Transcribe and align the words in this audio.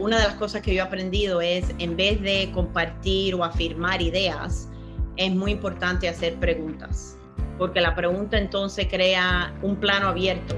una 0.00 0.18
de 0.18 0.24
las 0.24 0.34
cosas 0.36 0.62
que 0.62 0.74
yo 0.74 0.78
he 0.78 0.86
aprendido 0.86 1.42
es, 1.42 1.66
en 1.78 1.96
vez 1.96 2.20
de 2.22 2.50
compartir 2.54 3.34
o 3.34 3.44
afirmar 3.44 4.00
ideas, 4.00 4.68
es 5.16 5.30
muy 5.30 5.52
importante 5.52 6.08
hacer 6.08 6.36
preguntas, 6.36 7.16
porque 7.58 7.80
la 7.82 7.94
pregunta 7.94 8.38
entonces 8.38 8.86
crea 8.88 9.54
un 9.62 9.76
plano 9.76 10.08
abierto 10.08 10.56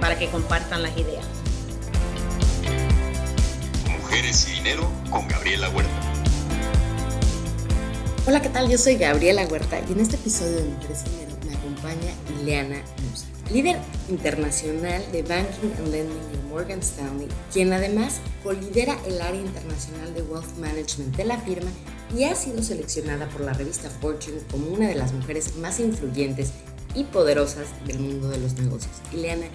para 0.00 0.18
que 0.18 0.28
compartan 0.28 0.82
las 0.82 0.96
ideas. 0.96 1.26
Mujeres 3.90 4.48
y 4.48 4.54
Dinero 4.54 4.90
con 5.10 5.28
Gabriela 5.28 5.68
Huerta. 5.68 5.90
Hola, 8.26 8.40
¿qué 8.40 8.48
tal? 8.48 8.70
Yo 8.70 8.78
soy 8.78 8.96
Gabriela 8.96 9.44
Huerta 9.46 9.78
y 9.86 9.92
en 9.92 10.00
este 10.00 10.16
episodio 10.16 10.56
de 10.56 10.64
Mujeres 10.64 11.04
y 11.06 11.10
Dinero 11.10 11.36
me 11.46 11.54
acompaña 11.54 12.12
Ileana 12.40 12.82
Musa, 13.10 13.26
líder 13.52 13.78
internacional 14.08 15.02
de 15.10 15.22
Banking 15.22 15.72
and 15.78 15.88
Lending 15.88 16.32
de 16.32 16.38
Morgan 16.48 16.80
Stanley, 16.80 17.28
quien 17.52 17.72
además 17.72 18.20
colidera 18.42 18.96
el 19.06 19.20
área 19.20 19.40
internacional 19.40 20.14
de 20.14 20.22
Wealth 20.22 20.56
Management 20.58 21.16
de 21.16 21.24
la 21.24 21.38
firma 21.38 21.70
y 22.16 22.24
ha 22.24 22.34
sido 22.34 22.62
seleccionada 22.62 23.28
por 23.28 23.40
la 23.40 23.52
revista 23.52 23.90
Fortune 23.90 24.40
como 24.50 24.68
una 24.68 24.88
de 24.88 24.94
las 24.94 25.12
mujeres 25.12 25.56
más 25.56 25.80
influyentes 25.80 26.52
y 26.94 27.04
poderosas 27.04 27.68
del 27.86 27.98
mundo 27.98 28.28
de 28.28 28.38
los 28.38 28.54
negocios. 28.54 28.94
Ileana, 29.12 29.46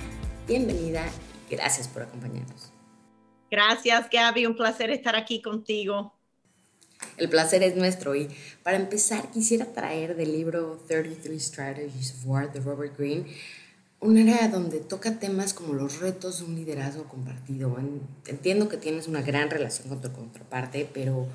bienvenida 0.48 1.06
y 1.50 1.56
gracias 1.56 1.88
por 1.88 2.04
acompañarnos. 2.04 2.72
Gracias, 3.50 4.10
Gaby. 4.10 4.46
Un 4.46 4.56
placer 4.58 4.90
estar 4.90 5.16
aquí 5.16 5.42
contigo. 5.42 6.14
El 7.18 7.30
placer 7.30 7.64
es 7.64 7.76
nuestro 7.78 8.16
y 8.16 8.30
para 8.64 8.78
empezar 8.78 9.32
quisiera 9.32 9.66
traer 9.66 10.16
del 10.16 10.34
libro 10.34 10.84
33 10.88 11.42
Strategies 11.42 12.14
of 12.14 12.26
War 12.26 12.52
de 12.52 12.60
Robert 12.60 12.98
Greene 12.98 13.26
un 14.06 14.18
área 14.18 14.48
donde 14.50 14.80
toca 14.80 15.20
temas 15.20 15.54
como 15.54 15.74
los 15.74 16.00
retos 16.00 16.40
de 16.40 16.46
un 16.46 16.56
liderazgo 16.56 17.06
compartido. 17.06 17.76
Entiendo 18.28 18.70
que 18.70 18.78
tienes 18.78 19.08
una 19.08 19.22
gran 19.22 19.50
relación 19.50 19.90
con 19.90 20.02
tu 20.02 20.12
contraparte, 20.12 20.90
pero 20.94 21.28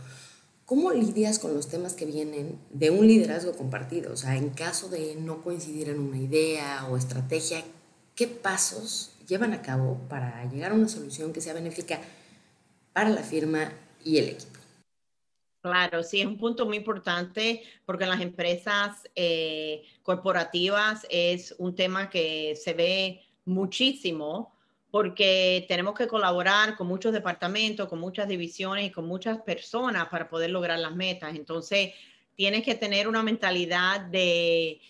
¿cómo 0.66 0.92
lidias 0.92 1.38
con 1.38 1.54
los 1.54 1.68
temas 1.68 1.94
que 1.94 2.06
vienen 2.06 2.58
de 2.70 2.90
un 2.90 3.06
liderazgo 3.06 3.52
compartido? 3.52 4.12
O 4.12 4.16
sea, 4.16 4.36
en 4.36 4.50
caso 4.50 4.88
de 4.88 5.16
no 5.16 5.42
coincidir 5.42 5.88
en 5.88 5.98
una 5.98 6.18
idea 6.18 6.86
o 6.88 6.96
estrategia, 6.96 7.62
¿qué 8.14 8.28
pasos 8.28 9.12
llevan 9.26 9.52
a 9.52 9.62
cabo 9.62 9.98
para 10.08 10.44
llegar 10.50 10.72
a 10.72 10.74
una 10.74 10.88
solución 10.88 11.32
que 11.32 11.40
sea 11.40 11.54
benéfica 11.54 12.00
para 12.92 13.10
la 13.10 13.22
firma 13.22 13.72
y 14.04 14.18
el 14.18 14.28
equipo? 14.28 14.49
Claro, 15.62 16.02
sí, 16.02 16.22
es 16.22 16.26
un 16.26 16.38
punto 16.38 16.64
muy 16.64 16.78
importante 16.78 17.62
porque 17.84 18.04
en 18.04 18.10
las 18.10 18.22
empresas 18.22 19.02
eh, 19.14 19.82
corporativas 20.02 21.06
es 21.10 21.54
un 21.58 21.74
tema 21.74 22.08
que 22.08 22.56
se 22.56 22.72
ve 22.72 23.22
muchísimo 23.44 24.54
porque 24.90 25.66
tenemos 25.68 25.94
que 25.94 26.08
colaborar 26.08 26.76
con 26.76 26.86
muchos 26.86 27.12
departamentos, 27.12 27.88
con 27.88 28.00
muchas 28.00 28.26
divisiones 28.26 28.86
y 28.86 28.90
con 28.90 29.06
muchas 29.06 29.38
personas 29.42 30.08
para 30.08 30.28
poder 30.30 30.50
lograr 30.50 30.78
las 30.78 30.96
metas. 30.96 31.34
Entonces, 31.36 31.92
tienes 32.34 32.64
que 32.64 32.74
tener 32.74 33.06
una 33.06 33.22
mentalidad 33.22 34.00
de, 34.00 34.80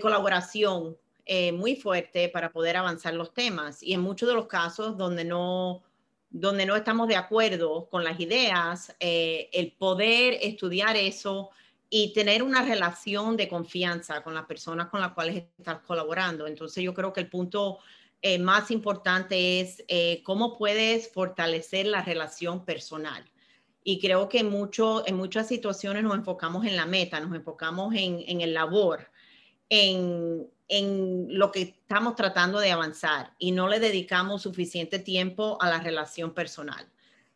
colaboración 0.00 0.96
eh, 1.26 1.52
muy 1.52 1.76
fuerte 1.76 2.30
para 2.30 2.50
poder 2.50 2.78
avanzar 2.78 3.12
los 3.14 3.34
temas. 3.34 3.82
Y 3.82 3.92
en 3.92 4.00
muchos 4.00 4.28
de 4.28 4.34
los 4.34 4.46
casos 4.46 4.96
donde 4.96 5.24
no 5.24 5.82
donde 6.30 6.66
no 6.66 6.76
estamos 6.76 7.08
de 7.08 7.16
acuerdo 7.16 7.88
con 7.88 8.04
las 8.04 8.20
ideas, 8.20 8.94
eh, 9.00 9.48
el 9.52 9.72
poder 9.72 10.38
estudiar 10.42 10.96
eso 10.96 11.50
y 11.90 12.12
tener 12.12 12.42
una 12.42 12.62
relación 12.62 13.36
de 13.36 13.48
confianza 13.48 14.22
con 14.22 14.34
las 14.34 14.44
personas 14.44 14.88
con 14.88 15.00
las 15.00 15.12
cuales 15.12 15.44
estás 15.58 15.78
colaborando. 15.80 16.46
Entonces 16.46 16.84
yo 16.84 16.92
creo 16.92 17.12
que 17.12 17.20
el 17.20 17.30
punto 17.30 17.78
eh, 18.20 18.38
más 18.38 18.70
importante 18.70 19.60
es 19.60 19.82
eh, 19.88 20.22
cómo 20.22 20.58
puedes 20.58 21.10
fortalecer 21.10 21.86
la 21.86 22.02
relación 22.02 22.64
personal. 22.64 23.24
Y 23.82 24.00
creo 24.00 24.28
que 24.28 24.44
mucho, 24.44 25.06
en 25.06 25.16
muchas 25.16 25.48
situaciones 25.48 26.02
nos 26.02 26.14
enfocamos 26.14 26.66
en 26.66 26.76
la 26.76 26.84
meta, 26.84 27.20
nos 27.20 27.34
enfocamos 27.34 27.94
en, 27.94 28.22
en 28.26 28.42
el 28.42 28.52
labor, 28.52 29.10
en, 29.70 30.46
en 30.68 31.26
lo 31.38 31.50
que 31.50 31.62
estamos 31.62 32.14
tratando 32.14 32.60
de 32.60 32.70
avanzar 32.70 33.32
y 33.38 33.52
no 33.52 33.68
le 33.68 33.80
dedicamos 33.80 34.42
suficiente 34.42 34.98
tiempo 34.98 35.58
a 35.60 35.68
la 35.70 35.80
relación 35.80 36.34
personal. 36.34 36.86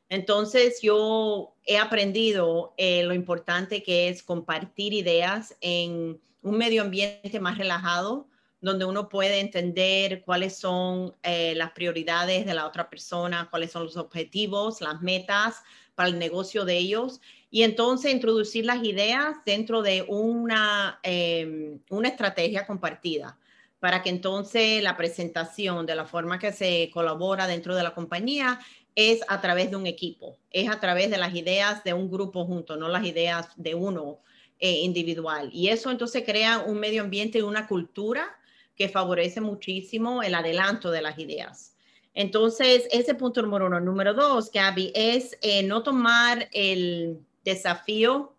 Entonces 0.08 0.80
yo 0.82 1.54
he 1.64 1.78
aprendido 1.78 2.74
eh, 2.76 3.02
lo 3.02 3.14
importante 3.14 3.82
que 3.82 4.08
es 4.08 4.22
compartir 4.22 4.92
ideas 4.92 5.56
en 5.62 6.20
un 6.42 6.58
medio 6.58 6.82
ambiente 6.82 7.40
más 7.40 7.56
relajado, 7.56 8.28
donde 8.60 8.84
uno 8.84 9.08
puede 9.08 9.40
entender 9.40 10.22
cuáles 10.22 10.56
son 10.56 11.16
eh, 11.22 11.54
las 11.56 11.72
prioridades 11.72 12.44
de 12.44 12.54
la 12.54 12.66
otra 12.66 12.90
persona, 12.90 13.48
cuáles 13.50 13.72
son 13.72 13.84
los 13.84 13.96
objetivos, 13.96 14.82
las 14.82 15.00
metas 15.00 15.62
para 15.94 16.10
el 16.10 16.18
negocio 16.18 16.64
de 16.66 16.76
ellos 16.76 17.20
y 17.54 17.64
entonces 17.64 18.10
introducir 18.10 18.64
las 18.64 18.82
ideas 18.82 19.36
dentro 19.44 19.82
de 19.82 20.06
una, 20.08 20.98
em, 21.02 21.78
una 21.90 22.08
estrategia 22.08 22.66
compartida 22.66 23.38
para 23.78 24.02
que 24.02 24.08
entonces 24.08 24.82
la 24.82 24.96
presentación 24.96 25.84
de 25.84 25.94
la 25.94 26.06
forma 26.06 26.38
que 26.38 26.50
se 26.50 26.90
colabora 26.94 27.46
dentro 27.46 27.76
de 27.76 27.82
la 27.82 27.92
compañía 27.94 28.58
es 28.94 29.20
a 29.28 29.42
través 29.42 29.70
de 29.70 29.76
un 29.76 29.86
equipo, 29.86 30.38
es 30.50 30.70
a 30.70 30.80
través 30.80 31.10
de 31.10 31.18
las 31.18 31.34
ideas 31.34 31.84
de 31.84 31.92
un 31.92 32.10
grupo 32.10 32.46
junto, 32.46 32.76
no 32.78 32.88
las 32.88 33.04
ideas 33.04 33.48
de 33.56 33.74
uno 33.74 34.20
eh, 34.58 34.80
individual. 34.80 35.50
Y 35.52 35.68
eso 35.68 35.90
entonces 35.90 36.24
crea 36.24 36.60
un 36.60 36.80
medio 36.80 37.02
ambiente 37.02 37.38
y 37.38 37.42
una 37.42 37.66
cultura 37.66 38.34
que 38.76 38.88
favorece 38.88 39.42
muchísimo 39.42 40.22
el 40.22 40.34
adelanto 40.34 40.90
de 40.90 41.02
las 41.02 41.18
ideas. 41.18 41.76
Entonces, 42.14 42.88
ese 42.92 43.14
punto 43.14 43.42
número 43.42 43.66
uno. 43.66 43.80
Número 43.80 44.14
dos, 44.14 44.50
Gaby, 44.50 44.92
es 44.94 45.36
eh, 45.42 45.62
no 45.62 45.82
tomar 45.82 46.48
el, 46.52 47.18
desafío 47.44 48.34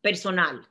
personalmente. 0.00 0.68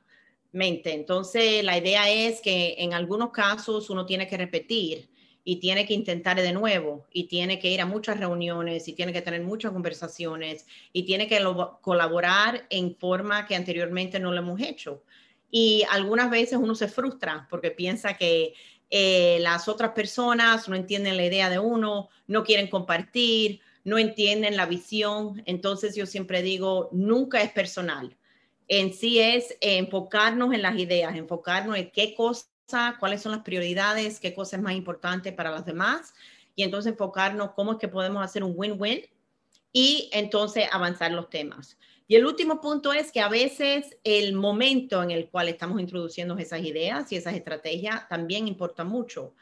Entonces, 0.84 1.64
la 1.64 1.78
idea 1.78 2.10
es 2.10 2.40
que 2.40 2.76
en 2.78 2.94
algunos 2.94 3.30
casos 3.30 3.90
uno 3.90 4.06
tiene 4.06 4.26
que 4.26 4.36
repetir 4.36 5.10
y 5.44 5.56
tiene 5.56 5.86
que 5.86 5.94
intentar 5.94 6.40
de 6.40 6.52
nuevo 6.52 7.06
y 7.12 7.24
tiene 7.24 7.58
que 7.58 7.70
ir 7.70 7.80
a 7.80 7.86
muchas 7.86 8.18
reuniones 8.18 8.86
y 8.88 8.92
tiene 8.92 9.12
que 9.12 9.22
tener 9.22 9.42
muchas 9.42 9.72
conversaciones 9.72 10.66
y 10.92 11.04
tiene 11.04 11.28
que 11.28 11.42
colaborar 11.80 12.66
en 12.70 12.94
forma 12.96 13.46
que 13.46 13.56
anteriormente 13.56 14.18
no 14.18 14.32
lo 14.32 14.38
hemos 14.38 14.60
hecho. 14.60 15.02
Y 15.50 15.84
algunas 15.90 16.30
veces 16.30 16.58
uno 16.60 16.74
se 16.74 16.88
frustra 16.88 17.46
porque 17.50 17.70
piensa 17.70 18.16
que 18.16 18.54
eh, 18.90 19.38
las 19.40 19.68
otras 19.68 19.92
personas 19.92 20.68
no 20.68 20.76
entienden 20.76 21.16
la 21.16 21.24
idea 21.24 21.48
de 21.48 21.58
uno, 21.58 22.08
no 22.26 22.44
quieren 22.44 22.68
compartir 22.68 23.60
no 23.84 23.98
entienden 23.98 24.56
la 24.56 24.66
visión. 24.66 25.42
Entonces 25.46 25.96
yo 25.96 26.06
siempre 26.06 26.42
digo, 26.42 26.88
nunca 26.92 27.42
es 27.42 27.50
personal. 27.50 28.16
En 28.68 28.92
sí 28.92 29.18
es 29.18 29.56
enfocarnos 29.60 30.54
en 30.54 30.62
las 30.62 30.78
ideas, 30.78 31.16
enfocarnos 31.16 31.76
en 31.76 31.90
qué 31.90 32.14
cosa, 32.14 32.46
cuáles 33.00 33.22
son 33.22 33.32
las 33.32 33.42
prioridades, 33.42 34.20
qué 34.20 34.32
cosa 34.34 34.56
es 34.56 34.62
más 34.62 34.74
importante 34.74 35.32
para 35.32 35.50
los 35.50 35.64
demás 35.64 36.14
y 36.54 36.62
entonces 36.62 36.92
enfocarnos 36.92 37.52
cómo 37.52 37.72
es 37.72 37.78
que 37.78 37.88
podemos 37.88 38.22
hacer 38.22 38.44
un 38.44 38.52
win-win 38.54 39.02
y 39.72 40.10
entonces 40.12 40.66
avanzar 40.70 41.12
los 41.12 41.30
temas. 41.30 41.78
Y 42.06 42.16
el 42.16 42.26
último 42.26 42.60
punto 42.60 42.92
es 42.92 43.12
que 43.12 43.20
a 43.20 43.28
veces 43.28 43.96
el 44.02 44.34
momento 44.34 45.02
en 45.02 45.12
el 45.12 45.30
cual 45.30 45.48
estamos 45.48 45.80
introduciendo 45.80 46.36
esas 46.38 46.60
ideas 46.60 47.10
y 47.12 47.16
esas 47.16 47.34
estrategias 47.34 48.08
también 48.08 48.48
importa 48.48 48.84
mucho 48.84 49.34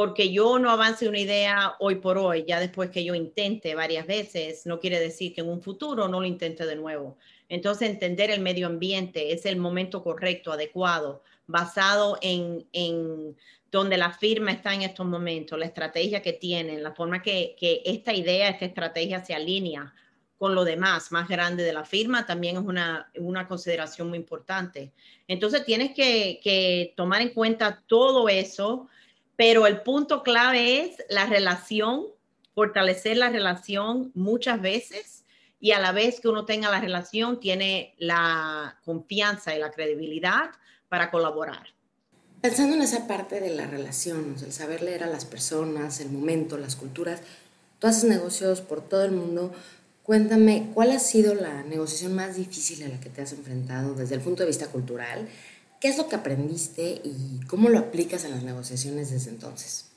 porque 0.00 0.32
yo 0.32 0.58
no 0.58 0.70
avance 0.70 1.06
una 1.06 1.18
idea 1.18 1.76
hoy 1.78 1.96
por 1.96 2.16
hoy, 2.16 2.46
ya 2.48 2.58
después 2.58 2.88
que 2.88 3.04
yo 3.04 3.14
intente 3.14 3.74
varias 3.74 4.06
veces, 4.06 4.64
no 4.64 4.80
quiere 4.80 4.98
decir 4.98 5.34
que 5.34 5.42
en 5.42 5.50
un 5.50 5.60
futuro 5.60 6.08
no 6.08 6.20
lo 6.20 6.26
intente 6.26 6.64
de 6.64 6.74
nuevo. 6.74 7.18
Entonces, 7.50 7.90
entender 7.90 8.30
el 8.30 8.40
medio 8.40 8.66
ambiente 8.66 9.34
es 9.34 9.44
el 9.44 9.58
momento 9.58 10.02
correcto, 10.02 10.52
adecuado, 10.52 11.22
basado 11.46 12.16
en, 12.22 12.66
en 12.72 13.36
donde 13.70 13.98
la 13.98 14.10
firma 14.10 14.52
está 14.52 14.72
en 14.72 14.80
estos 14.80 15.04
momentos, 15.04 15.58
la 15.58 15.66
estrategia 15.66 16.22
que 16.22 16.32
tienen, 16.32 16.82
la 16.82 16.94
forma 16.94 17.20
que, 17.20 17.54
que 17.60 17.82
esta 17.84 18.14
idea, 18.14 18.48
esta 18.48 18.64
estrategia 18.64 19.22
se 19.22 19.34
alinea 19.34 19.92
con 20.38 20.54
lo 20.54 20.64
demás 20.64 21.12
más 21.12 21.28
grande 21.28 21.62
de 21.62 21.74
la 21.74 21.84
firma, 21.84 22.24
también 22.24 22.56
es 22.56 22.62
una, 22.62 23.10
una 23.16 23.46
consideración 23.46 24.08
muy 24.08 24.16
importante. 24.16 24.92
Entonces, 25.28 25.62
tienes 25.66 25.92
que, 25.94 26.40
que 26.42 26.94
tomar 26.96 27.20
en 27.20 27.34
cuenta 27.34 27.82
todo 27.86 28.30
eso 28.30 28.88
pero 29.40 29.66
el 29.66 29.80
punto 29.80 30.22
clave 30.22 30.82
es 30.82 30.96
la 31.08 31.24
relación, 31.24 32.04
fortalecer 32.54 33.16
la 33.16 33.30
relación 33.30 34.12
muchas 34.14 34.60
veces 34.60 35.24
y 35.58 35.70
a 35.70 35.80
la 35.80 35.92
vez 35.92 36.20
que 36.20 36.28
uno 36.28 36.44
tenga 36.44 36.70
la 36.70 36.78
relación, 36.78 37.40
tiene 37.40 37.94
la 37.96 38.78
confianza 38.84 39.56
y 39.56 39.58
la 39.58 39.70
credibilidad 39.70 40.50
para 40.90 41.10
colaborar. 41.10 41.68
Pensando 42.42 42.76
en 42.76 42.82
esa 42.82 43.06
parte 43.06 43.40
de 43.40 43.48
la 43.48 43.66
relación, 43.66 44.36
el 44.44 44.52
saber 44.52 44.82
leer 44.82 45.04
a 45.04 45.06
las 45.06 45.24
personas, 45.24 46.00
el 46.00 46.10
momento, 46.10 46.58
las 46.58 46.76
culturas, 46.76 47.22
tú 47.78 47.86
haces 47.86 48.04
negocios 48.04 48.60
por 48.60 48.86
todo 48.86 49.06
el 49.06 49.12
mundo. 49.12 49.54
Cuéntame, 50.02 50.68
¿cuál 50.74 50.90
ha 50.90 50.98
sido 50.98 51.34
la 51.34 51.62
negociación 51.62 52.14
más 52.14 52.36
difícil 52.36 52.84
a 52.84 52.88
la 52.88 53.00
que 53.00 53.08
te 53.08 53.22
has 53.22 53.32
enfrentado 53.32 53.94
desde 53.94 54.16
el 54.16 54.20
punto 54.20 54.42
de 54.42 54.48
vista 54.48 54.66
cultural? 54.66 55.30
¿Qué 55.80 55.88
es 55.88 55.96
lo 55.96 56.08
que 56.08 56.16
aprendiste 56.16 57.00
y 57.02 57.40
cómo 57.46 57.70
lo 57.70 57.78
aplicas 57.78 58.24
en 58.24 58.32
las 58.32 58.42
negociaciones 58.42 59.10
desde 59.10 59.30
entonces? 59.30 59.90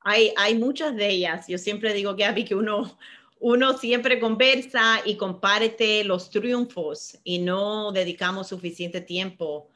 Hay, 0.00 0.32
hay 0.36 0.56
muchas 0.56 0.94
de 0.94 1.10
ellas. 1.10 1.46
Yo 1.48 1.58
siempre 1.58 1.92
digo, 1.92 2.14
Gaby, 2.14 2.44
que 2.44 2.54
uno, 2.54 2.96
uno 3.40 3.76
siempre 3.76 4.20
conversa 4.20 5.00
y 5.04 5.16
comparte 5.16 6.04
los 6.04 6.30
triunfos 6.30 7.18
y 7.24 7.40
no 7.40 7.90
dedicamos 7.90 8.48
suficiente 8.48 9.00
tiempo 9.00 9.68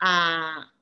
a, 0.00 0.72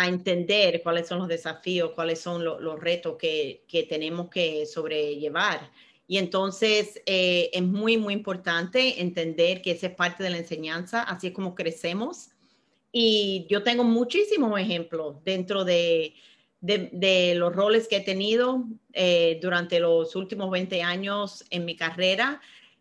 entender 0.00 0.80
cuáles 0.84 1.08
son 1.08 1.18
los 1.18 1.26
desafíos, 1.26 1.90
cuáles 1.92 2.20
son 2.20 2.44
los 2.44 2.80
retos 2.80 3.16
que, 3.18 3.64
tenemos 3.88 4.28
que 4.30 4.64
sobrellevar. 4.64 5.72
Y 6.06 6.18
entonces 6.18 7.02
eh, 7.04 7.50
es 7.52 7.62
muy, 7.62 7.96
muy 7.96 8.14
importante 8.14 9.02
entender 9.02 9.60
que 9.60 9.72
esa 9.72 9.88
es 9.88 9.96
parte 9.96 10.22
de 10.22 10.30
la 10.30 10.38
enseñanza, 10.38 11.02
así 11.02 11.26
es 11.26 11.32
como 11.32 11.56
crecemos. 11.56 12.30
Y 12.90 13.46
yo 13.50 13.62
tengo 13.62 13.84
muchísimos 13.84 14.58
ejemplos 14.58 15.16
dentro 15.24 15.64
de, 15.64 16.14
de, 16.60 17.34
los 17.36 17.54
roles 17.54 17.86
que 17.88 17.96
he 17.96 18.00
tenido 18.00 18.64
eh, 18.92 19.38
durante 19.42 19.80
los 19.80 20.16
últimos 20.16 20.50
20 20.50 20.82
años 20.82 21.44
en 21.50 21.64
mi 21.64 21.76
carrera 21.76 22.40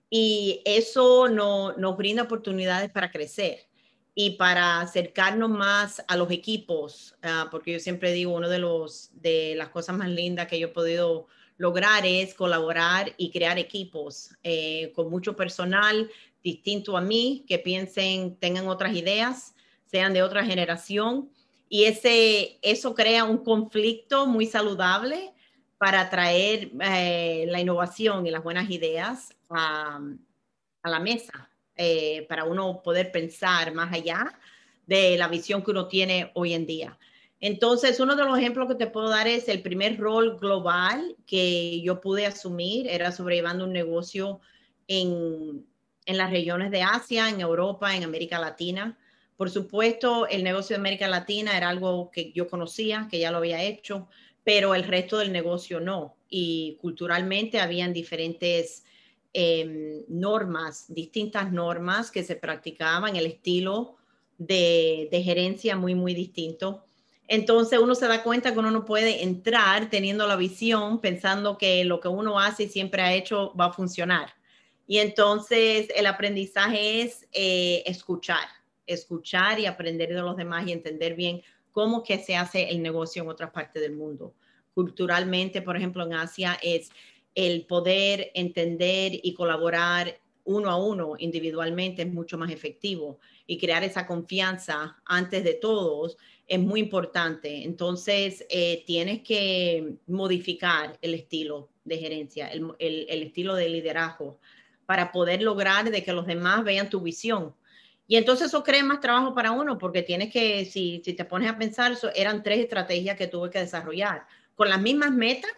y 0.09 0.61
eso 0.65 1.27
no, 1.27 1.73
nos 1.73 1.97
brinda 1.97 2.23
oportunidades 2.23 2.89
para 2.89 3.11
crecer 3.11 3.67
y 4.15 4.31
para 4.31 4.81
acercarnos 4.81 5.49
más 5.49 6.03
a 6.07 6.17
los 6.17 6.31
equipos, 6.31 7.15
ah, 7.21 7.49
porque 7.51 7.73
yo 7.73 7.79
siempre 7.79 8.13
digo, 8.13 8.33
una 8.33 8.47
de, 8.47 8.57
los, 8.57 9.11
de 9.21 9.53
las 9.55 9.69
cosas 9.69 9.95
más 9.95 10.09
lindas 10.09 10.47
que 10.47 10.59
yo 10.59 10.67
he 10.67 10.71
podido 10.71 11.27
lograr 11.57 12.05
es 12.05 12.33
colaborar 12.33 13.13
y 13.17 13.31
crear 13.31 13.59
equipos 13.59 14.31
eh, 14.43 14.91
con 14.95 15.09
mucho 15.09 15.35
personal 15.35 16.09
distinto 16.41 16.97
a 16.97 17.01
mí, 17.01 17.45
que 17.47 17.59
piensen, 17.59 18.37
tengan 18.37 18.67
otras 18.67 18.95
ideas, 18.95 19.53
sean 19.89 20.13
de 20.13 20.23
otra 20.23 20.45
generación 20.45 21.29
y 21.69 21.85
ese, 21.85 22.59
eso 22.61 22.95
crea 22.95 23.25
un 23.25 23.39
conflicto 23.39 24.25
muy 24.25 24.45
saludable 24.45 25.33
para 25.77 26.01
atraer 26.01 26.71
eh, 26.81 27.45
la 27.49 27.59
innovación 27.59 28.25
y 28.25 28.31
las 28.31 28.43
buenas 28.43 28.69
ideas 28.69 29.35
a, 29.49 29.99
la 30.83 30.99
mesa, 30.99 31.49
eh, 31.75 32.25
para 32.29 32.45
uno 32.45 32.81
poder 32.81 33.11
pensar 33.11 33.73
más 33.73 33.93
allá 33.93 34.33
de 34.85 35.17
la 35.17 35.27
visión 35.27 35.61
que 35.61 35.71
uno 35.71 35.87
tiene 35.87 36.31
hoy 36.33 36.53
en 36.53 36.65
día. 36.65 36.97
Entonces, 37.41 37.99
uno 37.99 38.15
de 38.15 38.23
los 38.23 38.39
ejemplos 38.39 38.67
que 38.69 38.75
te 38.75 38.87
puedo 38.87 39.09
dar 39.09 39.27
es 39.27 39.49
el 39.49 39.61
primer 39.61 39.99
rol 39.99 40.37
global 40.39 41.17
que 41.27 41.81
yo 41.81 41.99
pude 41.99 42.25
asumir, 42.25 42.87
era 42.87 43.11
sobrellevando 43.11 43.65
un 43.65 43.73
negocio 43.73 44.39
en, 44.87 45.65
en 46.05 46.17
las 46.17 46.31
regiones 46.31 46.71
de 46.71 46.81
Asia, 46.81 47.29
en 47.29 47.41
Europa, 47.41 47.95
en 47.95 48.05
América 48.05 48.39
Latina. 48.39 48.97
Por 49.37 49.51
supuesto, 49.51 50.27
el 50.27 50.43
negocio 50.43 50.75
de 50.75 50.79
América 50.79 51.07
Latina 51.07 51.55
era 51.55 51.69
algo 51.69 52.09
que 52.09 52.31
yo 52.33 52.47
conocía, 52.47 53.07
que 53.09 53.19
ya 53.19 53.29
lo 53.31 53.37
había 53.37 53.61
hecho, 53.63 54.09
pero 54.43 54.73
el 54.73 54.83
resto 54.83 55.19
del 55.19 55.31
negocio 55.31 55.79
no. 55.79 56.17
Y 56.27 56.77
culturalmente 56.81 57.59
habían 57.59 57.93
diferentes 57.93 58.83
em, 59.33 60.03
normas, 60.07 60.85
distintas 60.87 61.51
normas 61.51 62.09
que 62.09 62.23
se 62.23 62.35
practicaban, 62.35 63.15
el 63.15 63.27
estilo 63.27 63.97
de, 64.39 65.21
gerencia 65.23 65.75
muy, 65.75 65.93
muy 65.93 66.15
distinto. 66.15 66.83
Entonces 67.27 67.77
uno 67.77 67.93
se 67.93 68.07
da 68.07 68.23
cuenta 68.23 68.53
que 68.53 68.59
uno 68.59 68.71
no 68.71 68.85
puede 68.85 69.21
entrar 69.21 69.91
teniendo 69.91 70.25
la 70.25 70.35
visión, 70.35 70.99
pensando 70.99 71.59
que 71.59 71.83
lo 71.83 71.99
que 71.99 72.07
uno 72.07 72.39
hace 72.39 72.63
y 72.63 72.69
siempre 72.69 73.03
ha 73.03 73.13
hecho 73.13 73.53
va 73.53 73.65
a 73.65 73.73
funcionar. 73.73 74.33
Y 74.87 74.97
entonces 74.97 75.89
el 75.95 76.07
aprendizaje 76.07 77.01
es 77.01 77.27
eh, 77.33 77.83
escuchar 77.85 78.56
escuchar 78.87 79.59
y 79.59 79.65
aprender 79.65 80.09
de 80.09 80.21
los 80.21 80.35
demás 80.35 80.67
y 80.67 80.71
entender 80.71 81.15
bien 81.15 81.41
cómo 81.71 82.03
que 82.03 82.17
se 82.17 82.35
hace 82.35 82.69
el 82.69 82.81
negocio 82.81 83.21
en 83.21 83.29
otras 83.29 83.51
partes 83.51 83.81
del 83.81 83.93
mundo. 83.93 84.33
Culturalmente, 84.73 85.61
por 85.61 85.77
ejemplo, 85.77 86.03
en 86.03 86.13
Asia 86.13 86.57
es 86.63 86.89
el 87.35 87.65
poder 87.65 88.31
entender 88.33 89.11
y 89.21 89.33
colaborar 89.35 90.19
uno 90.47 90.69
a 90.71 90.77
uno 90.77 91.13
individualmente 91.19 92.01
es 92.03 92.11
mucho 92.11 92.37
más 92.37 92.49
efectivo 92.51 93.19
y 93.45 93.57
crear 93.57 93.83
esa 93.83 94.07
confianza 94.07 94.97
antes 95.05 95.43
de 95.43 95.53
todos 95.53 96.17
es 96.47 96.59
muy 96.59 96.79
importante. 96.79 97.63
Entonces, 97.63 98.45
eh, 98.49 98.83
tienes 98.87 99.21
que 99.21 99.97
modificar 100.07 100.97
el 101.01 101.13
estilo 101.13 101.69
de 101.83 101.97
gerencia, 101.97 102.47
el, 102.47 102.73
el, 102.79 103.23
estilo 103.23 103.55
de 103.55 103.69
liderazgo 103.69 104.39
para 104.85 105.11
poder 105.11 105.41
lograr 105.41 105.91
de 105.91 106.03
que 106.03 106.13
los 106.13 106.25
demás 106.25 106.63
vean 106.63 106.89
tu 106.89 107.01
visión 107.01 107.53
y 108.07 108.15
entonces 108.15 108.47
eso 108.47 108.63
crea 108.63 108.83
más 108.83 109.01
trabajo 109.01 109.33
para 109.33 109.51
uno 109.51 109.77
porque 109.77 110.01
tienes 110.01 110.31
que, 110.31 110.63
si, 110.65 111.01
si 111.03 111.13
te 111.13 111.25
pones 111.25 111.49
a 111.49 111.57
pensar, 111.57 111.91
eso 111.91 112.09
eran 112.15 112.41
tres 112.41 112.59
estrategias 112.59 113.17
que 113.17 113.27
tuve 113.27 113.49
que 113.49 113.59
desarrollar 113.59 114.25
con 114.55 114.69
las 114.69 114.81
mismas 114.81 115.11
metas, 115.11 115.51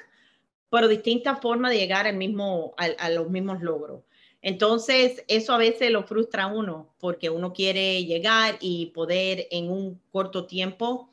pero 0.70 0.88
distintas 0.88 1.40
formas 1.40 1.72
de 1.72 1.78
llegar 1.78 2.08
al 2.08 2.18
mismo, 2.18 2.74
a, 2.78 3.10
los 3.10 3.30
mismos 3.30 3.62
logros. 3.62 4.04
Entonces, 4.42 5.24
eso 5.28 5.54
a 5.54 5.58
veces 5.58 5.92
lo 5.92 6.04
frustra 6.04 6.48
uno 6.48 6.94
porque 7.00 7.30
uno 7.30 7.54
quiere 7.54 8.04
llegar 8.06 8.58
y 8.60 8.88
poder 8.88 9.48
en 9.52 9.70
un 9.70 10.02
corto 10.12 10.46
tiempo 10.46 11.10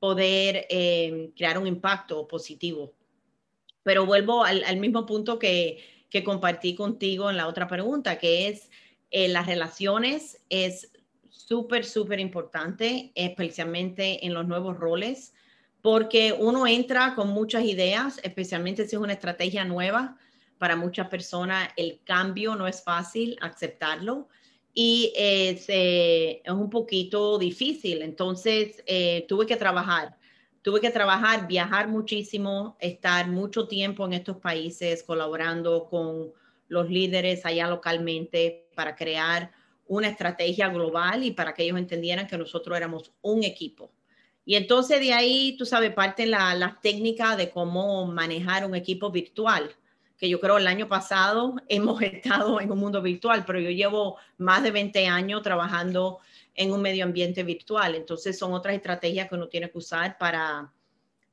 poder 0.00 0.66
eh, 0.68 1.30
crear 1.36 1.58
un 1.58 1.66
impacto 1.66 2.26
positivo. 2.26 2.92
Pero 3.84 4.04
vuelvo 4.04 4.44
al, 4.44 4.64
al 4.64 4.78
mismo 4.78 5.06
punto 5.06 5.38
que, 5.38 5.78
que 6.10 6.24
compartí 6.24 6.74
contigo 6.74 7.30
en 7.30 7.36
la 7.36 7.46
otra 7.46 7.68
pregunta, 7.68 8.18
que 8.18 8.48
es 8.48 8.70
eh, 9.12 9.28
las 9.28 9.46
relaciones 9.46 10.40
es 10.48 10.90
súper, 11.28 11.84
súper 11.84 12.18
importante, 12.18 13.12
especialmente 13.14 14.26
en 14.26 14.34
los 14.34 14.46
nuevos 14.48 14.76
roles, 14.76 15.34
porque 15.80 16.34
uno 16.36 16.66
entra 16.66 17.14
con 17.14 17.28
muchas 17.28 17.64
ideas, 17.64 18.18
especialmente 18.22 18.86
si 18.86 18.96
es 18.96 19.02
una 19.02 19.12
estrategia 19.12 19.64
nueva. 19.64 20.16
Para 20.58 20.76
muchas 20.76 21.08
personas 21.08 21.68
el 21.76 22.00
cambio 22.04 22.56
no 22.56 22.66
es 22.66 22.82
fácil 22.82 23.36
aceptarlo 23.40 24.28
y 24.72 25.12
es, 25.16 25.66
es 25.68 26.52
un 26.52 26.70
poquito 26.70 27.38
difícil. 27.38 28.02
Entonces, 28.02 28.82
eh, 28.86 29.26
tuve 29.28 29.46
que 29.46 29.56
trabajar 29.56 30.16
tuve 30.62 30.80
que 30.80 30.90
trabajar, 30.90 31.48
viajar 31.48 31.88
muchísimo, 31.88 32.76
estar 32.80 33.28
mucho 33.28 33.66
tiempo 33.66 34.06
en 34.06 34.12
estos 34.14 34.36
países 34.36 35.02
colaborando 35.02 35.88
con 35.90 36.32
los 36.72 36.88
líderes 36.88 37.44
allá 37.44 37.68
localmente 37.68 38.66
para 38.74 38.96
crear 38.96 39.52
una 39.86 40.08
estrategia 40.08 40.68
global 40.68 41.22
y 41.22 41.32
para 41.32 41.52
que 41.52 41.64
ellos 41.64 41.76
entendieran 41.76 42.26
que 42.26 42.38
nosotros 42.38 42.74
éramos 42.74 43.12
un 43.20 43.44
equipo. 43.44 43.92
Y 44.46 44.54
entonces 44.54 44.98
de 45.00 45.12
ahí, 45.12 45.54
tú 45.58 45.66
sabes, 45.66 45.92
parte 45.92 46.24
la, 46.24 46.54
la 46.54 46.78
técnica 46.80 47.36
de 47.36 47.50
cómo 47.50 48.06
manejar 48.06 48.64
un 48.64 48.74
equipo 48.74 49.10
virtual, 49.10 49.70
que 50.16 50.30
yo 50.30 50.40
creo 50.40 50.56
el 50.56 50.66
año 50.66 50.88
pasado 50.88 51.56
hemos 51.68 52.00
estado 52.00 52.58
en 52.58 52.72
un 52.72 52.78
mundo 52.78 53.02
virtual, 53.02 53.44
pero 53.46 53.60
yo 53.60 53.70
llevo 53.70 54.16
más 54.38 54.62
de 54.62 54.70
20 54.70 55.06
años 55.08 55.42
trabajando 55.42 56.20
en 56.54 56.72
un 56.72 56.80
medio 56.80 57.04
ambiente 57.04 57.42
virtual. 57.42 57.94
Entonces 57.94 58.38
son 58.38 58.54
otras 58.54 58.74
estrategias 58.74 59.28
que 59.28 59.34
uno 59.34 59.48
tiene 59.48 59.70
que 59.70 59.76
usar 59.76 60.16
para, 60.16 60.72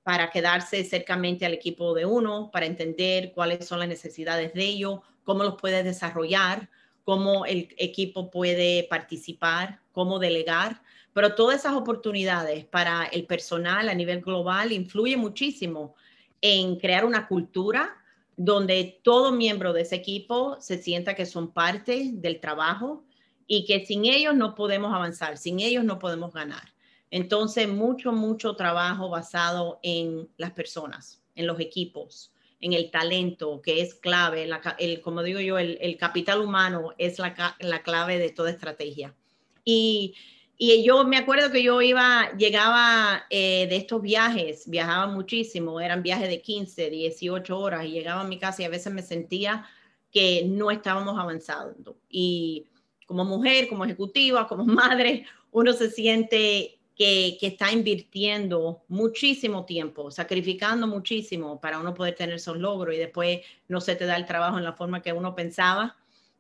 para 0.04 0.30
quedarse 0.30 0.84
cercamente 0.84 1.46
al 1.46 1.54
equipo 1.54 1.94
de 1.94 2.06
uno, 2.06 2.50
para 2.52 2.66
entender 2.66 3.32
cuáles 3.32 3.66
son 3.66 3.80
las 3.80 3.88
necesidades 3.88 4.54
de 4.54 4.66
ellos, 4.66 5.00
cómo 5.30 5.44
los 5.44 5.58
puede 5.58 5.84
desarrollar, 5.84 6.72
cómo 7.04 7.46
el 7.46 7.68
equipo 7.78 8.32
puede 8.32 8.88
participar, 8.90 9.80
cómo 9.92 10.18
delegar, 10.18 10.82
pero 11.14 11.36
todas 11.36 11.60
esas 11.60 11.74
oportunidades 11.74 12.66
para 12.66 13.06
el 13.06 13.28
personal 13.28 13.90
a 13.90 13.94
nivel 13.94 14.22
global 14.22 14.72
influye 14.72 15.18
muchísimo 15.18 15.94
en 16.42 16.78
crear 16.78 17.06
una 17.06 17.28
cultura 17.28 17.96
donde 18.38 19.00
todo 19.04 19.32
miembro 19.32 19.72
de 19.72 19.82
ese 19.82 19.98
equipo 19.98 20.58
se 20.60 20.82
sienta 20.82 21.14
que 21.14 21.28
son 21.28 21.52
parte 21.52 22.10
del 22.12 22.40
trabajo 22.40 23.04
y 23.46 23.66
que 23.66 23.86
sin 23.86 24.06
ellos 24.06 24.36
no 24.36 24.56
podemos 24.56 24.92
avanzar, 24.92 25.38
sin 25.38 25.60
ellos 25.60 25.84
no 25.84 26.00
podemos 26.00 26.34
ganar. 26.34 26.74
Entonces, 27.12 27.70
mucho, 27.70 28.14
mucho 28.14 28.56
trabajo 28.56 29.10
basado 29.10 29.80
en 29.84 30.28
las 30.38 30.54
personas, 30.54 31.22
en 31.36 31.46
los 31.46 31.60
equipos, 31.60 32.34
en 32.62 32.74
el 32.74 32.92
talento, 32.92 33.62
que 33.62 33.82
es 33.82 33.96
clave, 33.96 34.50
el, 34.80 35.02
como 35.02 35.24
digo 35.24 35.40
yo, 35.40 35.58
el, 35.58 35.98
capital 35.98 36.42
humano 36.42 36.94
es 36.98 37.20
la, 37.20 37.84
clave 37.84 38.20
de 38.20 38.30
toda 38.32 38.52
estrategia. 38.52 39.16
Y, 39.64 40.16
yo 40.58 41.06
me 41.06 41.16
acuerdo 41.16 41.52
que 41.52 41.64
yo 41.64 41.82
iba, 41.82 42.32
llegaba 42.38 43.26
eh, 43.30 43.66
de 43.70 43.78
estos 43.78 44.02
viajes, 44.02 44.70
viajaba 44.70 45.08
muchísimo, 45.08 45.80
eran 45.80 46.04
viajes 46.04 46.28
de 46.28 46.42
15, 46.42 46.90
18 46.90 47.58
horas 47.58 47.86
y 47.86 47.92
llegaba 47.92 48.22
a 48.22 48.28
mi 48.28 48.38
casa 48.38 48.62
y 48.62 48.66
a 48.66 48.70
veces 48.70 48.92
me 48.92 49.02
sentía 49.02 49.66
que 50.12 50.44
no 50.46 50.70
estábamos 50.70 51.18
avanzando. 51.18 51.98
Y 52.10 52.68
como 53.06 53.24
mujer, 53.24 53.70
como 53.70 53.86
ejecutiva, 53.86 54.48
como 54.48 54.66
madre, 54.66 55.26
uno 55.52 55.72
se 55.72 55.90
siente 55.90 56.79
que, 57.00 57.38
está 57.42 57.72
invirtiendo 57.72 58.84
muchísimo 58.90 59.64
tiempo, 59.64 60.12
sacrificando 60.12 60.86
muchísimo 60.86 61.62
para 61.62 61.80
uno 61.80 61.94
poder 61.94 62.14
tener 62.14 62.36
esos 62.36 62.58
logros 62.58 62.94
y 62.94 62.98
después 62.98 63.40
no 63.70 63.80
se 63.80 63.96
te 63.96 64.06
da 64.06 64.18
el 64.18 64.26
trabajo 64.26 64.58
en 64.58 64.66
la 64.66 64.74
forma 64.74 65.02
que 65.02 65.14
uno 65.14 65.34
pensaba. 65.34 65.96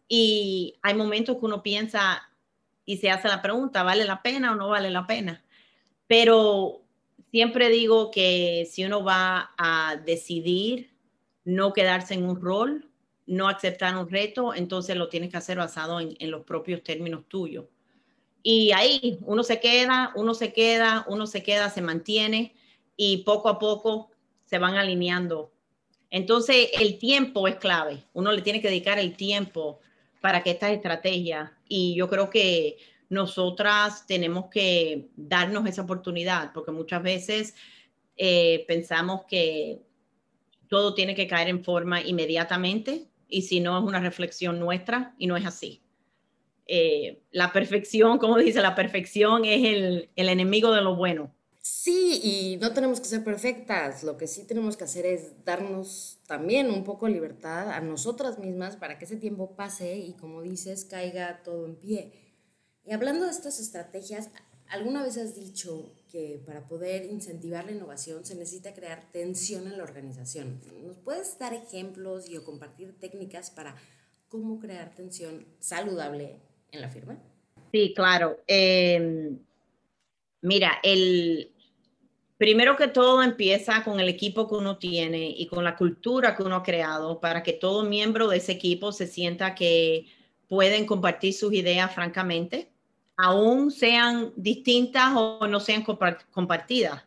Y 0.09 0.75
hay 0.81 0.95
momentos 0.95 1.37
que 1.37 1.45
uno 1.45 1.63
piensa 1.63 2.29
y 2.83 2.97
se 2.97 3.09
hace 3.09 3.29
la 3.29 3.41
pregunta, 3.41 3.83
¿vale 3.83 4.03
la 4.03 4.21
pena 4.21 4.51
o 4.51 4.55
no 4.55 4.67
vale 4.67 4.89
la 4.89 5.07
pena? 5.07 5.45
Pero 6.07 6.81
siempre 7.31 7.69
digo 7.69 8.11
que 8.11 8.67
si 8.69 8.83
uno 8.83 9.01
va 9.01 9.51
a 9.57 9.95
decidir 10.05 10.91
no 11.45 11.71
quedarse 11.71 12.15
en 12.15 12.25
un 12.25 12.41
rol, 12.41 12.89
no 13.27 13.47
aceptar 13.47 13.95
un 13.95 14.09
reto, 14.09 14.53
entonces 14.53 14.97
lo 14.97 15.07
tienes 15.07 15.29
que 15.29 15.37
hacer 15.37 15.57
basado 15.57 16.01
en, 16.01 16.31
los 16.31 16.43
propios 16.43 16.83
términos 16.83 17.29
tuyos. 17.29 17.65
Y 18.41 18.71
ahí 18.71 19.19
uno 19.21 19.43
se 19.43 19.59
queda, 19.59 20.11
uno 20.15 20.33
se 20.33 20.53
queda, 20.53 21.05
uno 21.07 21.27
se 21.27 21.43
queda, 21.43 21.69
se 21.69 21.81
mantiene 21.81 22.55
y 22.95 23.17
poco 23.23 23.49
a 23.49 23.59
poco 23.59 24.11
se 24.45 24.57
van 24.57 24.75
alineando. 24.75 25.51
Entonces 26.09 26.69
el 26.73 26.97
tiempo 26.97 27.47
es 27.47 27.55
clave. 27.55 28.03
Uno 28.13 28.31
le 28.31 28.41
tiene 28.41 28.61
que 28.61 28.69
dedicar 28.69 28.99
el 28.99 29.15
tiempo 29.15 29.79
para 30.21 30.43
que 30.43 30.51
estas 30.51 30.71
estrategias, 30.71 31.49
y 31.67 31.95
yo 31.95 32.09
creo 32.09 32.29
que 32.29 32.77
nosotras 33.09 34.05
tenemos 34.05 34.45
que 34.51 35.09
darnos 35.15 35.65
esa 35.65 35.83
oportunidad, 35.83 36.51
porque 36.53 36.71
muchas 36.71 37.01
veces 37.01 37.55
eh, 38.17 38.65
pensamos 38.67 39.21
que 39.27 39.81
todo 40.67 40.93
tiene 40.93 41.15
que 41.15 41.27
caer 41.27 41.47
en 41.47 41.63
forma 41.63 42.01
inmediatamente 42.01 43.07
y 43.27 43.43
si 43.43 43.59
no 43.59 43.77
es 43.77 43.83
una 43.83 43.99
reflexión 43.99 44.59
nuestra 44.59 45.15
y 45.17 45.27
no 45.27 45.37
es 45.37 45.45
así. 45.45 45.81
Eh, 46.71 47.23
la 47.31 47.51
perfección, 47.51 48.19
como 48.19 48.37
dice, 48.37 48.61
la 48.61 48.75
perfección 48.75 49.43
es 49.43 49.65
el, 49.65 50.09
el 50.15 50.29
enemigo 50.29 50.71
de 50.71 50.81
lo 50.83 50.95
bueno. 50.95 51.33
Sí, 51.61 52.21
y 52.23 52.57
no 52.57 52.73
tenemos 52.73 52.99
que 52.99 53.07
ser 53.07 53.23
perfectas. 53.23 54.03
Lo 54.03 54.17
que 54.17 54.27
sí 54.27 54.45
tenemos 54.45 54.77
que 54.77 54.83
hacer 54.83 55.07
es 55.07 55.43
darnos 55.45 56.19
también 56.27 56.69
un 56.69 56.83
poco 56.83 57.07
de 57.07 57.13
libertad 57.13 57.71
a 57.71 57.81
nosotras 57.81 58.37
mismas 58.37 58.75
para 58.75 58.99
que 58.99 59.05
ese 59.05 59.17
tiempo 59.17 59.55
pase 59.55 59.97
y, 59.97 60.13
como 60.13 60.43
dices, 60.43 60.85
caiga 60.85 61.41
todo 61.43 61.65
en 61.65 61.75
pie. 61.75 62.13
Y 62.85 62.91
hablando 62.93 63.25
de 63.25 63.31
estas 63.31 63.59
estrategias, 63.59 64.29
¿alguna 64.67 65.01
vez 65.01 65.17
has 65.17 65.33
dicho 65.33 65.91
que 66.11 66.39
para 66.45 66.67
poder 66.67 67.05
incentivar 67.05 67.65
la 67.65 67.71
innovación 67.71 68.25
se 68.25 68.35
necesita 68.35 68.75
crear 68.75 69.11
tensión 69.11 69.65
en 69.65 69.79
la 69.79 69.83
organización? 69.83 70.61
¿Nos 70.83 70.97
puedes 70.97 71.39
dar 71.39 71.55
ejemplos 71.55 72.29
y 72.29 72.37
o 72.37 72.45
compartir 72.45 72.95
técnicas 72.99 73.49
para 73.49 73.75
cómo 74.27 74.59
crear 74.59 74.93
tensión 74.93 75.47
saludable 75.59 76.39
en 76.71 76.81
la 76.81 76.89
firma? 76.89 77.17
Sí, 77.71 77.93
claro. 77.95 78.37
Em, 78.47 79.37
mira, 80.41 80.79
el 80.83 81.51
primero 82.37 82.75
que 82.75 82.87
todo 82.87 83.21
empieza 83.21 83.83
con 83.83 83.99
el 83.99 84.09
equipo 84.09 84.47
que 84.47 84.55
uno 84.55 84.77
tiene 84.77 85.29
y 85.29 85.47
con 85.47 85.63
la 85.63 85.75
cultura 85.75 86.35
que 86.35 86.43
uno 86.43 86.57
ha 86.57 86.63
creado 86.63 87.19
para 87.19 87.43
que 87.43 87.53
todo 87.53 87.83
miembro 87.83 88.27
de 88.27 88.37
ese 88.37 88.53
equipo 88.53 88.91
se 88.91 89.07
sienta 89.07 89.55
que 89.55 90.07
pueden 90.47 90.85
compartir 90.85 91.33
sus 91.33 91.53
ideas 91.53 91.93
francamente, 91.93 92.71
aún 93.17 93.69
sean 93.69 94.31
distintas 94.35 95.11
o 95.15 95.45
no 95.47 95.59
sean 95.59 95.83
compartidas. 95.83 97.03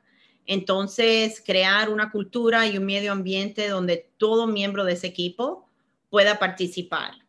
Entonces, 0.47 1.42
crear 1.45 1.88
una 1.88 2.11
cultura 2.11 2.66
y 2.66 2.76
un 2.76 2.85
medio 2.85 3.12
ambiente 3.12 3.69
donde 3.69 4.11
todo 4.19 4.47
miembro 4.47 4.85
de 4.85 4.92
ese 4.92 5.07
equipo 5.07 5.69
pueda 6.11 6.38
participar. 6.38 7.22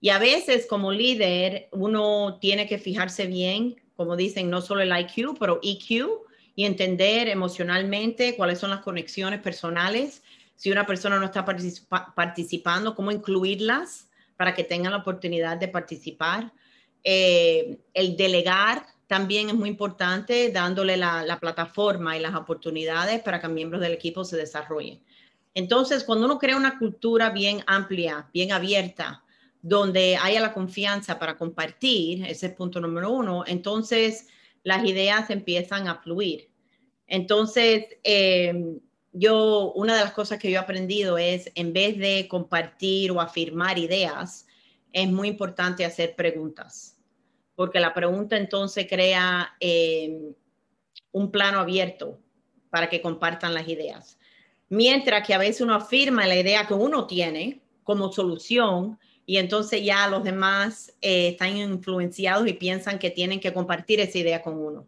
Y 0.00 0.10
a 0.10 0.18
veces 0.18 0.66
como 0.66 0.92
líder 0.92 1.68
uno 1.72 2.38
tiene 2.40 2.68
que 2.68 2.78
fijarse 2.78 3.26
bien, 3.26 3.80
como 3.96 4.16
dicen, 4.16 4.48
no 4.48 4.60
solo 4.60 4.82
el 4.82 4.96
IQ, 4.96 5.36
pero 5.38 5.58
EQ 5.62 6.06
y 6.54 6.64
entender 6.64 7.28
emocionalmente 7.28 8.36
cuáles 8.36 8.58
son 8.58 8.70
las 8.70 8.80
conexiones 8.80 9.40
personales. 9.40 10.22
Si 10.54 10.70
una 10.70 10.86
persona 10.86 11.18
no 11.18 11.24
está 11.24 11.44
participando, 11.44 12.94
cómo 12.94 13.10
incluirlas 13.10 14.08
para 14.36 14.54
que 14.54 14.64
tengan 14.64 14.92
la 14.92 14.98
oportunidad 14.98 15.56
de 15.56 15.68
participar. 15.68 16.52
Eh, 17.02 17.78
el 17.92 18.16
delegar 18.16 18.86
también 19.08 19.48
es 19.48 19.54
muy 19.54 19.68
importante, 19.68 20.50
dándole 20.52 20.96
la, 20.96 21.24
la 21.24 21.40
plataforma 21.40 22.16
y 22.16 22.20
las 22.20 22.34
oportunidades 22.34 23.20
para 23.22 23.40
que 23.40 23.48
miembros 23.48 23.80
del 23.80 23.92
equipo 23.92 24.24
se 24.24 24.36
desarrollen. 24.36 25.00
Entonces, 25.54 26.04
cuando 26.04 26.26
uno 26.26 26.38
crea 26.38 26.56
una 26.56 26.78
cultura 26.78 27.30
bien 27.30 27.64
amplia, 27.66 28.28
bien 28.32 28.52
abierta, 28.52 29.24
donde 29.62 30.16
haya 30.16 30.40
la 30.40 30.54
confianza 30.54 31.18
para 31.18 31.36
compartir, 31.36 32.24
ese 32.24 32.46
es 32.46 32.52
punto 32.52 32.80
número 32.80 33.10
uno, 33.10 33.44
entonces 33.46 34.28
las 34.62 34.84
ideas 34.84 35.30
empiezan 35.30 35.88
a 35.88 35.96
fluir. 35.96 36.50
Entonces, 37.06 37.86
eh, 38.04 38.78
yo, 39.12 39.72
una 39.74 39.96
de 39.96 40.04
las 40.04 40.12
cosas 40.12 40.38
que 40.38 40.50
yo 40.50 40.56
he 40.56 40.62
aprendido 40.62 41.18
es, 41.18 41.50
en 41.54 41.72
vez 41.72 41.98
de 41.98 42.28
compartir 42.28 43.10
o 43.10 43.20
afirmar 43.20 43.78
ideas, 43.78 44.46
es 44.92 45.08
muy 45.08 45.28
importante 45.28 45.84
hacer 45.84 46.14
preguntas, 46.14 46.96
porque 47.54 47.80
la 47.80 47.94
pregunta 47.94 48.36
entonces 48.36 48.86
crea 48.88 49.56
eh, 49.60 50.32
un 51.12 51.30
plano 51.30 51.60
abierto 51.60 52.20
para 52.70 52.88
que 52.88 53.00
compartan 53.00 53.54
las 53.54 53.68
ideas. 53.68 54.18
Mientras 54.68 55.26
que 55.26 55.34
a 55.34 55.38
veces 55.38 55.62
uno 55.62 55.74
afirma 55.74 56.26
la 56.26 56.36
idea 56.36 56.66
que 56.66 56.74
uno 56.74 57.06
tiene 57.06 57.62
como 57.82 58.12
solución, 58.12 58.98
y 59.28 59.36
entonces 59.36 59.84
ya 59.84 60.08
los 60.08 60.24
demás 60.24 60.94
eh, 61.02 61.28
están 61.28 61.54
influenciados 61.54 62.48
y 62.48 62.54
piensan 62.54 62.98
que 62.98 63.10
tienen 63.10 63.40
que 63.40 63.52
compartir 63.52 64.00
esa 64.00 64.16
idea 64.16 64.40
con 64.40 64.56
uno. 64.56 64.86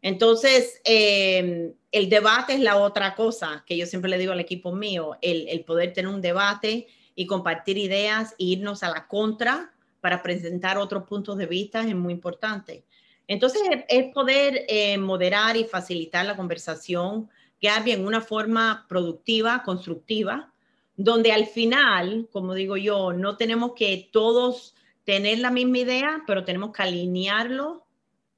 Entonces, 0.00 0.80
eh, 0.84 1.74
el 1.92 2.08
debate 2.08 2.54
es 2.54 2.60
la 2.60 2.78
otra 2.78 3.14
cosa 3.14 3.64
que 3.66 3.76
yo 3.76 3.84
siempre 3.84 4.10
le 4.10 4.16
digo 4.16 4.32
al 4.32 4.40
equipo 4.40 4.72
mío, 4.72 5.18
el, 5.20 5.62
poder 5.66 5.92
tener 5.92 6.10
un 6.10 6.22
debate 6.22 6.86
y 7.14 7.26
compartir 7.26 7.76
ideas 7.76 8.34
e 8.38 8.44
irnos 8.44 8.82
a 8.82 8.88
la 8.88 9.06
contra 9.06 9.70
para 10.00 10.22
presentar 10.22 10.78
otros 10.78 11.04
puntos 11.04 11.36
de 11.36 11.44
vista 11.44 11.82
es 11.82 11.94
muy 11.94 12.14
importante. 12.14 12.84
Entonces, 13.26 13.60
es 13.90 14.14
poder 14.14 14.64
eh, 14.68 14.96
moderar 14.96 15.58
y 15.58 15.64
facilitar 15.64 16.24
la 16.24 16.36
conversación, 16.38 17.28
que 17.60 17.68
en 17.68 18.06
una 18.06 18.22
forma 18.22 18.86
productiva, 18.88 19.62
constructiva, 19.62 20.54
donde 20.98 21.30
al 21.30 21.46
final, 21.46 22.28
como 22.32 22.54
digo 22.54 22.76
yo, 22.76 23.12
no 23.12 23.36
tenemos 23.36 23.72
que 23.74 24.10
todos 24.12 24.74
tener 25.04 25.38
la 25.38 25.52
misma 25.52 25.78
idea, 25.78 26.24
pero 26.26 26.44
tenemos 26.44 26.72
que 26.72 26.82
alinearlo, 26.82 27.86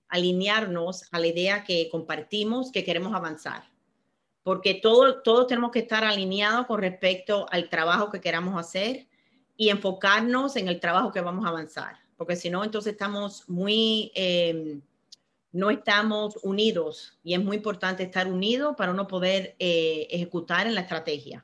alinearnos 0.09 1.09
a 1.11 1.19
la 1.19 1.26
idea 1.26 1.64
que 1.64 1.88
compartimos, 1.90 2.71
que 2.71 2.85
queremos 2.85 3.14
avanzar. 3.14 3.64
Porque 4.43 4.75
todo, 4.75 5.23
todos 5.23 5.47
tenemos 5.47 5.71
que 5.71 5.79
estar 5.79 6.05
alineados 6.05 6.67
con 6.67 6.81
respecto 6.81 7.47
al 7.50 7.71
trabajo 7.71 8.11
que 8.11 8.21
queramos 8.21 8.61
hacer 8.61 9.07
y 9.57 9.71
enfocarnos 9.71 10.55
en 10.57 10.69
el 10.69 10.81
trabajo 10.81 11.12
que 11.12 11.23
vamos 11.23 11.47
a 11.47 11.49
avanzar. 11.49 11.97
Porque 12.19 12.37
si 12.37 12.50
no, 12.50 12.62
entonces 12.62 12.93
estamos 12.93 13.49
muy, 13.49 14.12
em, 14.14 14.83
no 15.52 15.71
estamos 15.71 16.37
unidos 16.43 17.19
y 17.25 17.33
es 17.33 17.43
muy 17.43 17.57
importante 17.57 18.02
estar 18.02 18.31
unidos 18.31 18.75
para 18.76 18.93
uno 18.93 19.09
poder 19.09 19.57
eh, 19.59 20.09
ejecutar 20.11 20.67
en 20.67 20.75
la 20.75 20.83
estrategia. 20.83 21.43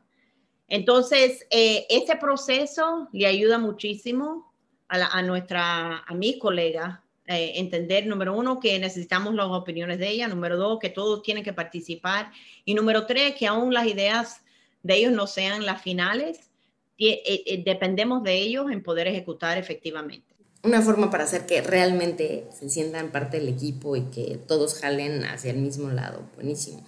Entonces, 0.68 1.46
eh, 1.50 1.86
ese 1.88 2.16
proceso 2.16 3.08
le 3.12 3.26
ayuda 3.26 3.58
muchísimo 3.58 4.52
a, 4.88 5.22
nuestra, 5.22 5.98
a 5.98 6.14
mis 6.14 6.38
colegas 6.38 6.98
eh, 7.26 7.52
entender, 7.56 8.06
número 8.06 8.34
uno, 8.36 8.60
que 8.60 8.78
necesitamos 8.78 9.34
las 9.34 9.46
opiniones 9.46 9.98
de 9.98 10.08
ella, 10.08 10.28
número 10.28 10.56
dos, 10.56 10.78
que 10.78 10.90
todos 10.90 11.22
tienen 11.22 11.42
que 11.42 11.52
participar 11.52 12.30
y 12.64 12.74
número 12.74 13.06
tres, 13.06 13.34
que 13.34 13.46
aún 13.46 13.74
las 13.74 13.86
ideas 13.86 14.42
de 14.82 14.94
ellos 14.96 15.12
no 15.12 15.26
sean 15.26 15.66
las 15.66 15.82
finales, 15.82 16.50
eh, 16.98 17.62
dependemos 17.64 18.22
de 18.22 18.34
ellos 18.34 18.70
en 18.70 18.82
poder 18.82 19.08
ejecutar 19.08 19.58
efectivamente. 19.58 20.34
Una 20.62 20.82
forma 20.82 21.10
para 21.10 21.24
hacer 21.24 21.46
que 21.46 21.60
realmente 21.60 22.48
se 22.56 22.68
sientan 22.68 23.12
parte 23.12 23.38
del 23.38 23.48
equipo 23.48 23.96
y 23.96 24.02
que 24.06 24.38
todos 24.48 24.80
jalen 24.80 25.24
hacia 25.24 25.50
el 25.50 25.58
mismo 25.58 25.90
lado. 25.90 26.28
Buenísimo. 26.34 26.84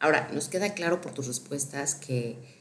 Ahora, 0.00 0.28
nos 0.32 0.48
queda 0.48 0.74
claro 0.74 1.00
por 1.00 1.14
tus 1.14 1.26
respuestas 1.26 1.94
que 1.94 2.53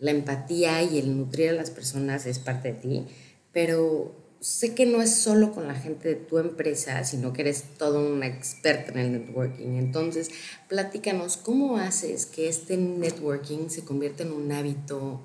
la 0.00 0.10
empatía 0.12 0.82
y 0.82 0.98
el 0.98 1.16
nutrir 1.16 1.50
a 1.50 1.52
las 1.52 1.70
personas 1.70 2.26
es 2.26 2.38
parte 2.40 2.72
de 2.72 2.80
ti, 2.80 3.06
pero 3.52 4.14
sé 4.40 4.74
que 4.74 4.86
no 4.86 5.02
es 5.02 5.14
solo 5.16 5.52
con 5.52 5.68
la 5.68 5.74
gente 5.74 6.08
de 6.08 6.16
tu 6.16 6.38
empresa, 6.38 7.04
sino 7.04 7.32
que 7.32 7.42
eres 7.42 7.64
todo 7.78 8.00
una 8.12 8.26
experta 8.26 8.92
en 8.92 8.98
el 8.98 9.12
networking. 9.12 9.76
Entonces, 9.76 10.30
platícanos, 10.68 11.36
¿cómo 11.36 11.76
haces 11.78 12.26
que 12.26 12.48
este 12.48 12.76
networking 12.78 13.68
se 13.68 13.84
convierta 13.84 14.22
en 14.22 14.32
un 14.32 14.50
hábito 14.52 15.20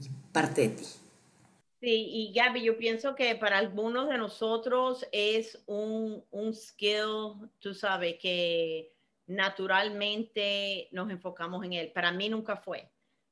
y 0.00 0.08
parte 0.32 0.62
de 0.62 0.68
ti? 0.70 0.86
Sí, 1.80 2.08
y 2.12 2.32
Gaby, 2.34 2.62
yo 2.62 2.76
pienso 2.76 3.14
que 3.14 3.34
para 3.36 3.56
algunos 3.58 4.08
de 4.08 4.18
nosotros 4.18 5.06
es 5.12 5.62
un, 5.66 6.22
un 6.30 6.54
skill, 6.54 7.50
tú 7.58 7.72
sabes, 7.74 8.18
que 8.20 8.92
naturalmente 9.26 10.88
nos 10.92 11.10
enfocamos 11.10 11.64
en 11.64 11.72
él. 11.72 11.92
Para 11.92 12.12
mí 12.12 12.28
nunca 12.28 12.56
fue. 12.58 12.90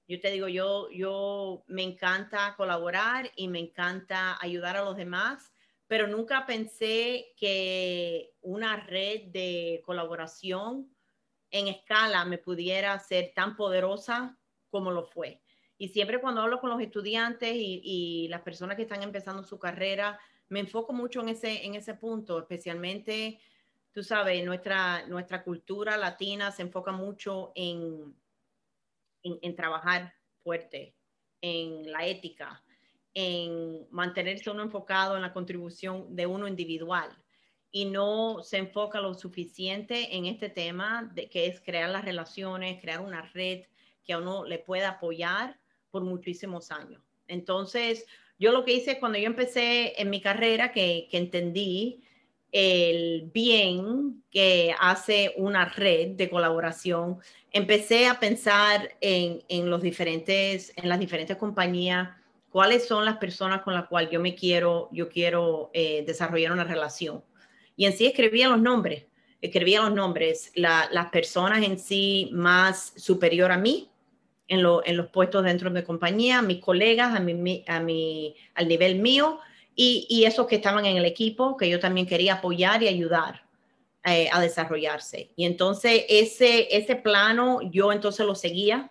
Yo 0.09 0.19
te 0.21 0.31
digo, 0.31 0.49
yo, 0.49 0.88
yo 0.91 1.65
me 1.67 1.83
encanta 1.83 2.55
colaborar 2.57 3.31
y 3.37 3.47
me 3.47 3.59
encanta 3.59 4.38
ayudar 4.41 4.79
a 4.79 4.85
los 4.85 4.97
demás, 4.97 5.53
pero 5.87 6.07
nunca 6.07 6.47
pensé 6.47 7.35
que 7.37 8.33
una 8.41 8.77
red 8.77 9.25
de 9.27 9.83
colaboración 9.85 10.88
en 11.50 11.69
escala 11.69 12.25
me 12.25 12.38
pudiera 12.38 12.99
ser 12.99 13.33
tan 13.35 13.55
poderosa 13.55 14.38
como 14.71 14.91
lo 14.93 15.05
fue. 15.05 15.43
Y 15.77 15.88
siempre 15.88 16.23
cuando 16.23 16.41
hablo 16.41 16.59
con 16.59 16.71
los 16.71 16.81
estudiantes 16.81 17.55
y, 17.55 17.83
y, 17.85 18.29
las 18.29 18.41
personas 18.41 18.77
que 18.77 18.83
están 18.83 19.03
empezando 19.03 19.43
su 19.43 19.59
carrera, 19.59 20.19
me 20.49 20.61
enfoco 20.61 20.95
mucho 20.95 21.21
en 21.21 21.29
ese, 21.29 21.67
en 21.67 21.75
ese 21.75 21.93
punto, 21.93 22.38
especialmente, 22.38 23.41
tú 23.93 24.03
sabes, 24.03 24.43
nuestra, 24.43 25.07
nuestra 25.07 25.45
cultura 25.45 25.99
latina 25.99 26.50
se 26.50 26.62
enfoca 26.62 26.93
mucho 26.93 27.53
en, 27.55 28.15
en, 29.43 29.57
trabajar 29.57 30.13
fuerte, 30.43 30.95
en 31.41 31.91
la 31.91 32.07
ética, 32.07 32.63
en 33.15 33.87
mantenerse 33.91 34.51
uno 34.51 34.63
enfocado 34.63 35.17
en 35.17 35.23
la 35.23 35.33
contribución 35.33 36.15
de 36.15 36.27
uno 36.27 36.47
individual 36.47 37.11
y 37.71 37.85
no 37.85 38.43
se 38.43 38.59
enfoca 38.59 39.01
lo 39.01 39.15
suficiente 39.15 40.17
en 40.17 40.27
este 40.27 40.49
tema 40.49 41.11
de 41.15 41.29
que 41.29 41.47
es 41.47 41.61
crear 41.61 41.91
las 41.91 42.05
relaciones, 42.05 42.81
crear 42.81 43.01
una 43.01 43.23
red 43.35 43.65
que 44.05 44.13
a 44.15 44.19
uno 44.19 44.45
le 44.45 44.59
pueda 44.59 44.91
apoyar 44.91 45.59
por 45.91 46.03
muchísimos 46.03 46.71
años. 46.71 47.03
Entonces, 47.27 48.07
yo 48.39 48.53
lo 48.53 48.65
que 48.65 48.73
hice 48.73 48.99
cuando 48.99 49.19
yo 49.19 49.27
empecé 49.27 50.01
en 50.01 50.11
mi 50.11 50.21
carrera, 50.21 50.73
que, 50.73 51.09
que 51.11 51.19
entendí 51.19 52.05
el 52.52 53.31
bien 53.33 54.23
que 54.31 54.75
hace 54.78 55.35
una 55.37 55.67
red 55.67 56.11
de 56.11 56.31
colaboración, 56.31 57.19
empecé 57.52 58.07
a 58.07 58.19
pensar 58.19 58.97
en, 59.00 59.71
los 59.71 59.83
diferentes, 59.83 60.73
en 60.76 60.88
las 60.88 60.99
diferentes 60.99 61.37
compañías, 61.37 62.11
cuáles 62.50 62.87
son 62.87 63.05
las 63.05 63.19
personas 63.19 63.62
con 63.62 63.75
las 63.75 63.87
cuales 63.87 64.11
yo 64.11 64.21
me 64.21 64.35
quiero, 64.35 64.88
yo 64.93 65.09
quiero 65.09 65.71
eh, 65.75 66.05
desarrollar 66.07 66.52
una 66.52 66.64
relación. 66.64 67.23
Y 67.76 67.85
en 67.85 67.93
sí 67.93 68.07
escribía 68.07 68.49
los 68.49 68.61
nombres, 68.61 69.05
escribía 69.40 69.83
los 69.83 69.93
nombres, 69.93 70.50
las 70.55 71.11
personas 71.11 71.62
en 71.62 71.78
sí 71.78 72.31
más 72.33 72.93
superior 72.97 73.52
a 73.52 73.59
mí, 73.59 73.90
en, 74.49 74.62
lo, 74.62 74.85
en, 74.85 74.97
los 74.97 75.09
puestos 75.09 75.45
dentro 75.45 75.71
de 75.71 75.85
compañía, 75.85 76.40
mis 76.40 76.61
colegas 76.61 77.14
a 77.14 77.21
mi, 77.21 77.64
a 77.69 77.81
mi, 77.81 78.35
al 78.55 78.67
nivel 78.67 78.99
mío 78.99 79.40
y, 79.81 80.09
y, 80.11 80.25
esos 80.25 80.49
que 80.49 80.57
estaban 80.57 80.85
en 80.87 80.97
el 80.97 81.05
equipo 81.05 81.57
que 81.57 81.69
yo 81.69 81.79
también 81.79 82.05
quería 82.05 82.35
apoyar 82.35 82.83
y 82.83 82.89
ayudar 82.89 83.45
eh, 84.05 84.29
a 84.33 84.41
desarrollarse. 84.41 85.31
Y 85.37 85.45
entonces 85.45 86.05
ese, 86.09 86.77
ese 86.77 86.97
plano 86.97 87.61
yo 87.63 87.93
entonces 87.93 88.27
lo 88.27 88.35
seguía. 88.35 88.91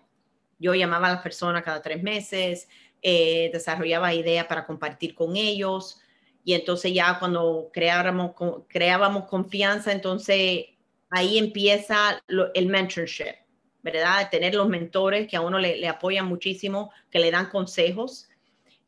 Yo 0.60 0.74
llamaba 0.76 1.08
a 1.08 1.14
las 1.16 1.22
personas 1.22 1.64
cada 1.64 1.82
tres 1.82 2.02
meses, 2.02 2.70
eh, 3.02 3.50
desarrollaba 3.52 4.14
ideas 4.14 4.46
para 4.48 4.66
compartir 4.66 5.14
con 5.14 5.36
ellos. 5.36 6.00
Y 6.46 6.54
entonces 6.54 6.94
ya 6.94 7.20
cuando 7.20 7.70
creábamos, 7.74 8.32
creábamos 8.70 9.26
confianza, 9.26 9.92
entonces 9.92 10.68
ahí 11.10 11.38
empieza 11.38 12.24
el 12.54 12.68
mentorship 12.68 13.36
¿verdad? 13.84 14.30
Tener 14.30 14.56
los 14.56 14.70
mentores 14.70 15.28
que 15.28 15.36
a 15.36 15.42
uno 15.42 15.60
le 15.60 15.88
apoyan 15.88 16.28
muchísimo, 16.28 16.92
que 17.10 17.20
le 17.20 17.32
dan 17.32 17.50
consejos. 17.50 18.27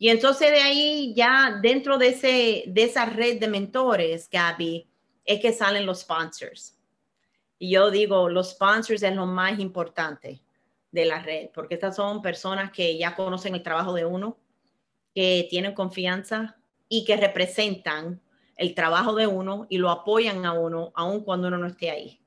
Y 0.02 0.08
entonces 0.10 0.50
de 0.50 0.62
ahí 0.62 1.14
ya 1.14 1.60
dentro 1.62 1.98
de, 1.98 2.08
ese, 2.08 2.64
de 2.68 2.84
esa 2.84 3.06
red 3.06 3.38
de 3.40 3.50
mentores, 3.50 4.30
Gaby, 4.32 4.90
es 5.26 5.42
que 5.42 5.52
salen 5.52 5.86
los 5.86 6.00
sponsors. 6.00 6.80
Y 7.60 7.72
yo 7.72 7.92
digo, 7.92 8.30
los 8.30 8.52
sponsors 8.52 9.04
es 9.04 9.14
lo 9.14 9.26
más 9.26 9.60
importante 9.60 10.42
de 10.92 11.06
la 11.06 11.22
red, 11.22 11.50
porque 11.54 11.74
estas 11.76 11.98
son 11.98 12.22
personas 12.22 12.72
que 12.72 12.98
ya 12.98 13.14
conocen 13.14 13.54
el 13.54 13.62
trabajo 13.62 13.94
de 13.94 14.06
uno, 14.06 14.38
que 15.14 15.46
tienen 15.50 15.74
confianza 15.74 16.58
y 16.88 17.04
que 17.04 17.18
representan 17.18 18.22
el 18.56 18.74
trabajo 18.74 19.14
de 19.16 19.28
uno 19.28 19.68
y 19.70 19.78
lo 19.80 19.90
apoyan 19.90 20.46
a 20.46 20.54
uno, 20.54 20.94
aun 20.96 21.26
cuando 21.26 21.50
uno 21.50 21.58
no 21.58 21.68
esté 21.68 21.92
ahí. 21.92 22.22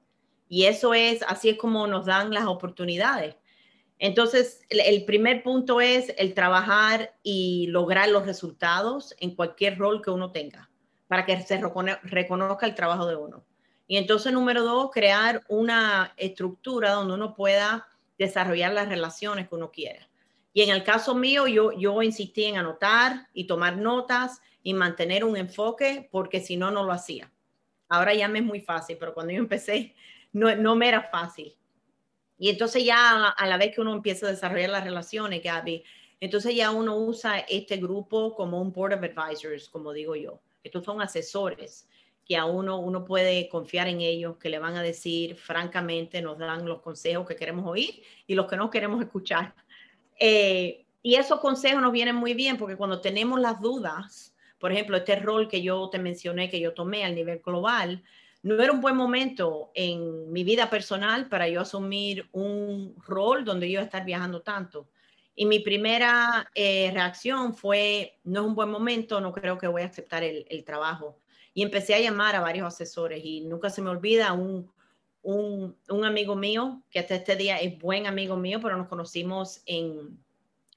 Y 0.47 0.67
eso 0.67 0.93
es, 0.93 1.23
así 1.23 1.49
es 1.49 1.57
como 1.57 1.87
nos 1.87 2.05
dan 2.05 2.35
las 2.35 2.45
oportunidades. 2.45 3.37
Entonces, 4.03 4.67
el, 4.69 5.05
primer 5.05 5.45
punto 5.45 5.81
es 5.81 6.13
el 6.19 6.35
trabajar 6.35 7.15
y 7.23 7.69
lograr 7.69 8.09
los 8.09 8.27
resultados 8.27 9.15
en 9.21 9.37
cualquier 9.37 9.79
rol 9.79 10.03
que 10.03 10.11
uno 10.11 10.33
tenga, 10.33 10.69
para 11.07 11.25
que 11.25 11.41
se 11.43 11.63
reconozca 12.03 12.67
el 12.67 12.75
trabajo 12.75 13.07
de 13.07 13.15
uno. 13.15 13.45
Y 13.87 13.99
entonces, 13.99 14.33
número 14.33 14.65
dos, 14.65 14.91
crear 14.91 15.45
una 15.47 16.15
estructura 16.17 16.91
donde 16.91 17.15
uno 17.15 17.37
pueda 17.37 17.87
desarrollar 18.19 18.73
las 18.73 18.89
relaciones 18.89 19.49
que 19.49 19.55
uno 19.55 19.71
quiera. 19.71 20.09
Y 20.53 20.63
en 20.63 20.71
el 20.71 20.83
caso 20.83 21.15
mío, 21.15 21.47
yo, 21.47 21.71
yo 21.71 22.03
insistí 22.03 22.47
en 22.47 22.57
anotar 22.57 23.29
y 23.33 23.47
tomar 23.47 23.77
notas 23.77 24.43
y 24.65 24.75
mantener 24.75 25.25
un 25.25 25.37
enfoque, 25.37 26.09
porque 26.11 26.41
si 26.41 26.57
no, 26.57 26.73
no 26.73 26.83
lo 26.83 26.91
hacía. 26.91 27.31
Ahora 27.89 28.15
ya 28.15 28.27
me 28.27 28.41
es 28.41 28.45
muy 28.45 28.63
fácil, 28.63 28.97
pero 28.99 29.15
cuando 29.15 29.33
yo 29.33 29.39
empecé, 29.39 29.95
no, 30.33 30.57
no 30.57 30.75
me 30.75 30.89
era 30.89 31.03
fácil. 31.03 31.55
Y 32.43 32.49
entonces 32.49 32.85
ya 32.85 33.29
a 33.29 33.47
la, 33.47 33.57
vez 33.57 33.73
que 33.73 33.81
uno 33.81 33.93
empieza 33.93 34.27
a 34.27 34.31
desarrollar 34.31 34.71
las 34.71 34.83
relaciones, 34.83 35.45
Gaby, 35.45 35.85
entonces 36.19 36.57
ya 36.57 36.73
uno 36.73 36.97
usa 36.97 37.39
este 37.39 37.77
grupo 37.77 38.35
como 38.35 38.61
un 38.61 38.73
board 38.73 38.95
of 38.95 39.05
advisors, 39.05 39.69
como 39.69 39.93
digo 39.93 40.17
yo. 40.17 40.41
Estos 40.65 40.85
son 40.85 41.01
asesores 41.01 41.89
que 42.25 42.37
a 42.37 42.45
uno, 42.45 42.81
uno 42.81 43.05
puede 43.05 43.49
confiar 43.49 43.87
en 43.87 44.01
ellos, 44.01 44.39
que 44.39 44.49
le 44.49 44.59
van 44.59 44.75
a 44.75 44.83
decir 44.83 45.37
francamente, 45.37 46.21
nos 46.21 46.37
dan 46.37 46.67
los 46.67 46.81
consejos 46.81 47.29
que 47.29 47.37
queremos 47.37 47.65
oír 47.65 48.03
y 48.27 48.35
los 48.35 48.47
que 48.49 48.57
no 48.57 48.71
queremos 48.71 49.01
escuchar. 49.01 49.55
Eh, 50.19 50.85
y 51.01 51.15
esos 51.15 51.39
consejos 51.39 51.81
nos 51.81 51.93
vienen 51.93 52.17
muy 52.17 52.35
bien 52.35 52.59
porque 52.59 52.75
cuando 52.75 53.01
tenemos 53.01 53.39
las 53.39 53.61
dudas, 53.61 54.35
por 54.59 54.73
ejemplo, 54.73 54.97
este 54.97 55.15
rol 55.15 55.47
que 55.47 55.63
yo 55.63 55.89
te 55.91 56.01
mencioné, 56.01 56.51
que 56.51 56.59
yo 56.59 56.75
tomé 56.75 57.05
al 57.05 57.15
nivel 57.15 57.39
global, 57.39 58.03
no 58.43 58.61
era 58.61 58.73
un 58.73 58.81
buen 58.81 58.97
momento 58.97 59.71
en 59.75 60.33
mi 60.33 60.43
vida 60.43 60.69
personal 60.69 61.29
para 61.29 61.49
yo 61.49 61.61
asumir 61.61 62.29
un 62.33 62.95
rol 63.07 63.45
donde 63.45 63.67
yo 63.69 63.75
iba 63.75 63.83
a 63.83 63.85
estar 63.85 64.05
viajando 64.05 64.43
tanto. 64.43 64.89
Y 65.35 65.47
mi 65.47 65.61
primera 65.61 66.51
eh, 66.55 66.91
reacción 66.93 67.55
fue, 67.55 68.19
no 68.25 68.41
es 68.41 68.47
un 68.49 68.55
buen 68.55 68.69
momento, 68.69 69.21
no 69.21 69.33
creo 69.33 69.59
que 69.59 69.69
voy 69.69 69.83
a 69.83 69.87
aceptar 69.87 70.25
el, 70.25 70.65
trabajo. 70.65 71.19
Y 71.55 71.63
empecé 71.63 71.95
a 71.95 72.01
llamar 72.01 72.35
a 72.35 72.41
varios 72.41 72.67
asesores 72.67 73.25
y 73.25 73.43
nunca 73.43 73.71
se 73.71 73.81
me 73.81 73.91
olvida 73.91 74.33
un, 74.33 74.71
un, 75.23 75.77
un, 75.89 76.05
amigo 76.05 76.35
mío, 76.35 76.83
que 76.91 76.99
hasta 76.99 77.15
este 77.15 77.37
día 77.37 77.59
es 77.59 77.79
buen 77.79 78.07
amigo 78.07 78.37
mío, 78.37 78.59
pero 78.61 78.77
nos 78.77 78.89
conocimos 78.89 79.63
en, 79.67 80.19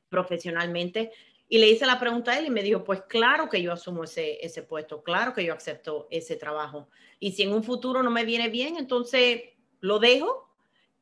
profesionalmente, 0.09 1.11
y 1.47 1.59
le 1.59 1.69
hice 1.69 1.85
la 1.85 1.99
pregunta 1.99 2.31
a 2.31 2.39
él 2.39 2.47
y 2.47 2.49
me 2.49 2.63
dijo, 2.63 2.83
pues 2.83 3.03
claro 3.07 3.49
que 3.49 3.61
yo 3.61 3.71
asumo 3.71 4.03
ese, 4.03 4.43
ese 4.43 4.63
puesto, 4.63 5.03
claro 5.03 5.33
que 5.33 5.45
yo 5.45 5.53
acepto 5.53 6.07
ese 6.09 6.35
trabajo. 6.35 6.89
Y 7.19 7.33
si 7.33 7.43
en 7.43 7.53
un 7.53 7.63
futuro 7.63 8.01
no 8.01 8.09
me 8.09 8.25
viene 8.25 8.49
bien, 8.49 8.77
entonces 8.77 9.41
lo 9.79 9.99
dejo 9.99 10.49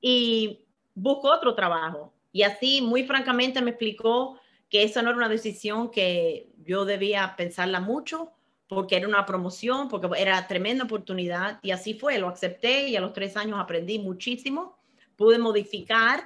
y 0.01 0.65
busco 0.93 1.32
otro 1.32 1.56
trabajo. 1.56 2.13
Y 2.34 2.43
así, 2.43 2.82
muy 2.82 3.03
francamente, 3.03 3.62
me 3.62 3.71
explicó 3.71 4.39
que 4.69 4.84
esa 4.84 5.01
no 5.01 5.10
era 5.10 5.17
una 5.17 5.29
decisión 5.29 5.89
que 5.91 6.49
yo 6.65 6.84
debía 6.84 7.36
pensarla 7.38 7.79
mucho, 7.79 8.32
porque 8.67 8.97
era 8.97 9.08
una 9.08 9.25
promoción, 9.25 9.88
porque 9.88 10.10
era 10.17 10.45
tremenda 10.47 10.84
oportunidad. 10.84 11.60
Y 11.62 11.71
así 11.71 11.93
fue, 11.93 12.17
lo 12.17 12.27
acepté 12.27 12.89
y 12.89 12.95
a 12.95 13.01
los 13.01 13.13
tres 13.13 13.38
años 13.38 13.60
aprendí 13.60 13.99
muchísimo. 13.99 14.77
Pude 15.15 15.38
modificar 15.38 16.23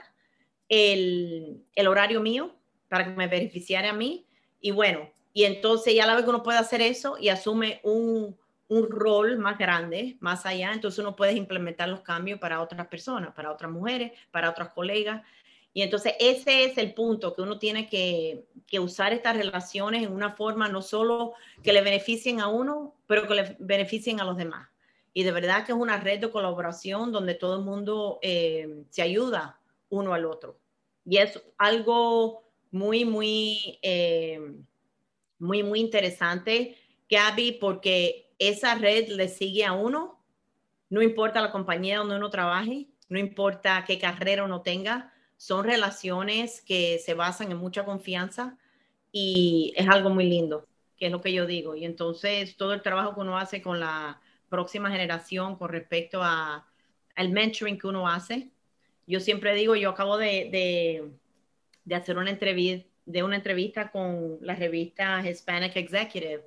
el, 0.70 1.62
el 1.76 1.88
horario 1.88 2.22
mío 2.22 2.57
para 2.90 3.06
que 3.06 3.12
me 3.12 3.28
beneficiara 3.28 3.92
a 3.92 3.94
mí. 3.94 4.26
Y 4.60 4.72
bueno, 4.72 5.10
y 5.34 5.46
entonces 5.46 5.94
ya 5.94 6.06
la 6.06 6.16
vez 6.16 6.24
que 6.24 6.30
uno 6.30 6.44
puede 6.44 6.58
hacer 6.58 6.82
eso 6.82 7.18
y 7.20 7.30
asume 7.30 7.80
un, 7.84 8.38
un 8.70 8.90
rol 8.90 9.38
más 9.38 9.58
grande, 9.58 10.18
más 10.20 10.46
allá, 10.46 10.74
entonces 10.74 11.00
uno 11.00 11.16
puede 11.16 11.34
implementar 11.34 11.90
los 11.90 12.02
cambios 12.02 12.40
para 12.40 12.62
otras 12.62 12.88
personas, 12.88 13.34
para 13.34 13.52
otras 13.52 13.72
mujeres, 13.72 14.12
para 14.32 14.50
otras 14.50 14.70
colegas. 14.70 15.22
Y 15.74 15.84
entonces 15.84 16.16
ese 16.20 16.66
es 16.66 16.78
el 16.78 16.94
punto, 16.94 17.36
que 17.36 17.44
uno 17.44 17.60
tiene 17.60 17.88
que, 17.88 18.46
que, 18.66 18.80
usar 18.80 19.14
estas 19.14 19.38
relaciones 19.38 20.04
en 20.04 20.12
una 20.12 20.32
forma 20.32 20.68
no 20.70 20.82
solo 20.82 21.34
que 21.64 21.72
le 21.72 21.82
beneficien 21.82 22.42
a 22.42 22.48
uno, 22.48 22.96
pero 23.06 23.28
que 23.28 23.36
le 23.36 23.56
beneficien 23.60 24.20
a 24.20 24.24
los 24.24 24.38
demás. 24.38 24.68
Y 25.14 25.24
de 25.24 25.32
verdad 25.32 25.66
que 25.66 25.72
es 25.72 25.78
una 25.78 25.98
red 25.98 26.20
de 26.20 26.32
colaboración 26.32 27.12
donde 27.12 27.36
todo 27.36 27.58
el 27.58 27.64
mundo 27.64 28.20
eh, 28.22 28.84
se 28.90 29.02
ayuda 29.02 29.60
uno 29.90 30.14
al 30.14 30.26
otro. 30.26 30.60
Y 31.06 31.18
es 31.18 31.42
algo 31.58 32.47
muy, 32.72 33.06
muy, 33.06 33.80
eh, 33.82 34.40
muy, 35.40 35.64
muy 35.64 35.80
interesante, 35.80 36.78
Gaby, 37.10 37.54
porque 37.54 38.30
esa 38.40 38.76
red 38.76 39.10
le 39.10 39.30
sigue 39.30 39.66
a 39.66 39.74
uno, 39.74 40.20
no 40.90 41.02
importa 41.02 41.42
la 41.42 41.52
compañía 41.52 41.98
donde 42.00 42.16
uno 42.16 42.30
trabaje, 42.30 42.88
no 43.10 43.20
importa 43.20 43.84
qué 43.86 44.00
carrera 44.00 44.44
uno 44.44 44.62
tenga, 44.62 45.14
son 45.38 45.66
relaciones 45.66 46.62
que 46.62 47.00
se 47.00 47.14
basan 47.14 47.52
en 47.52 47.58
mucha 47.58 47.86
confianza 47.86 48.58
y 49.12 49.74
es 49.76 49.88
algo 49.88 50.10
muy 50.10 50.26
lindo, 50.26 50.68
que 50.98 51.08
es 51.08 51.12
lo 51.12 51.22
que 51.22 51.34
yo 51.34 51.46
digo. 51.46 51.76
Y 51.76 51.86
entonces 51.86 52.58
todo 52.58 52.74
el 52.74 52.82
trabajo 52.82 53.16
que 53.16 53.22
uno 53.22 53.38
hace 53.38 53.62
con 53.62 53.80
la 53.80 54.22
próxima 54.50 54.90
generación 54.90 55.58
con 55.58 55.70
respecto 55.70 56.22
a, 56.24 56.68
al 57.16 57.30
mentoring 57.30 57.78
que 57.78 57.88
uno 57.88 58.08
hace, 58.08 58.50
yo 59.06 59.20
siempre 59.20 59.56
digo, 59.56 59.76
yo 59.76 59.92
acabo 59.92 60.18
de, 60.18 60.50
de 60.52 61.12
de 61.88 61.96
hacer 61.96 62.18
una 62.18 62.30
entrevista, 62.30 62.86
de 63.06 63.24
una 63.24 63.38
entrevista 63.38 63.90
con 63.92 64.38
la 64.42 64.56
revista 64.56 65.26
Hispanic 65.28 65.78
Executive. 65.78 66.44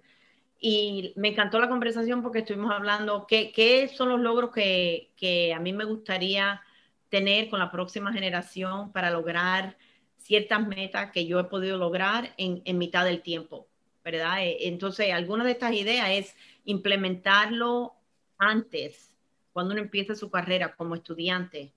Y 0.61 1.15
me 1.17 1.29
encantó 1.29 1.59
la 1.59 1.71
conversación 1.71 2.23
porque 2.23 2.41
estuvimos 2.41 2.71
hablando 2.71 3.27
qué, 3.27 3.51
qué 3.51 3.89
son 3.89 4.11
los 4.11 4.21
logros 4.21 4.51
que, 4.51 5.13
que, 5.17 5.55
a 5.55 5.59
mí 5.59 5.73
me 5.73 5.87
gustaría 5.87 6.61
tener 7.09 7.49
con 7.49 7.59
la 7.59 7.71
próxima 7.71 8.13
generación 8.13 8.93
para 8.93 9.11
lograr 9.11 9.79
ciertas 10.19 10.67
metas 10.69 11.11
que 11.11 11.27
yo 11.27 11.41
he 11.41 11.45
podido 11.45 11.79
lograr 11.79 12.35
en, 12.37 12.61
en 12.67 12.77
mitad 12.77 13.07
del 13.07 13.23
tiempo, 13.23 13.67
¿verdad? 14.05 14.45
E, 14.45 14.69
entonces, 14.69 15.11
alguna 15.15 15.45
de 15.45 15.53
estas 15.53 15.73
ideas 15.73 16.11
es 16.11 16.37
implementarlo 16.65 17.95
antes, 18.37 19.15
cuando 19.55 19.73
uno 19.73 19.81
empieza 19.81 20.15
su 20.15 20.31
carrera 20.31 20.77
como 20.77 20.95
estudiante, 20.95 21.73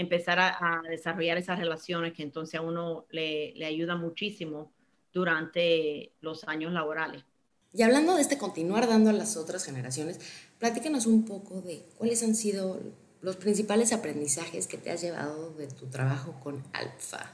empezar 0.00 0.38
a, 0.38 0.82
desarrollar 0.88 1.38
esas 1.38 1.58
relaciones 1.58 2.12
que 2.12 2.22
entonces 2.22 2.58
a 2.58 2.62
uno 2.62 3.06
le, 3.10 3.52
le 3.54 3.66
ayuda 3.66 3.96
muchísimo 3.96 4.72
durante 5.12 6.12
los 6.20 6.44
años 6.44 6.72
laborales. 6.72 7.24
Y 7.72 7.82
hablando 7.82 8.16
de 8.16 8.22
este 8.22 8.38
continuar 8.38 8.88
dando 8.88 9.10
a 9.10 9.12
las 9.12 9.36
otras 9.36 9.64
generaciones, 9.64 10.18
platícanos 10.58 11.06
un 11.06 11.24
poco 11.24 11.60
de 11.62 11.84
cuáles 11.96 12.22
han 12.22 12.34
sido 12.34 12.80
los 13.22 13.36
principales 13.36 13.92
aprendizajes 13.92 14.66
que 14.66 14.78
te 14.78 14.90
has 14.90 15.02
llevado 15.02 15.52
de 15.52 15.68
tu 15.68 15.86
trabajo 15.88 16.38
con 16.40 16.64
Alfa. 16.72 17.32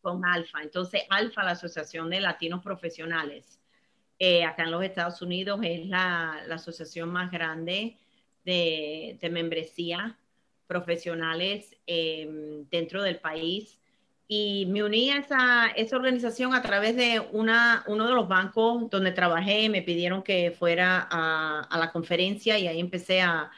Con 0.00 0.24
Alfa. 0.24 0.62
Entonces, 0.62 1.02
Alfa, 1.10 1.42
la 1.42 1.52
Asociación 1.52 2.10
de 2.10 2.20
Latinos 2.20 2.62
Profesionales, 2.62 3.58
eh, 4.18 4.44
acá 4.44 4.64
en 4.64 4.70
los 4.70 4.84
Estados 4.84 5.20
Unidos 5.22 5.60
es 5.62 5.86
la, 5.86 6.44
asociación 6.50 7.10
más 7.10 7.30
grande 7.32 7.98
de, 8.44 9.18
membresía 9.30 10.16
profesionales 10.66 11.76
em, 11.86 12.68
dentro 12.70 13.02
del 13.02 13.18
país. 13.20 13.80
Y 14.26 14.66
me 14.66 14.82
uní 14.82 15.10
a 15.10 15.18
esa, 15.18 15.66
esa, 15.76 15.96
organización 15.96 16.54
a 16.54 16.62
través 16.62 16.96
de 16.96 17.20
una, 17.32 17.84
uno 17.88 18.06
de 18.06 18.14
los 18.14 18.26
bancos 18.28 18.88
donde 18.90 19.12
trabajé. 19.12 19.68
Me 19.68 19.82
pidieron 19.82 20.22
que 20.22 20.50
fuera 20.50 21.06
a, 21.10 21.60
a 21.60 21.78
la 21.78 21.92
conferencia 21.92 22.58
y 22.58 22.66
ahí 22.66 22.80
empecé 22.80 23.20
a, 23.20 23.50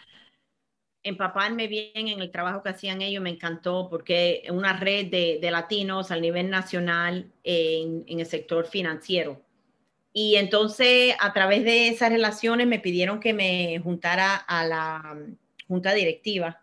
empaparme 1.06 1.68
bien 1.68 2.08
en 2.08 2.20
el 2.20 2.32
trabajo 2.32 2.64
que 2.64 2.70
hacían 2.70 3.00
ellos 3.00 3.22
me 3.22 3.30
encantó 3.30 3.88
porque 3.88 4.42
una 4.50 4.76
red 4.76 5.06
de, 5.06 5.38
de 5.40 5.50
latinos 5.52 6.10
a 6.10 6.16
nivel 6.16 6.50
nacional 6.50 7.30
en, 7.44 8.04
en, 8.08 8.20
el 8.20 8.26
sector 8.26 8.66
financiero. 8.66 9.40
Y 10.12 10.34
entonces 10.34 11.14
a 11.20 11.32
través 11.32 11.62
de 11.62 11.88
esas 11.88 12.10
relaciones 12.10 12.66
me 12.66 12.80
pidieron 12.80 13.20
que 13.20 13.32
me 13.34 13.78
juntara 13.84 14.34
a 14.34 14.66
la 14.66 15.16
junta 15.68 15.94
directiva, 15.94 16.60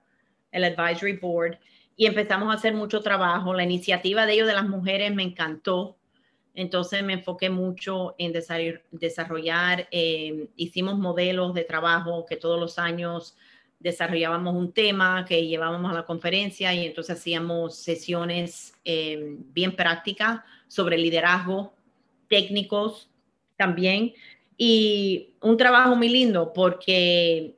el 0.53 0.63
advisory 0.63 1.17
board, 1.17 1.57
y 1.95 2.05
empezamos 2.05 2.49
a 2.49 2.57
hacer 2.57 2.73
mucho 2.73 3.01
trabajo. 3.01 3.53
La 3.53 3.63
iniciativa 3.63 4.25
de 4.25 4.33
ellos 4.33 4.47
de 4.47 4.53
las 4.53 4.67
mujeres 4.67 5.13
me 5.13 5.23
encantó. 5.23 5.97
Entonces 6.55 7.03
me 7.03 7.13
enfoqué 7.13 7.49
mucho 7.49 8.15
en 8.19 8.31
desarrollar, 8.91 9.87
eh, 9.91 10.49
hicimos 10.55 10.99
modelos 10.99 11.55
de 11.55 11.63
trabajo 11.63 12.25
que 12.27 12.37
todos 12.37 12.59
los 12.59 12.77
años 12.77 13.35
desarrollábamos 13.79 14.55
un 14.55 14.71
tema 14.71 15.25
que 15.27 15.45
llevábamos 15.45 15.91
a 15.91 15.95
la 15.95 16.05
conferencia 16.05 16.73
y 16.73 16.85
entonces 16.85 17.17
hacíamos 17.17 17.75
sesiones 17.75 18.73
eh, 18.85 19.35
bien 19.51 19.75
prácticas 19.75 20.41
sobre 20.67 20.97
liderazgo, 20.97 21.73
técnicos 22.29 23.09
también, 23.57 24.13
y 24.55 25.33
un 25.41 25.57
trabajo 25.57 25.95
muy 25.95 26.07
lindo 26.07 26.53
porque 26.53 27.55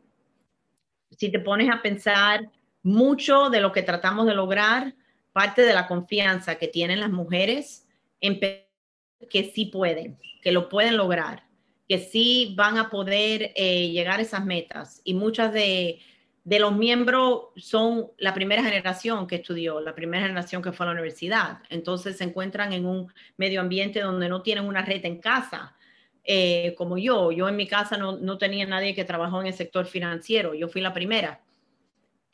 si 1.12 1.30
te 1.30 1.40
pones 1.40 1.70
a 1.70 1.82
pensar 1.82 2.50
mucho 2.86 3.50
de 3.50 3.60
lo 3.60 3.72
que 3.72 3.84
tratamos 3.84 4.26
de 4.26 4.34
lograr, 4.34 4.96
parte 5.34 5.64
de 5.64 5.74
la 5.74 5.88
confianza 5.88 6.56
que 6.56 6.68
tienen 6.68 7.02
las 7.02 7.10
mujeres 7.10 7.88
en 8.22 8.40
que 8.40 9.52
sí 9.54 9.66
pueden, 9.66 10.18
que 10.42 10.52
lo 10.52 10.70
pueden 10.70 10.96
lograr, 10.96 11.44
que 11.90 12.00
sí 12.00 12.54
van 12.58 12.78
a 12.78 12.90
poder 12.90 13.52
eh, 13.56 13.90
llegar 13.90 14.20
a 14.20 14.24
esas 14.24 14.46
metas. 14.46 15.02
Y 15.04 15.14
muchas 15.14 15.52
de 15.52 16.00
de 16.46 16.60
los 16.60 16.78
miembros 16.78 17.46
son 17.58 18.12
la 18.20 18.34
primera 18.36 18.64
generación 18.64 19.26
que 19.26 19.38
estudió, 19.38 19.82
la 19.82 19.96
primera 19.96 20.28
generación 20.28 20.62
que 20.62 20.72
fue 20.72 20.86
a 20.86 20.88
la 20.88 20.94
universidad. 20.94 21.58
Entonces 21.70 22.18
se 22.18 22.24
encuentran 22.24 22.72
en 22.72 22.86
un 22.86 23.12
medio 23.36 23.62
ambiente 23.62 24.00
donde 24.00 24.30
no 24.30 24.44
tienen 24.44 24.66
una 24.66 24.84
red 24.84 25.04
en 25.06 25.20
casa, 25.20 25.76
eh, 26.24 26.76
como 26.78 27.00
yo. 27.00 27.32
Yo 27.32 27.50
en 27.50 27.56
mi 27.56 27.68
casa 27.68 27.98
no, 27.98 28.38
tenía 28.38 28.68
nadie 28.68 28.94
que 28.94 29.04
trabajó 29.04 29.42
en 29.42 29.48
el 29.48 29.54
sector 29.56 29.88
financiero, 29.88 30.54
yo 30.54 30.70
fui 30.70 30.82
la 30.82 30.94
primera. 30.94 31.42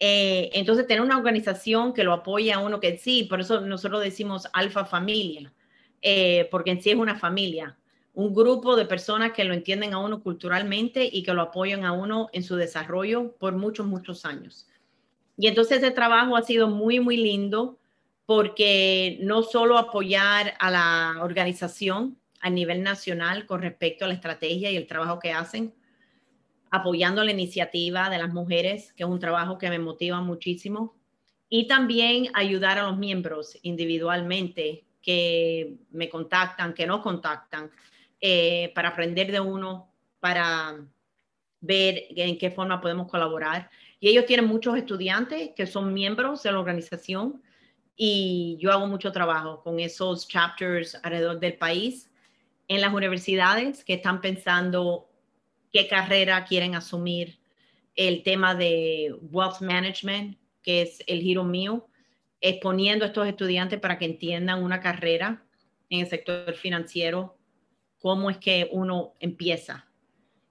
Eh, 0.03 0.49
entonces 0.53 0.87
tener 0.87 1.01
una 1.01 1.17
organización 1.17 1.93
que 1.93 2.03
lo 2.03 2.11
apoya 2.13 2.55
a 2.55 2.59
uno 2.59 2.79
que 2.79 2.97
sí, 2.97 3.25
por 3.25 3.39
eso 3.39 3.61
nosotros 3.61 4.01
decimos 4.01 4.47
alfa 4.51 4.83
familia, 4.83 5.53
eh, 6.01 6.47
porque 6.49 6.71
en 6.71 6.81
sí 6.81 6.89
es 6.89 6.95
una 6.95 7.15
familia 7.15 7.77
un 8.13 8.33
grupo 8.33 8.75
de 8.75 8.85
personas 8.85 9.31
que 9.31 9.43
lo 9.43 9.53
entienden 9.53 9.93
a 9.93 9.99
uno 9.99 10.21
culturalmente 10.21 11.09
y 11.11 11.23
que 11.23 11.33
lo 11.33 11.43
apoyan 11.43 11.85
a 11.85 11.93
uno 11.93 12.29
en 12.33 12.43
su 12.43 12.55
desarrollo 12.55 13.35
por 13.39 13.55
muchos, 13.55 13.85
muchos 13.85 14.25
años. 14.25 14.67
Y 15.37 15.47
entonces 15.47 15.77
ese 15.77 15.91
trabajo 15.91 16.35
ha 16.35 16.43
sido 16.43 16.67
muy, 16.67 16.99
muy 16.99 17.17
lindo 17.17 17.79
porque 18.25 19.17
no 19.21 19.43
solo 19.43 19.77
apoyar 19.77 20.53
a 20.59 20.69
la 20.69 21.17
organización 21.21 22.17
a 22.41 22.49
nivel 22.49 22.83
nacional 22.83 23.45
con 23.45 23.61
respecto 23.61 24.05
a 24.05 24.07
la 24.07 24.13
estrategia 24.13 24.71
y 24.71 24.77
el 24.77 24.87
trabajo 24.87 25.19
que 25.19 25.31
hacen, 25.31 25.73
apoyando 26.71 27.23
la 27.23 27.31
iniciativa 27.31 28.09
de 28.09 28.17
las 28.17 28.33
mujeres, 28.33 28.93
que 28.93 29.03
es 29.03 29.09
un 29.09 29.19
trabajo 29.19 29.57
que 29.57 29.69
me 29.69 29.77
motiva 29.77 30.21
muchísimo, 30.21 30.95
y 31.49 31.67
también 31.67 32.29
ayudar 32.33 32.79
a 32.79 32.83
los 32.83 32.97
miembros 32.97 33.57
individualmente 33.61 34.85
que 35.01 35.75
me 35.91 36.09
contactan, 36.09 36.73
que 36.73 36.87
no 36.87 37.01
contactan, 37.01 37.69
eh, 38.21 38.71
para 38.73 38.89
aprender 38.89 39.31
de 39.31 39.41
uno, 39.41 39.91
para 40.19 40.79
ver 41.59 42.05
en 42.09 42.37
qué 42.37 42.51
forma 42.51 42.79
podemos 42.79 43.09
colaborar. 43.09 43.69
Y 43.99 44.07
ellos 44.07 44.25
tienen 44.25 44.47
muchos 44.47 44.77
estudiantes 44.77 45.51
que 45.55 45.67
son 45.67 45.93
miembros 45.93 46.41
de 46.43 46.53
la 46.53 46.59
organización 46.59 47.41
y 47.97 48.57
yo 48.59 48.71
hago 48.71 48.87
mucho 48.87 49.11
trabajo 49.11 49.61
con 49.61 49.79
esos 49.79 50.27
chapters 50.27 50.97
alrededor 51.03 51.39
del 51.39 51.57
país, 51.57 52.09
en 52.67 52.79
las 52.79 52.93
universidades 52.93 53.83
que 53.83 53.95
están 53.95 54.21
pensando 54.21 55.10
qué 55.71 55.87
carrera 55.87 56.43
quieren 56.45 56.75
asumir, 56.75 57.39
el 57.95 58.23
tema 58.23 58.55
de 58.55 59.13
wealth 59.31 59.61
management, 59.61 60.37
que 60.63 60.81
es 60.81 61.03
el 61.07 61.21
giro 61.21 61.43
mío, 61.43 61.87
exponiendo 62.39 63.05
a 63.05 63.09
estos 63.09 63.27
estudiantes 63.27 63.79
para 63.79 63.97
que 63.97 64.05
entiendan 64.05 64.63
una 64.63 64.79
carrera 64.79 65.43
en 65.89 66.01
el 66.01 66.07
sector 66.07 66.53
financiero 66.53 67.37
cómo 67.99 68.29
es 68.29 68.37
que 68.37 68.67
uno 68.71 69.13
empieza. 69.19 69.87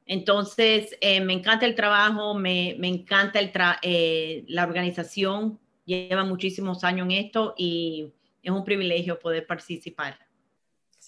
Entonces, 0.07 0.97
eh, 1.01 1.21
me 1.21 1.33
encanta 1.33 1.67
el 1.67 1.75
trabajo, 1.75 2.35
me, 2.35 2.71
encanta 2.71 3.39
el 3.41 3.53
eh, 3.83 4.45
la 4.49 4.65
organización, 4.65 5.59
lleva 5.85 6.25
muchísimos 6.25 6.85
años 6.85 7.07
en 7.07 7.13
esto 7.13 7.55
y 7.57 8.13
es 8.43 8.51
un 8.51 8.65
privilegio 8.65 9.19
poder 9.19 9.47
participar. 9.47 10.19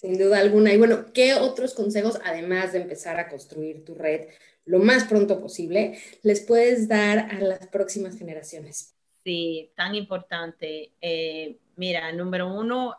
Sin 0.03 0.19
duda 0.19 0.41
alguna. 0.41 0.73
Y 0.75 0.77
bueno, 0.77 1.07
¿qué 1.15 1.35
otros 1.35 1.73
consejos, 1.73 2.19
además 2.25 2.73
de 2.73 2.83
empezar 2.83 3.19
a 3.19 3.29
construir 3.29 3.85
tu 3.85 3.95
red 3.95 4.27
lo 4.65 4.79
más 4.79 5.05
pronto 5.05 5.41
posible, 5.41 5.99
les 6.23 6.41
puedes 6.41 6.87
dar 6.87 7.19
a 7.31 7.41
las 7.41 7.67
próximas 7.69 8.19
generaciones? 8.19 8.95
Sí, 9.25 9.73
tan 9.75 9.95
importante. 9.95 10.93
Eh, 11.01 11.57
mira, 11.77 12.12
número 12.12 12.53
uno, 12.53 12.97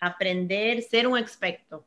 aprender, 0.00 0.82
ser 0.82 1.06
un 1.06 1.18
experto 1.18 1.84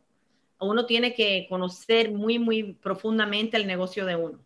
uno 0.60 0.86
tiene 0.86 1.14
que 1.14 1.48
conocer 1.50 2.12
muy, 2.12 2.40
muy 2.40 2.74
profundamente 2.74 3.58
el 3.58 3.68
negocio 3.68 4.06
de 4.06 4.16
uno. 4.16 4.40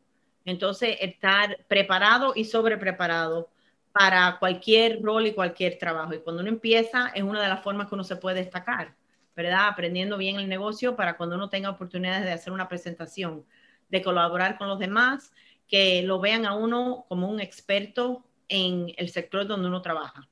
Entonces, 0.46 0.98
estar 1.00 1.58
preparado 1.68 2.34
y 2.36 2.46
sobrepreparado 2.46 3.50
para 3.92 4.38
cualquier 4.40 5.02
rol 5.02 5.28
y 5.28 5.34
cualquier 5.34 5.78
trabajo. 5.78 6.14
Y 6.14 6.20
cuando 6.20 6.42
uno 6.42 6.50
empieza, 6.50 7.10
es 7.14 7.24
una 7.24 7.42
de 7.42 7.50
las 7.50 7.64
formas 7.64 7.88
que 7.88 7.96
uno 7.96 8.04
se 8.04 8.16
puede 8.16 8.44
destacar, 8.44 8.96
¿verdad? 9.36 9.68
Aprendiendo 9.68 10.18
bien 10.18 10.40
el 10.40 10.50
negocio 10.50 10.96
para 10.96 11.18
cuando 11.18 11.36
uno 11.36 11.50
tenga 11.50 11.70
oportunidades 11.70 12.26
de 12.26 12.32
hacer 12.32 12.54
una 12.54 12.68
presentación, 12.68 13.46
de 13.90 14.02
colaborar 14.02 14.58
con 14.58 14.68
los 14.68 14.80
demás, 14.80 15.32
que 15.68 16.04
lo 16.04 16.20
vean 16.20 16.46
a 16.46 16.56
uno 16.56 17.06
como 17.08 17.30
un 17.30 17.40
experto 17.40 18.26
en 18.48 18.94
el 18.98 19.10
sector 19.10 19.48
donde 19.48 19.68
uno 19.68 19.82
trabaja. 19.82 20.28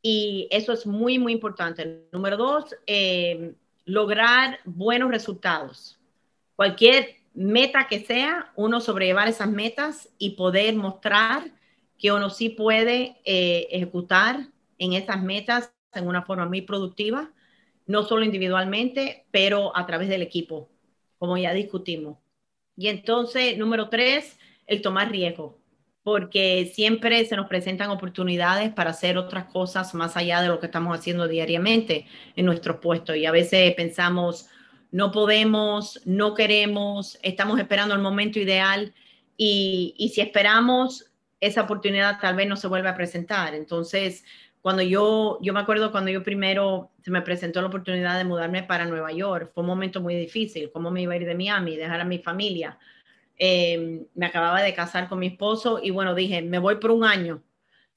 Y 0.00 0.48
eso 0.50 0.72
es 0.72 0.86
muy, 0.86 1.18
muy 1.18 1.32
importante. 1.32 2.06
Número 2.12 2.36
dos, 2.36 2.76
eh, 2.86 3.54
lograr 3.84 4.60
buenos 4.64 5.10
resultados. 5.10 5.98
Cualquier 6.56 7.16
meta 7.34 7.88
que 7.88 8.04
sea, 8.04 8.52
uno 8.54 8.80
sobrellevar 8.80 9.28
esas 9.28 9.50
metas 9.50 10.08
y 10.18 10.30
poder 10.30 10.74
mostrar 10.76 11.50
que 11.98 12.12
uno 12.12 12.30
sí 12.30 12.50
puede 12.50 13.16
eh, 13.24 13.66
ejecutar 13.70 14.48
en 14.78 14.92
esas 14.92 15.22
metas 15.22 15.72
en 15.92 16.06
una 16.06 16.22
forma 16.22 16.46
muy 16.46 16.60
productiva, 16.62 17.30
no 17.86 18.02
solo 18.02 18.24
individualmente, 18.24 19.26
pero 19.30 19.76
a 19.76 19.86
través 19.86 20.08
del 20.08 20.22
equipo, 20.22 20.70
como 21.18 21.36
ya 21.36 21.52
discutimos. 21.52 22.18
Y 22.76 22.88
entonces, 22.88 23.56
número 23.56 23.88
tres, 23.88 24.38
el 24.66 24.82
tomar 24.82 25.10
riesgo, 25.10 25.58
porque 26.02 26.70
siempre 26.74 27.24
se 27.24 27.36
nos 27.36 27.46
presentan 27.46 27.90
oportunidades 27.90 28.72
para 28.72 28.90
hacer 28.90 29.16
otras 29.16 29.44
cosas 29.46 29.94
más 29.94 30.16
allá 30.16 30.42
de 30.42 30.48
lo 30.48 30.60
que 30.60 30.66
estamos 30.66 30.98
haciendo 30.98 31.28
diariamente 31.28 32.06
en 32.36 32.46
nuestros 32.46 32.78
puestos. 32.78 33.16
Y 33.16 33.26
a 33.26 33.32
veces 33.32 33.74
pensamos, 33.74 34.48
no 34.90 35.12
podemos, 35.12 36.00
no 36.04 36.34
queremos, 36.34 37.18
estamos 37.22 37.58
esperando 37.58 37.94
el 37.94 38.00
momento 38.00 38.38
ideal 38.38 38.94
y, 39.36 39.94
y 39.98 40.10
si 40.10 40.20
esperamos, 40.20 41.10
esa 41.40 41.62
oportunidad 41.62 42.18
tal 42.20 42.36
vez 42.36 42.48
no 42.48 42.56
se 42.56 42.68
vuelve 42.68 42.88
a 42.88 42.96
presentar. 42.96 43.54
Entonces, 43.54 44.24
cuando 44.64 44.80
yo, 44.82 45.38
yo 45.42 45.52
me 45.52 45.60
acuerdo 45.60 45.92
cuando 45.92 46.10
yo 46.10 46.24
primero 46.24 46.90
se 47.02 47.10
me 47.10 47.20
presentó 47.20 47.60
la 47.60 47.68
oportunidad 47.68 48.16
de 48.16 48.24
mudarme 48.24 48.62
para 48.62 48.86
Nueva 48.86 49.12
York, 49.12 49.52
fue 49.52 49.60
un 49.60 49.68
momento 49.68 50.00
muy 50.00 50.16
difícil, 50.16 50.72
cómo 50.72 50.90
me 50.90 51.02
iba 51.02 51.12
a 51.12 51.16
ir 51.16 51.26
de 51.26 51.34
Miami, 51.36 51.76
dejar 51.76 52.00
a 52.00 52.04
mi 52.04 52.18
familia 52.18 52.78
Em, 53.36 54.06
me 54.14 54.26
acababa 54.26 54.62
de 54.62 54.74
casar 54.74 55.08
con 55.08 55.18
mi 55.18 55.26
esposo 55.26 55.80
y 55.82 55.90
bueno, 55.90 56.14
dije, 56.14 56.42
me 56.42 56.58
voy 56.58 56.76
por 56.76 56.90
un 56.90 57.04
año. 57.04 57.42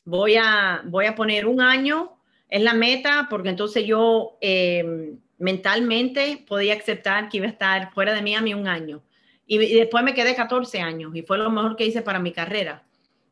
Voy 0.03 0.35
a, 0.35 0.81
voy 0.85 1.05
a 1.05 1.15
poner 1.15 1.45
un 1.45 1.61
año, 1.61 2.17
es 2.49 2.61
la 2.61 2.73
meta, 2.73 3.27
porque 3.29 3.49
entonces 3.49 3.85
yo 3.85 4.37
em, 4.41 5.19
mentalmente 5.37 6.43
podía 6.47 6.75
aceptar 6.75 7.29
que 7.29 7.37
iba 7.37 7.45
a 7.45 7.49
estar 7.49 7.93
fuera 7.93 8.13
de 8.13 8.21
Miami 8.21 8.53
un 8.53 8.67
año. 8.67 9.03
Y, 9.45 9.61
y, 9.61 9.75
después 9.75 10.03
me 10.03 10.13
quedé 10.13 10.35
14 10.35 10.81
años 10.81 11.15
y 11.15 11.21
fue 11.21 11.37
lo 11.37 11.49
mejor 11.51 11.75
que 11.75 11.85
hice 11.85 12.01
para 12.01 12.19
mi 12.19 12.31
carrera. 12.31 12.83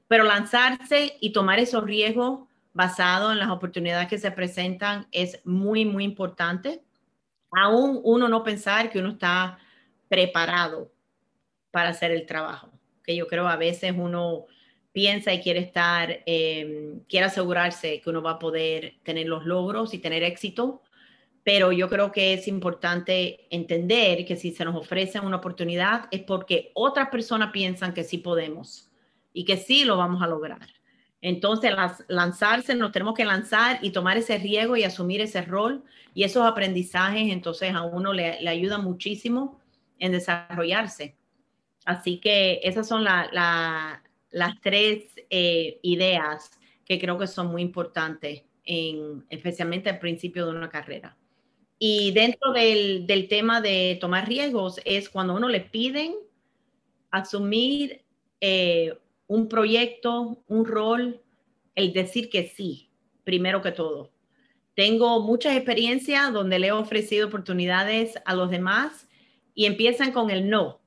Pero 0.08 0.24
lanzarse 0.24 1.18
y 1.20 1.32
tomar 1.34 1.60
esos 1.60 1.84
riesgos 1.84 2.42
basados 2.76 3.32
en 3.32 3.40
las 3.40 3.50
oportunidades 3.50 4.10
que 4.10 4.18
se 4.20 4.32
presentan 4.32 5.08
es 5.12 5.40
muy, 5.46 5.86
muy 5.86 6.04
importante. 6.04 6.84
Aún 7.52 8.02
uno 8.04 8.28
no 8.28 8.44
pensar 8.44 8.92
que 8.92 9.00
uno 9.00 9.12
está 9.12 9.58
preparado 10.10 10.92
para 11.72 11.90
hacer 11.90 12.12
el 12.12 12.26
trabajo, 12.26 12.70
que 13.02 13.16
yo 13.16 13.28
creo 13.28 13.48
a 13.48 13.56
veces 13.56 13.94
uno 13.98 14.46
piensa 14.92 15.34
y 15.34 15.42
quiere 15.42 15.62
estar, 15.62 16.22
eh, 16.26 17.00
quiere 17.08 17.28
asegurarse 17.28 18.02
que 18.02 18.10
uno 18.10 18.22
va 18.22 18.32
a 18.32 18.40
poder 18.40 18.96
tener 19.04 19.28
los 19.28 19.46
logros 19.46 19.94
y 19.94 20.00
tener 20.00 20.24
éxito, 20.24 20.84
pero 21.44 21.72
yo 21.72 21.88
creo 21.88 22.12
que 22.12 22.34
es 22.34 22.48
importante 22.48 23.48
entender 23.56 24.26
que 24.26 24.36
si 24.36 24.52
se 24.52 24.66
nos 24.66 24.76
ofrece 24.76 25.22
una 25.22 25.38
oportunidad 25.38 26.10
es 26.12 26.24
porque 26.24 26.72
otras 26.74 27.08
personas 27.10 27.52
piensan 27.52 27.94
que 27.94 28.04
sí 28.04 28.18
podemos 28.18 28.92
y 29.32 29.46
que 29.46 29.56
sí 29.56 29.86
lo 29.86 29.96
vamos 29.96 30.22
a 30.22 30.28
lograr. 30.28 30.75
Entonces, 31.28 31.74
lanzarse, 32.08 32.76
nos 32.76 32.92
tenemos 32.92 33.16
que 33.16 33.26
lanzar 33.26 33.80
y 33.82 33.90
tomar 33.90 34.16
ese 34.16 34.38
riesgo 34.38 34.78
y 34.78 34.84
asumir 34.84 35.22
ese 35.22 35.42
rol 35.42 35.84
y 36.14 36.24
esos 36.24 36.46
aprendizajes, 36.46 37.32
entonces 37.32 37.74
a 37.74 37.82
uno 37.82 38.14
le, 38.14 38.40
le 38.42 38.50
ayuda 38.52 38.78
muchísimo 38.78 39.60
en 39.98 40.12
desarrollarse. 40.12 41.16
Así 41.84 42.20
que 42.20 42.60
esas 42.62 42.88
son 42.88 43.04
las 43.04 44.62
tres 44.62 45.06
eh, 45.32 45.80
ideas 45.82 46.52
que 46.86 47.00
creo 47.00 47.18
que 47.18 47.26
son 47.26 47.48
muy 47.48 47.64
importantes, 47.64 48.44
en, 48.64 49.26
especialmente 49.32 49.90
al 49.90 49.98
principio 49.98 50.46
de 50.46 50.52
una 50.52 50.70
carrera. 50.70 51.18
Y 51.80 52.12
dentro 52.12 52.54
del, 52.54 53.08
tema 53.30 53.62
de 53.62 53.98
tomar 54.00 54.28
riesgos 54.28 54.80
es 54.86 55.10
cuando 55.10 55.34
uno 55.34 55.50
le 55.50 55.62
piden 55.62 56.14
asumir 57.10 58.04
eh, 58.42 58.96
un 59.28 59.48
proyecto, 59.48 60.44
un 60.48 60.66
rol, 60.66 61.22
el 61.76 61.94
decir 61.94 62.30
que 62.30 62.48
sí, 62.48 62.90
primero 63.24 63.62
que 63.62 63.72
todo. 63.72 64.12
Tengo 64.76 65.22
muchas 65.22 65.56
experiencias 65.56 66.34
donde 66.34 66.60
le 66.60 66.68
he 66.68 66.72
ofrecido 66.72 67.28
oportunidades 67.28 68.16
a 68.26 68.36
los 68.36 68.50
demás 68.50 69.08
y 69.54 69.66
empiezan 69.66 70.12
con 70.12 70.30
el 70.30 70.50
no. 70.50 70.82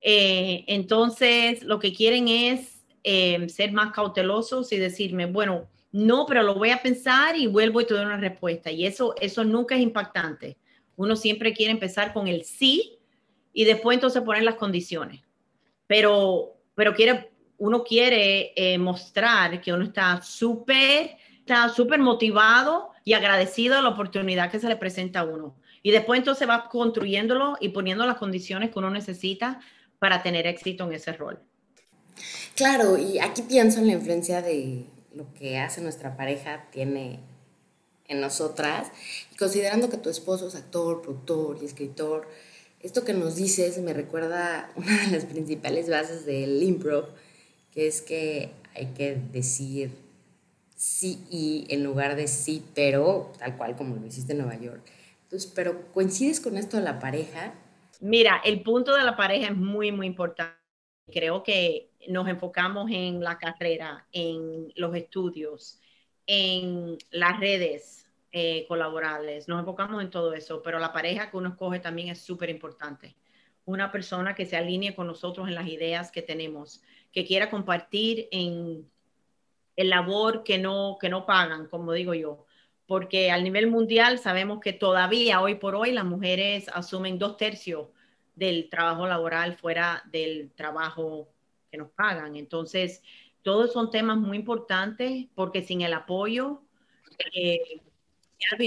Eh, 0.00 0.64
entonces, 0.66 1.62
lo 1.62 1.78
que 1.78 1.94
quieren 1.94 2.28
es 2.28 2.84
eh, 3.02 3.48
ser 3.48 3.72
más 3.72 3.92
cautelosos 3.92 4.70
y 4.72 4.76
decirme, 4.76 5.26
bueno, 5.26 5.68
no, 5.92 6.26
pero 6.26 6.42
lo 6.42 6.54
voy 6.54 6.70
a 6.70 6.82
pensar 6.82 7.36
y 7.36 7.46
vuelvo 7.46 7.80
y 7.80 7.86
te 7.86 7.94
doy 7.94 8.04
una 8.04 8.18
respuesta. 8.18 8.70
Y 8.70 8.84
eso, 8.84 9.14
eso 9.20 9.44
nunca 9.44 9.74
es 9.76 9.80
impactante. 9.80 10.58
Uno 10.96 11.16
siempre 11.16 11.54
quiere 11.54 11.72
empezar 11.72 12.12
con 12.12 12.28
el 12.28 12.44
sí 12.44 12.98
y 13.52 13.64
después 13.64 13.96
entonces 13.96 14.22
poner 14.22 14.42
las 14.42 14.56
condiciones. 14.56 15.22
Pero, 15.86 16.56
pero 16.74 16.94
quiere, 16.94 17.30
uno 17.58 17.84
quiere 17.84 18.52
eh, 18.56 18.78
mostrar 18.78 19.60
que 19.60 19.72
uno 19.72 19.84
está 19.84 20.20
súper, 20.22 21.16
está 21.38 21.68
súper 21.68 21.98
motivado 22.00 22.90
y 23.04 23.12
agradecido 23.12 23.76
de 23.76 23.82
la 23.82 23.90
oportunidad 23.90 24.50
que 24.50 24.60
se 24.60 24.68
le 24.68 24.76
presenta 24.76 25.20
a 25.20 25.24
uno. 25.24 25.54
Y 25.82 25.90
después 25.90 26.18
entonces 26.18 26.48
va 26.48 26.68
construyéndolo 26.68 27.56
y 27.60 27.68
poniendo 27.70 28.06
las 28.06 28.16
condiciones 28.16 28.70
que 28.70 28.78
uno 28.78 28.90
necesita 28.90 29.60
para 29.98 30.22
tener 30.22 30.46
éxito 30.46 30.84
en 30.84 30.94
ese 30.94 31.12
rol. 31.12 31.40
Claro, 32.54 32.96
y 32.98 33.18
aquí 33.18 33.42
pienso 33.42 33.80
en 33.80 33.88
la 33.88 33.92
influencia 33.92 34.40
de 34.40 34.86
lo 35.14 35.32
que 35.34 35.58
hace 35.58 35.80
nuestra 35.80 36.16
pareja 36.16 36.66
tiene 36.70 37.20
en 38.08 38.20
nosotras, 38.20 38.92
y 39.32 39.36
considerando 39.36 39.88
que 39.88 39.96
tu 39.96 40.10
esposo 40.10 40.48
es 40.48 40.54
actor, 40.54 41.00
productor 41.00 41.58
y 41.60 41.64
escritor, 41.64 42.28
esto 42.80 43.02
que 43.04 43.14
nos 43.14 43.36
dices 43.36 43.78
me 43.78 43.94
recuerda 43.94 44.70
una 44.76 45.04
de 45.04 45.10
las 45.10 45.24
principales 45.24 45.88
bases 45.88 46.26
del 46.26 46.62
improv, 46.62 47.06
que 47.74 47.86
es 47.86 48.02
que 48.02 48.50
hay 48.74 48.86
que 48.94 49.16
decir 49.32 49.90
sí 50.76 51.24
y 51.30 51.66
en 51.70 51.82
lugar 51.84 52.16
de 52.16 52.28
sí, 52.28 52.64
pero 52.74 53.32
tal 53.38 53.56
cual 53.56 53.76
como 53.76 53.96
lo 53.96 54.06
hiciste 54.06 54.32
en 54.32 54.38
Nueva 54.38 54.58
York. 54.60 54.82
Entonces, 55.22 55.50
pero 55.54 55.90
coincides 55.92 56.40
con 56.40 56.56
esto 56.56 56.76
de 56.76 56.82
la 56.82 56.98
pareja. 56.98 57.54
Mira, 58.00 58.40
el 58.44 58.62
punto 58.62 58.94
de 58.94 59.02
la 59.02 59.16
pareja 59.16 59.48
es 59.48 59.56
muy, 59.56 59.92
muy 59.92 60.06
importante. 60.06 60.54
Creo 61.12 61.42
que 61.42 61.90
nos 62.08 62.28
enfocamos 62.28 62.90
en 62.90 63.20
la 63.20 63.38
carrera, 63.38 64.06
en 64.12 64.72
los 64.76 64.94
estudios, 64.94 65.80
en 66.26 66.96
las 67.10 67.40
redes 67.40 68.04
eh, 68.36 68.66
colaborables, 68.66 69.46
nos 69.46 69.60
enfocamos 69.60 70.02
en 70.02 70.10
todo 70.10 70.34
eso, 70.34 70.60
pero 70.60 70.80
la 70.80 70.92
pareja 70.92 71.30
que 71.30 71.36
uno 71.36 71.50
escoge 71.50 71.78
también 71.78 72.08
es 72.08 72.20
súper 72.20 72.50
importante. 72.50 73.14
Una 73.64 73.92
persona 73.92 74.34
que 74.34 74.44
se 74.44 74.56
alinee 74.56 74.96
con 74.96 75.06
nosotros 75.06 75.46
en 75.46 75.54
las 75.54 75.68
ideas 75.68 76.10
que 76.10 76.20
tenemos, 76.20 76.82
que 77.14 77.24
quiera 77.24 77.48
compartir 77.48 78.28
en 78.30 78.86
el 79.76 79.88
labor 79.88 80.44
que 80.44 80.58
no, 80.58 80.98
que 81.00 81.08
no 81.08 81.24
pagan, 81.24 81.68
como 81.68 81.92
digo 81.92 82.12
yo, 82.12 82.44
porque 82.86 83.30
al 83.30 83.44
nivel 83.44 83.68
mundial 83.68 84.18
sabemos 84.18 84.60
que 84.60 84.74
todavía 84.74 85.40
hoy 85.40 85.54
por 85.54 85.74
hoy 85.74 85.92
las 85.92 86.04
mujeres 86.04 86.68
asumen 86.68 87.18
dos 87.18 87.38
tercios 87.38 87.88
del 88.34 88.68
trabajo 88.68 89.06
laboral 89.06 89.54
fuera 89.54 90.02
del 90.10 90.50
trabajo 90.54 91.30
nos 91.76 91.90
pagan. 91.90 92.36
Entonces, 92.36 93.02
todos 93.42 93.72
son 93.72 93.90
temas 93.90 94.16
muy 94.16 94.36
importantes 94.36 95.26
porque 95.34 95.62
sin 95.62 95.82
el 95.82 95.92
apoyo, 95.92 96.62
eh, 97.34 97.80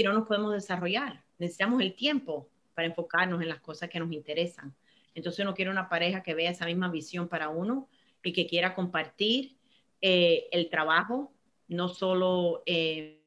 no 0.04 0.12
nos 0.12 0.26
podemos 0.26 0.52
desarrollar. 0.52 1.22
Necesitamos 1.38 1.82
el 1.82 1.94
tiempo 1.94 2.48
para 2.74 2.88
enfocarnos 2.88 3.42
en 3.42 3.48
las 3.48 3.60
cosas 3.60 3.88
que 3.88 3.98
nos 3.98 4.12
interesan. 4.12 4.74
Entonces 5.14 5.44
uno 5.44 5.54
quiere 5.54 5.70
una 5.70 5.88
pareja 5.88 6.22
que 6.22 6.34
vea 6.34 6.50
esa 6.50 6.66
misma 6.66 6.88
visión 6.88 7.28
para 7.28 7.48
uno 7.48 7.88
y 8.22 8.32
que 8.32 8.46
quiera 8.46 8.74
compartir 8.74 9.56
eh, 10.00 10.48
el 10.52 10.70
trabajo, 10.70 11.32
no 11.68 11.88
solo 11.88 12.62
eh, 12.66 13.24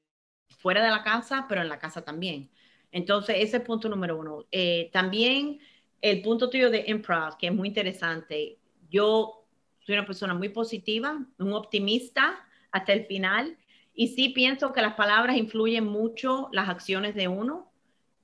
fuera 0.58 0.84
de 0.84 0.90
la 0.90 1.04
casa, 1.04 1.46
pero 1.48 1.62
en 1.62 1.70
la 1.70 1.80
casa 1.80 2.04
también. 2.04 2.50
Entonces, 2.92 3.38
ese 3.40 3.58
es 3.58 3.64
punto 3.64 3.90
número 3.90 4.18
uno. 4.18 4.46
Eh, 4.52 4.90
también 4.92 5.60
el 6.02 6.22
punto 6.22 6.50
tuyo 6.50 6.70
de 6.70 6.84
improv, 6.88 7.38
que 7.38 7.48
es 7.48 7.54
muy 7.54 7.68
interesante. 7.68 8.58
Yo 8.90 9.46
soy 9.80 9.96
una 9.96 10.06
persona 10.06 10.34
muy 10.34 10.50
positiva, 10.50 11.26
un 11.38 11.54
optimista 11.54 12.46
hasta 12.72 12.94
el 12.94 13.06
final. 13.06 13.58
Y 13.94 14.10
sí 14.10 14.30
pienso 14.30 14.74
que 14.74 14.82
las 14.82 14.96
palabras 14.96 15.38
influyen 15.38 15.86
mucho 15.86 16.50
las 16.52 16.70
acciones 16.70 17.16
de 17.16 17.28
uno 17.28 17.72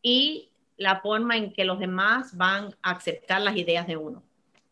y 0.01 0.51
la 0.77 1.01
forma 1.01 1.37
en 1.37 1.51
que 1.51 1.65
los 1.65 1.79
demás 1.79 2.37
van 2.37 2.75
a 2.81 2.91
aceptar 2.91 3.41
las 3.41 3.57
ideas 3.57 3.87
de 3.87 3.97
uno. 3.97 4.23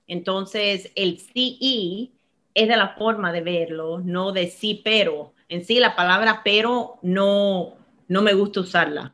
Entonces, 0.08 0.92
el 0.96 1.20
sí 1.20 2.14
es 2.54 2.68
de 2.68 2.78
la 2.78 2.96
forma 2.96 3.32
de 3.32 3.42
verlo, 3.42 4.00
no 4.00 4.32
de 4.32 4.48
sí 4.48 4.82
pero. 4.84 5.34
En 5.50 5.64
sí, 5.64 5.80
la 5.80 5.96
palabra 5.96 6.42
pero 6.44 7.00
no, 7.02 7.76
no 8.08 8.22
me 8.22 8.34
gusta 8.34 8.62
usarla 8.62 9.14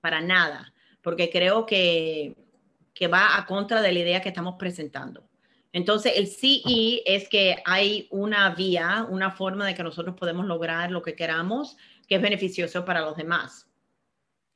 para 0.00 0.20
nada, 0.20 0.72
porque 1.02 1.30
creo 1.30 1.66
que, 1.66 2.34
que 2.94 3.06
va 3.06 3.36
a 3.36 3.46
contra 3.46 3.82
de 3.82 3.92
la 3.92 3.98
idea 3.98 4.22
que 4.22 4.30
estamos 4.30 4.56
presentando. 4.58 5.22
Entonces, 5.72 6.14
el 6.16 6.26
CE 6.26 7.02
es 7.06 7.28
que 7.28 7.62
hay 7.64 8.08
una 8.10 8.50
vía, 8.50 9.06
una 9.08 9.30
forma 9.30 9.66
de 9.66 9.74
que 9.74 9.84
nosotros 9.84 10.16
podemos 10.16 10.46
lograr 10.46 10.90
lo 10.90 11.02
que 11.02 11.14
queramos 11.14 11.76
que 12.08 12.16
es 12.16 12.22
beneficioso 12.22 12.84
para 12.84 13.02
los 13.02 13.16
demás. 13.16 13.68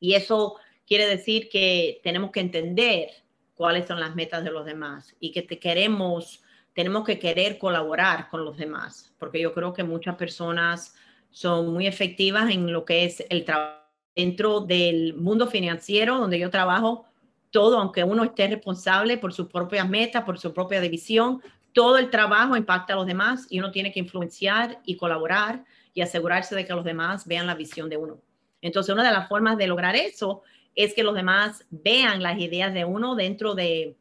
Y 0.00 0.14
eso 0.14 0.56
quiere 0.86 1.06
decir 1.06 1.48
que 1.48 2.00
tenemos 2.02 2.32
que 2.32 2.40
entender 2.40 3.10
cuáles 3.54 3.86
son 3.86 4.00
las 4.00 4.14
metas 4.14 4.44
de 4.44 4.50
los 4.50 4.64
demás 4.64 5.14
y 5.20 5.32
que 5.32 5.42
te 5.42 5.58
queremos, 5.58 6.42
tenemos 6.72 7.04
que 7.04 7.18
querer 7.18 7.58
colaborar 7.58 8.28
con 8.28 8.44
los 8.44 8.56
demás, 8.56 9.14
porque 9.18 9.40
yo 9.40 9.54
creo 9.54 9.72
que 9.72 9.84
muchas 9.84 10.16
personas 10.16 10.94
son 11.30 11.72
muy 11.72 11.86
efectivas 11.86 12.50
en 12.50 12.72
lo 12.72 12.84
que 12.84 13.04
es 13.04 13.24
el 13.28 13.44
trabajo 13.44 13.84
dentro 14.14 14.60
del 14.60 15.14
mundo 15.14 15.48
financiero 15.48 16.18
donde 16.18 16.38
yo 16.38 16.50
trabajo 16.50 17.04
todo, 17.50 17.78
aunque 17.78 18.04
uno 18.04 18.24
esté 18.24 18.48
responsable 18.48 19.16
por 19.18 19.32
sus 19.32 19.48
propias 19.48 19.88
metas, 19.88 20.24
por 20.24 20.38
su 20.38 20.52
propia 20.52 20.80
división, 20.80 21.40
todo 21.72 21.98
el 21.98 22.10
trabajo 22.10 22.56
impacta 22.56 22.92
a 22.92 22.96
los 22.96 23.06
demás 23.06 23.46
y 23.50 23.58
uno 23.58 23.70
tiene 23.70 23.92
que 23.92 24.00
influenciar 24.00 24.80
y 24.84 24.96
colaborar 24.96 25.64
y 25.92 26.00
asegurarse 26.00 26.54
de 26.54 26.64
que 26.66 26.72
los 26.72 26.84
demás 26.84 27.26
vean 27.26 27.46
la 27.46 27.54
visión 27.54 27.88
de 27.88 27.96
uno. 27.96 28.20
Entonces, 28.60 28.92
una 28.92 29.04
de 29.04 29.12
las 29.12 29.28
formas 29.28 29.56
de 29.56 29.66
lograr 29.66 29.94
eso 29.94 30.42
es 30.74 30.94
que 30.94 31.02
los 31.02 31.14
demás 31.14 31.64
vean 31.70 32.22
las 32.22 32.38
ideas 32.38 32.74
de 32.74 32.84
uno 32.84 33.14
dentro 33.14 33.54
de 33.54 33.96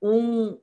un 0.00 0.60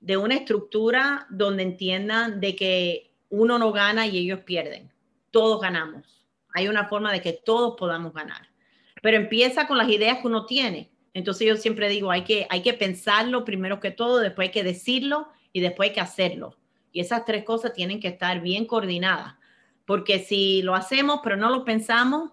de 0.00 0.16
una 0.16 0.34
estructura 0.34 1.26
donde 1.30 1.62
entiendan 1.62 2.40
de 2.40 2.54
que 2.54 3.14
uno 3.28 3.58
no 3.58 3.72
gana 3.72 4.06
y 4.06 4.18
ellos 4.18 4.40
pierden. 4.40 4.92
Todos 5.30 5.60
ganamos. 5.60 6.26
Hay 6.54 6.68
una 6.68 6.86
forma 6.88 7.12
de 7.12 7.20
que 7.20 7.32
todos 7.32 7.74
podamos 7.76 8.12
ganar. 8.12 8.48
Pero 9.02 9.16
empieza 9.16 9.66
con 9.66 9.78
las 9.78 9.88
ideas 9.88 10.18
que 10.18 10.28
uno 10.28 10.46
tiene. 10.46 10.90
Entonces 11.12 11.48
yo 11.48 11.56
siempre 11.56 11.88
digo, 11.88 12.10
hay 12.10 12.24
que, 12.24 12.46
hay 12.50 12.62
que 12.62 12.74
pensarlo 12.74 13.44
primero 13.44 13.80
que 13.80 13.90
todo, 13.90 14.18
después 14.18 14.48
hay 14.48 14.52
que 14.52 14.64
decirlo 14.64 15.28
y 15.52 15.60
después 15.60 15.88
hay 15.88 15.94
que 15.94 16.00
hacerlo. 16.00 16.56
Y 16.92 17.00
esas 17.00 17.24
tres 17.24 17.44
cosas 17.44 17.72
tienen 17.72 18.00
que 18.00 18.08
estar 18.08 18.40
bien 18.40 18.66
coordinadas, 18.66 19.34
porque 19.86 20.18
si 20.18 20.62
lo 20.62 20.74
hacemos 20.74 21.20
pero 21.22 21.36
no 21.36 21.50
lo 21.50 21.64
pensamos, 21.64 22.32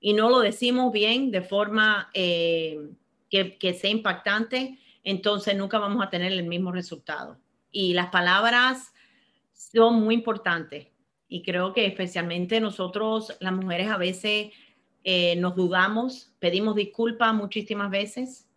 y 0.00 0.14
no 0.14 0.30
lo 0.30 0.40
decimos 0.40 0.92
bien 0.92 1.30
de 1.30 1.42
forma 1.42 2.10
eh, 2.14 2.88
que, 3.28 3.74
sea 3.74 3.90
impactante, 3.90 4.78
entonces 5.04 5.54
nunca 5.56 5.78
vamos 5.78 6.02
a 6.02 6.08
tener 6.08 6.32
el 6.32 6.44
mismo 6.44 6.72
resultado. 6.72 7.38
Y 7.70 7.92
las 7.92 8.08
palabras 8.08 8.92
son 9.52 10.02
muy 10.02 10.14
importantes. 10.14 10.88
Y 11.28 11.42
creo 11.42 11.72
que 11.74 11.86
especialmente 11.86 12.60
nosotros, 12.60 13.36
las 13.40 13.52
mujeres, 13.52 13.88
a 13.88 13.98
veces 13.98 14.52
eh, 15.04 15.36
nos 15.36 15.54
dudamos, 15.54 16.32
pedimos 16.40 16.74
disculpas 16.74 17.32
muchísimas 17.34 17.90
veces 17.90 18.48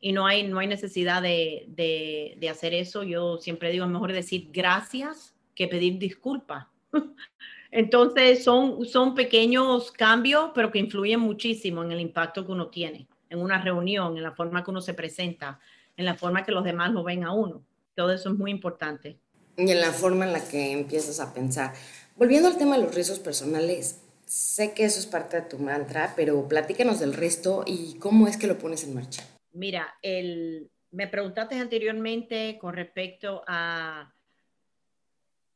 y 0.00 0.12
no 0.12 0.26
hay, 0.26 0.44
no 0.44 0.60
hay 0.60 0.68
necesidad 0.68 1.20
de, 1.20 1.66
de, 1.68 2.36
de 2.38 2.48
hacer 2.48 2.72
eso. 2.72 3.02
Yo 3.02 3.38
siempre 3.38 3.70
digo, 3.72 3.84
es 3.84 3.90
mejor 3.90 4.12
decir 4.12 4.48
gracias 4.52 5.36
que 5.54 5.66
pedir 5.66 5.98
disculpas. 5.98 6.66
Entonces 7.70 8.42
son, 8.42 8.84
son 8.86 9.14
pequeños 9.14 9.92
cambios, 9.92 10.50
pero 10.54 10.70
que 10.70 10.78
influyen 10.78 11.20
muchísimo 11.20 11.82
en 11.84 11.92
el 11.92 12.00
impacto 12.00 12.46
que 12.46 12.52
uno 12.52 12.68
tiene 12.68 13.06
en 13.30 13.40
una 13.40 13.60
reunión, 13.62 14.16
en 14.16 14.22
la 14.22 14.32
forma 14.32 14.64
que 14.64 14.70
uno 14.70 14.80
se 14.80 14.94
presenta, 14.94 15.60
en 15.96 16.04
la 16.04 16.14
forma 16.14 16.44
que 16.44 16.52
los 16.52 16.64
demás 16.64 16.92
lo 16.92 17.02
ven 17.02 17.24
a 17.24 17.32
uno. 17.32 17.62
Todo 17.94 18.12
eso 18.12 18.30
es 18.30 18.38
muy 18.38 18.50
importante. 18.50 19.18
Y 19.56 19.70
en 19.70 19.80
la 19.80 19.92
forma 19.92 20.24
en 20.24 20.32
la 20.32 20.46
que 20.46 20.72
empiezas 20.72 21.20
a 21.20 21.34
pensar. 21.34 21.74
Volviendo 22.16 22.48
al 22.48 22.56
tema 22.56 22.76
de 22.76 22.84
los 22.84 22.94
riesgos 22.94 23.18
personales, 23.18 24.00
sé 24.24 24.72
que 24.72 24.84
eso 24.84 25.00
es 25.00 25.06
parte 25.06 25.40
de 25.40 25.48
tu 25.48 25.58
mantra, 25.58 26.14
pero 26.16 26.46
platícanos 26.48 27.00
del 27.00 27.14
resto 27.14 27.64
y 27.66 27.98
cómo 27.98 28.28
es 28.28 28.36
que 28.36 28.46
lo 28.46 28.58
pones 28.58 28.84
en 28.84 28.94
marcha. 28.94 29.24
Mira, 29.52 29.94
el, 30.02 30.70
me 30.90 31.08
preguntaste 31.08 31.56
anteriormente 31.56 32.56
con 32.60 32.74
respecto 32.74 33.42
a, 33.46 34.12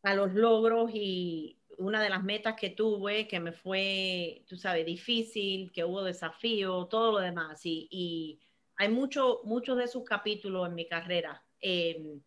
a 0.02 0.14
los 0.14 0.34
logros 0.34 0.90
y 0.92 1.58
una 1.78 2.02
de 2.02 2.10
las 2.10 2.22
metas 2.22 2.54
que 2.56 2.70
tuve, 2.70 3.28
que 3.28 3.40
me 3.40 3.52
fue, 3.52 4.44
tú 4.48 4.56
sabes, 4.56 4.86
difícil, 4.86 5.72
que 5.72 5.84
hubo 5.84 6.02
desafío, 6.02 6.86
todo 6.86 7.12
lo 7.12 7.18
demás. 7.18 7.64
Y, 7.64 7.88
y 7.90 8.40
hay 8.76 8.88
muchos 8.88 9.38
muchos 9.44 9.76
de 9.78 9.84
esos 9.84 10.04
capítulos 10.04 10.68
en 10.68 10.74
mi 10.74 10.86
carrera. 10.86 11.44
Eh, 11.60 12.18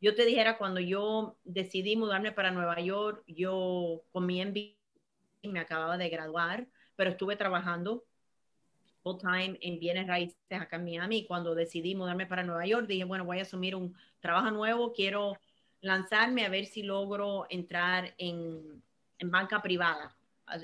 yo 0.00 0.14
te 0.14 0.24
dijera, 0.24 0.58
cuando 0.58 0.80
yo 0.80 1.38
decidí 1.44 1.96
mudarme 1.96 2.32
para 2.32 2.50
Nueva 2.50 2.80
York, 2.80 3.24
yo 3.26 4.04
con 4.12 4.26
mi 4.26 4.40
MBA 4.44 4.78
me 5.50 5.60
acababa 5.60 5.98
de 5.98 6.08
graduar, 6.08 6.66
pero 6.96 7.10
estuve 7.10 7.36
trabajando 7.36 8.04
full 9.02 9.18
time 9.18 9.58
en 9.60 9.78
bienes 9.78 10.06
raíces 10.06 10.36
acá 10.50 10.76
en 10.76 10.84
Miami. 10.84 11.18
Y 11.18 11.26
cuando 11.26 11.54
decidí 11.54 11.94
mudarme 11.94 12.26
para 12.26 12.42
Nueva 12.42 12.66
York, 12.66 12.86
dije, 12.86 13.04
bueno, 13.04 13.24
voy 13.24 13.38
a 13.40 13.42
asumir 13.42 13.74
un 13.74 13.96
trabajo 14.20 14.50
nuevo, 14.50 14.92
quiero 14.92 15.36
lanzarme 15.80 16.44
a 16.44 16.48
ver 16.48 16.66
si 16.66 16.82
logro 16.82 17.46
entrar 17.50 18.14
en, 18.18 18.82
en 19.18 19.30
banca 19.30 19.62
privada, 19.62 20.16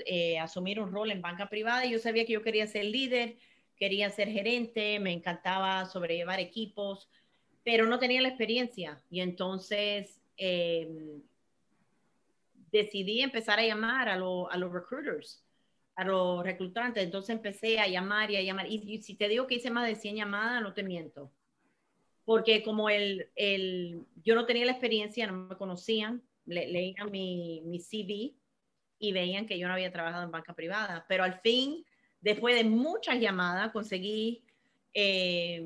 eh, 0.05 0.39
asumir 0.39 0.79
un 0.79 0.91
rol 0.91 1.11
en 1.11 1.21
banca 1.21 1.49
privada. 1.49 1.85
Y 1.85 1.91
yo 1.91 1.99
sabía 1.99 2.25
que 2.25 2.33
yo 2.33 2.41
quería 2.41 2.67
ser 2.67 2.85
líder, 2.85 3.37
quería 3.75 4.09
ser 4.09 4.29
gerente, 4.29 4.99
me 4.99 5.11
encantaba 5.11 5.85
sobrellevar 5.85 6.39
equipos, 6.39 7.09
pero 7.63 7.85
no 7.85 7.99
tenía 7.99 8.21
la 8.21 8.29
experiencia. 8.29 9.01
Y 9.09 9.21
entonces 9.21 10.21
eh, 10.37 11.19
decidí 12.71 13.21
empezar 13.21 13.59
a 13.59 13.65
llamar 13.65 14.09
a, 14.09 14.13
a, 14.13 14.57
los 14.57 14.71
recruiters, 14.71 15.43
a 15.95 16.03
los 16.03 16.43
reclutantes. 16.43 17.03
Entonces 17.03 17.35
empecé 17.35 17.79
a 17.79 17.87
llamar 17.87 18.31
y 18.31 18.37
a 18.37 18.41
llamar. 18.41 18.67
Y, 18.69 19.01
si 19.01 19.15
te 19.15 19.27
digo 19.27 19.47
que 19.47 19.55
hice 19.55 19.69
más 19.69 19.87
de 19.87 19.95
100 19.95 20.15
llamadas, 20.15 20.61
no 20.61 20.73
te 20.73 20.83
miento. 20.83 21.31
Porque 22.23 22.63
como 22.63 22.89
el, 22.89 23.29
el 23.35 24.03
yo 24.23 24.33
no 24.33 24.47
tenía 24.47 24.65
la 24.65 24.71
experiencia, 24.71 25.27
no 25.27 25.47
me 25.47 25.57
conocían, 25.57 26.23
le, 26.45 26.67
leían 26.67 27.11
mi, 27.11 27.61
mi 27.65 27.79
CV 27.79 28.33
y 28.99 29.11
veían 29.11 29.45
que 29.45 29.59
yo 29.59 29.67
no 29.67 29.73
había 29.73 29.91
trabajado 29.91 30.23
en 30.23 30.31
banca 30.31 30.53
privada. 30.53 31.05
Pero 31.07 31.23
al 31.23 31.39
fin, 31.41 31.85
después 32.21 32.55
de 32.55 32.63
muchas 32.63 33.19
llamadas, 33.19 33.71
conseguí 33.71 34.43
eh, 34.93 35.65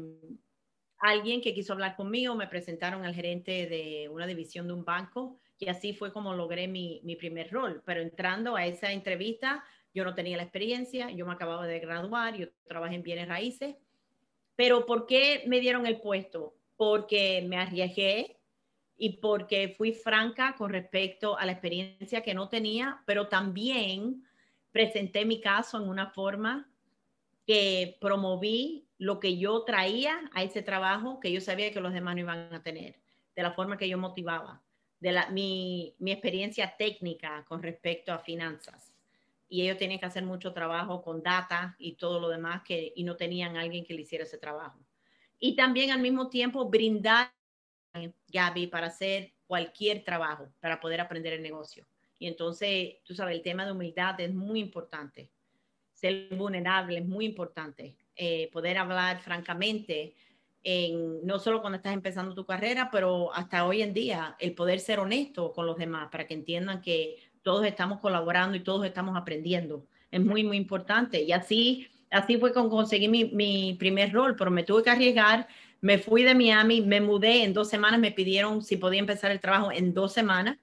alguien 1.00 1.42
que 1.42 1.54
quiso 1.54 1.74
hablar 1.74 1.96
conmigo, 1.96 2.36
me 2.36 2.48
presentaron 2.48 3.06
al 3.06 3.16
gerente 3.16 3.68
de 3.68 4.10
una 4.10 4.28
división 4.28 4.68
de 4.68 4.74
un 4.74 4.84
banco 4.84 5.38
y 5.58 5.68
así 5.68 5.94
fue 5.94 6.14
como 6.14 6.34
logré 6.34 6.68
mi, 6.68 7.02
mi, 7.04 7.16
primer 7.16 7.52
rol. 7.52 7.82
Pero 7.86 8.02
entrando 8.02 8.56
a 8.56 8.66
esa 8.66 8.92
entrevista, 8.92 9.64
yo 9.94 10.04
no 10.04 10.16
tenía 10.16 10.38
la 10.38 10.44
experiencia, 10.44 11.10
yo 11.12 11.26
me 11.26 11.34
acababa 11.34 11.68
de 11.68 11.80
graduar, 11.80 12.36
yo 12.36 12.48
trabajé 12.68 12.96
en 12.96 13.04
bienes 13.04 13.28
raíces. 13.28 13.76
Pero 14.56 14.86
¿por 14.86 15.06
qué 15.06 15.44
me 15.48 15.60
dieron 15.60 15.86
el 15.86 16.00
puesto? 16.02 16.56
Porque 16.76 17.46
me 17.48 17.58
arriesgué 17.58 18.39
y 19.00 19.18
porque 19.18 19.74
fui 19.78 19.94
franca 19.94 20.56
con 20.58 20.72
respecto 20.72 21.38
a 21.38 21.46
la 21.46 21.54
experiencia 21.54 22.22
que 22.22 22.34
no 22.34 22.50
tenía, 22.50 23.02
pero 23.06 23.30
también 23.30 24.26
presenté 24.74 25.26
mi 25.26 25.40
caso 25.40 25.82
en 25.82 25.88
una 25.88 26.08
forma 26.08 26.70
que 27.48 27.98
promoví 28.02 28.86
lo 28.98 29.22
que 29.22 29.38
yo 29.38 29.64
traía 29.64 30.20
a 30.34 30.44
ese 30.44 30.62
trabajo 30.62 31.22
que 31.22 31.32
yo 31.32 31.40
sabía 31.40 31.72
que 31.72 31.80
los 31.80 31.94
demás 31.94 32.16
no 32.16 32.22
iban 32.22 32.54
a 32.54 32.62
tener, 32.62 33.00
de 33.36 33.42
la 33.42 33.54
forma 33.54 33.78
que 33.78 33.88
yo 33.88 33.98
motivaba, 33.98 34.62
de 35.00 35.14
la, 35.14 35.30
mi, 35.30 35.96
mi 35.98 36.12
experiencia 36.12 36.76
técnica 36.78 37.46
con 37.48 37.64
respecto 37.64 38.12
a 38.12 38.20
finanzas. 38.20 38.94
Y 39.48 39.62
ellos 39.62 39.78
tenían 39.78 40.02
que 40.02 40.06
hacer 40.08 40.26
mucho 40.26 40.54
trabajo 40.54 41.02
con 41.02 41.24
data 41.24 41.76
y 41.80 41.94
todo 41.94 42.20
lo 42.20 42.28
demás 42.28 42.64
que, 42.64 42.92
y 42.96 43.04
no 43.06 43.16
tenían 43.16 43.56
alguien 43.56 43.86
que 43.86 43.94
le 43.94 44.02
hiciera 44.02 44.26
ese 44.26 44.38
trabajo. 44.38 44.78
Y 45.40 45.56
también 45.56 45.92
al 45.92 46.02
mismo 46.02 46.30
tiempo 46.30 46.70
brindar, 46.70 47.32
Gaby, 48.28 48.68
para 48.68 48.88
hacer 48.88 49.34
cualquier 49.48 50.04
trabajo, 50.04 50.48
para 50.60 50.80
poder 50.80 51.02
aprender 51.02 51.34
el 51.34 51.42
negocio. 51.42 51.86
Y 52.20 52.28
entonces, 52.28 52.98
tú 53.04 53.16
sabes, 53.16 53.36
el 53.36 53.42
tema 53.42 53.66
de 53.66 53.72
humildad 53.72 54.20
es 54.20 54.34
muy 54.34 54.60
importante. 54.60 55.32
Ser 55.94 56.28
vulnerable 56.36 56.98
es 57.00 57.06
muy 57.06 57.26
importante. 57.26 57.96
Eh, 58.16 58.50
poder 58.52 58.78
hablar 58.78 59.22
francamente, 59.22 60.14
en, 60.62 61.26
no 61.26 61.40
solo 61.40 61.62
cuando 61.62 61.78
estás 61.78 61.94
empezando 61.94 62.36
tu 62.36 62.46
carrera, 62.46 62.90
pero 62.92 63.34
hasta 63.34 63.66
hoy 63.66 63.82
en 63.82 63.94
día, 63.94 64.36
el 64.40 64.54
poder 64.54 64.82
ser 64.82 65.00
honesto 65.00 65.54
con 65.54 65.66
los 65.66 65.78
demás 65.78 66.10
para 66.12 66.28
que 66.28 66.34
entiendan 66.34 66.82
que 66.82 67.16
todos 67.42 67.66
estamos 67.66 68.00
colaborando 68.00 68.58
y 68.58 68.64
todos 68.64 68.86
estamos 68.86 69.16
aprendiendo. 69.16 69.86
Es 70.12 70.20
muy, 70.20 70.44
muy 70.44 70.58
importante. 70.58 71.22
Y 71.22 71.32
así, 71.32 71.88
así 72.12 72.38
fue 72.38 72.54
con 72.54 72.70
conseguir 72.70 73.10
mi, 73.10 73.26
mi 73.26 73.76
primer 73.80 74.12
rol, 74.12 74.36
pero 74.36 74.52
me 74.52 74.64
tuve 74.64 74.84
que 74.84 74.90
arriesgar. 74.90 75.48
Me 75.82 75.98
fui 75.98 76.24
de 76.24 76.36
Miami, 76.36 76.82
me 76.82 77.02
mudé 77.02 77.44
en 77.44 77.54
dos 77.54 77.70
semanas, 77.70 78.00
me 78.00 78.12
pidieron 78.12 78.62
si 78.62 78.78
podía 78.78 79.00
empezar 79.00 79.32
el 79.32 79.40
trabajo 79.40 79.72
en 79.72 79.94
dos 79.94 80.14
semanas. 80.14 80.58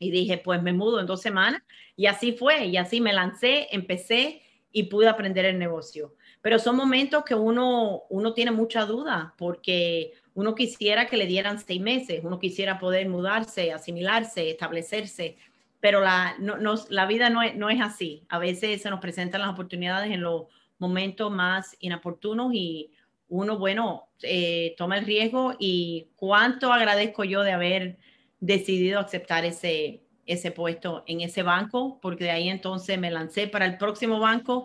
Y 0.00 0.10
dije, 0.10 0.38
pues 0.38 0.62
me 0.62 0.72
mudo 0.72 1.00
en 1.00 1.06
dos 1.06 1.20
semanas. 1.20 1.62
Y 1.96 2.06
así 2.06 2.32
fue, 2.32 2.66
y 2.66 2.76
así 2.76 3.00
me 3.00 3.12
lancé, 3.12 3.68
empecé 3.70 4.42
y 4.72 4.84
pude 4.84 5.08
aprender 5.08 5.44
el 5.44 5.58
negocio. 5.58 6.16
Pero 6.42 6.58
son 6.58 6.76
momentos 6.76 7.24
que 7.24 7.34
uno, 7.34 8.02
uno 8.10 8.34
tiene 8.34 8.50
mucha 8.50 8.84
duda 8.84 9.34
porque 9.38 10.12
uno 10.34 10.54
quisiera 10.54 11.06
que 11.06 11.16
le 11.16 11.26
dieran 11.26 11.60
seis 11.60 11.80
meses, 11.80 12.20
uno 12.24 12.40
quisiera 12.40 12.78
poder 12.78 13.08
mudarse, 13.08 13.72
asimilarse, 13.72 14.50
establecerse, 14.50 15.38
pero 15.80 16.00
la, 16.00 16.34
no, 16.38 16.56
la 16.88 17.06
vida 17.06 17.30
no 17.30 17.40
es, 17.40 17.54
no 17.54 17.70
es 17.70 17.80
así. 17.80 18.24
A 18.28 18.38
veces 18.38 18.82
se 18.82 18.90
nos 18.90 19.00
presentan 19.00 19.42
las 19.42 19.50
oportunidades 19.50 20.10
en 20.10 20.22
los 20.22 20.46
momentos 20.78 21.30
más 21.30 21.76
inoportunos 21.78 22.52
y 22.52 22.90
uno, 23.28 23.58
bueno, 23.58 24.08
eh, 24.22 24.74
toma 24.76 24.98
el 24.98 25.06
riesgo 25.06 25.54
y 25.58 26.08
cuánto 26.16 26.72
agradezco 26.72 27.24
yo 27.24 27.42
de 27.42 27.52
haber 27.52 27.98
decidido 28.40 29.00
aceptar 29.00 29.44
ese, 29.44 30.02
ese 30.26 30.50
puesto 30.50 31.04
en 31.06 31.20
ese 31.20 31.42
banco, 31.42 31.98
porque 32.00 32.24
de 32.24 32.30
ahí 32.30 32.48
entonces 32.48 32.98
me 32.98 33.10
lancé 33.10 33.48
para 33.48 33.66
el 33.66 33.78
próximo 33.78 34.20
banco 34.20 34.64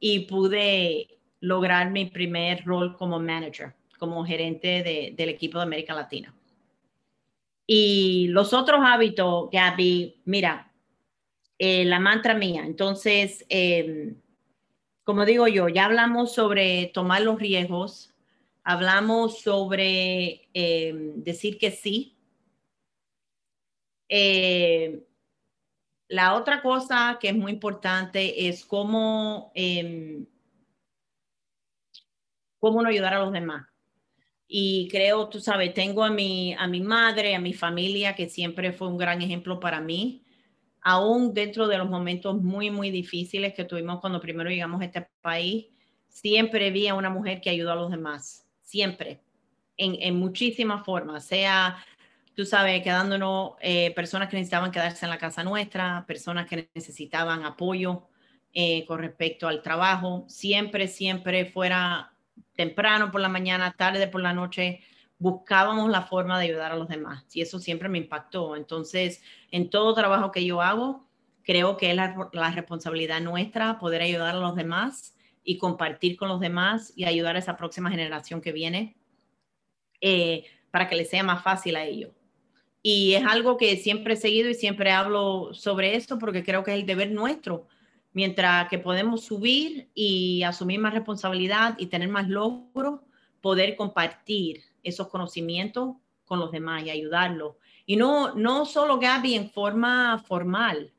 y 0.00 0.20
pude 0.20 1.18
lograr 1.40 1.90
mi 1.90 2.06
primer 2.06 2.64
rol 2.64 2.96
como 2.96 3.20
manager, 3.20 3.74
como 3.98 4.24
gerente 4.24 5.12
del 5.16 5.28
equipo 5.28 5.58
de 5.58 5.64
América 5.64 5.94
Latina. 5.94 6.34
Y 7.66 8.28
los 8.28 8.54
otros 8.54 8.80
hábitos, 8.82 9.50
Gaby, 9.50 10.22
mira, 10.24 10.72
eh, 11.58 11.84
la 11.84 12.00
mantra 12.00 12.34
mía. 12.34 12.62
Entonces, 12.64 13.44
em, 13.48 14.16
como 15.08 15.24
digo 15.24 15.48
yo, 15.48 15.70
ya 15.70 15.86
hablamos 15.86 16.34
sobre 16.34 16.90
tomar 16.92 17.22
los 17.22 17.38
riesgos, 17.38 18.14
hablamos 18.62 19.40
sobre 19.40 20.50
em, 20.52 21.22
decir 21.22 21.56
que 21.56 21.70
sí. 21.70 22.18
Eh, 24.10 25.02
la 26.08 26.34
otra 26.34 26.60
cosa 26.60 27.16
que 27.18 27.28
es 27.30 27.34
muy 27.34 27.52
importante 27.52 28.48
es 28.48 28.66
cómo 28.66 29.50
em, 29.54 30.26
cómo 32.58 32.82
no 32.82 32.90
ayudar 32.90 33.14
a 33.14 33.20
los 33.20 33.32
demás. 33.32 33.66
Y 34.46 34.88
creo, 34.90 35.30
tú 35.30 35.40
sabes, 35.40 35.72
tengo 35.72 36.04
a 36.04 36.10
mi, 36.10 36.52
a 36.52 36.66
mi 36.66 36.82
madre, 36.82 37.34
a 37.34 37.40
mi 37.40 37.54
familia, 37.54 38.14
que 38.14 38.28
siempre 38.28 38.74
fue 38.74 38.88
un 38.88 38.98
gran 38.98 39.22
ejemplo 39.22 39.58
para 39.58 39.80
mí, 39.80 40.22
aún 40.88 41.34
dentro 41.34 41.68
de 41.68 41.76
los 41.76 41.88
momentos 41.88 42.40
muy, 42.40 42.70
muy 42.70 42.90
difíciles 42.90 43.52
que 43.52 43.64
tuvimos 43.64 44.00
cuando 44.00 44.20
primero 44.20 44.48
llegamos 44.48 44.80
a 44.80 44.86
este 44.86 45.06
país, 45.20 45.66
siempre 46.08 46.70
vi 46.70 46.88
a 46.88 46.94
una 46.94 47.10
mujer 47.10 47.42
que 47.42 47.50
ayudó 47.50 47.72
a 47.72 47.76
los 47.76 47.90
demás, 47.90 48.46
siempre, 48.62 49.20
en, 49.76 49.96
en 50.00 50.16
muchísimas 50.16 50.86
formas, 50.86 51.26
sea, 51.26 51.76
tú 52.34 52.46
sabes, 52.46 52.82
quedándonos 52.82 53.52
eh, 53.60 53.92
personas 53.94 54.28
que 54.28 54.36
necesitaban 54.36 54.70
quedarse 54.70 55.04
en 55.04 55.10
la 55.10 55.18
casa 55.18 55.44
nuestra, 55.44 56.06
personas 56.06 56.46
que 56.46 56.70
necesitaban 56.74 57.44
apoyo, 57.44 58.08
eh, 58.54 58.86
con 58.86 59.00
respecto 59.00 59.46
al 59.46 59.60
trabajo. 59.60 60.24
Siempre, 60.26 60.88
siempre 60.88 61.44
fuera 61.44 62.14
temprano 62.54 63.10
por 63.10 63.20
la 63.20 63.28
mañana, 63.28 63.74
tarde 63.76 64.08
por 64.08 64.22
la 64.22 64.32
noche, 64.32 64.80
buscábamos 65.18 65.90
la 65.90 66.02
forma 66.02 66.38
de 66.38 66.46
ayudar 66.46 66.72
a 66.72 66.76
los 66.76 66.88
demás. 66.88 67.24
Y 67.34 67.42
eso 67.42 67.58
siempre 67.58 67.88
me 67.88 67.98
impactó. 67.98 68.56
Entonces, 68.56 69.22
en 69.50 69.70
todo 69.70 69.94
trabajo 69.94 70.30
que 70.30 70.44
yo 70.44 70.62
hago, 70.62 71.08
creo 71.42 71.76
que 71.76 71.90
es 71.90 71.96
la, 71.96 72.52
responsabilidad 72.54 73.20
nuestra 73.20 73.78
poder 73.78 74.02
ayudar 74.02 74.36
a 74.36 74.38
los 74.38 74.54
demás 74.54 75.16
y 75.42 75.58
compartir 75.58 76.16
con 76.16 76.28
los 76.28 76.40
demás 76.40 76.92
y 76.94 77.04
ayudar 77.04 77.36
a 77.36 77.38
esa 77.38 77.56
próxima 77.56 77.90
generación 77.90 78.40
que 78.40 78.52
viene 78.52 78.96
eh, 80.00 80.44
para 80.70 80.88
que 80.88 80.96
les 80.96 81.08
sea 81.08 81.22
más 81.22 81.42
fácil 81.42 81.76
a 81.76 81.84
ellos. 81.84 82.12
Y 82.82 83.14
es 83.14 83.24
algo 83.24 83.56
que 83.56 83.76
siempre 83.76 84.14
he 84.14 84.16
seguido 84.16 84.48
y 84.50 84.54
siempre 84.54 84.92
hablo 84.92 85.52
sobre 85.52 85.96
esto 85.96 86.18
porque 86.18 86.44
creo 86.44 86.62
que 86.62 86.74
es 86.74 86.80
el 86.80 86.86
deber 86.86 87.10
nuestro. 87.10 87.66
Mientras 88.12 88.68
que 88.68 88.78
podemos 88.78 89.24
subir 89.24 89.88
y 89.94 90.42
asumir 90.42 90.78
más 90.80 90.94
responsabilidad 90.94 91.76
y 91.78 91.86
tener 91.86 92.08
más 92.08 92.28
logros, 92.28 93.00
poder 93.40 93.74
compartir 93.76 94.67
esos 94.82 95.08
conocimientos 95.08 95.96
con 96.24 96.38
los 96.38 96.52
demás 96.52 96.84
y 96.84 96.90
ayudarlos. 96.90 97.56
Y 97.86 97.96
no, 97.96 98.34
no 98.34 98.66
solo 98.66 98.98
Gaby 98.98 99.34
en 99.34 99.50
forma 99.50 100.22
formal, 100.26 100.92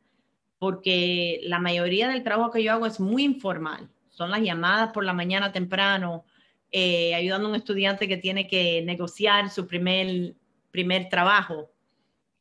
porque 0.57 1.39
la 1.43 1.59
mayoría 1.59 2.09
del 2.09 2.23
trabajo 2.23 2.51
que 2.51 2.63
yo 2.63 2.73
hago 2.73 2.85
es 2.85 2.99
muy 2.99 3.23
informal. 3.23 3.89
Son 4.09 4.31
las 4.31 4.41
llamadas 4.41 4.91
por 4.91 5.05
la 5.05 5.13
mañana 5.13 5.51
temprano, 5.51 6.25
eh, 6.71 7.15
ayudando 7.15 7.47
a 7.47 7.51
un 7.51 7.55
estudiante 7.55 8.07
que 8.07 8.17
tiene 8.17 8.47
que 8.47 8.81
negociar 8.81 9.49
su 9.49 9.65
primer, 9.65 10.35
primer 10.71 11.09
trabajo 11.09 11.71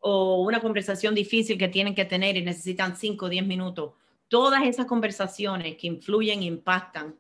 o 0.01 0.43
una 0.43 0.61
conversación 0.61 1.15
difícil 1.15 1.59
que 1.59 1.69
tienen 1.69 1.95
que 1.95 2.05
tener 2.05 2.37
y 2.37 2.43
necesitan 2.43 2.97
5 2.97 3.27
o 3.27 3.29
10 3.29 3.47
minutos. 3.47 3.93
Todas 4.29 4.63
esas 4.65 4.87
conversaciones 4.87 5.77
que 5.77 5.87
influyen, 5.87 6.43
impactan. 6.43 7.17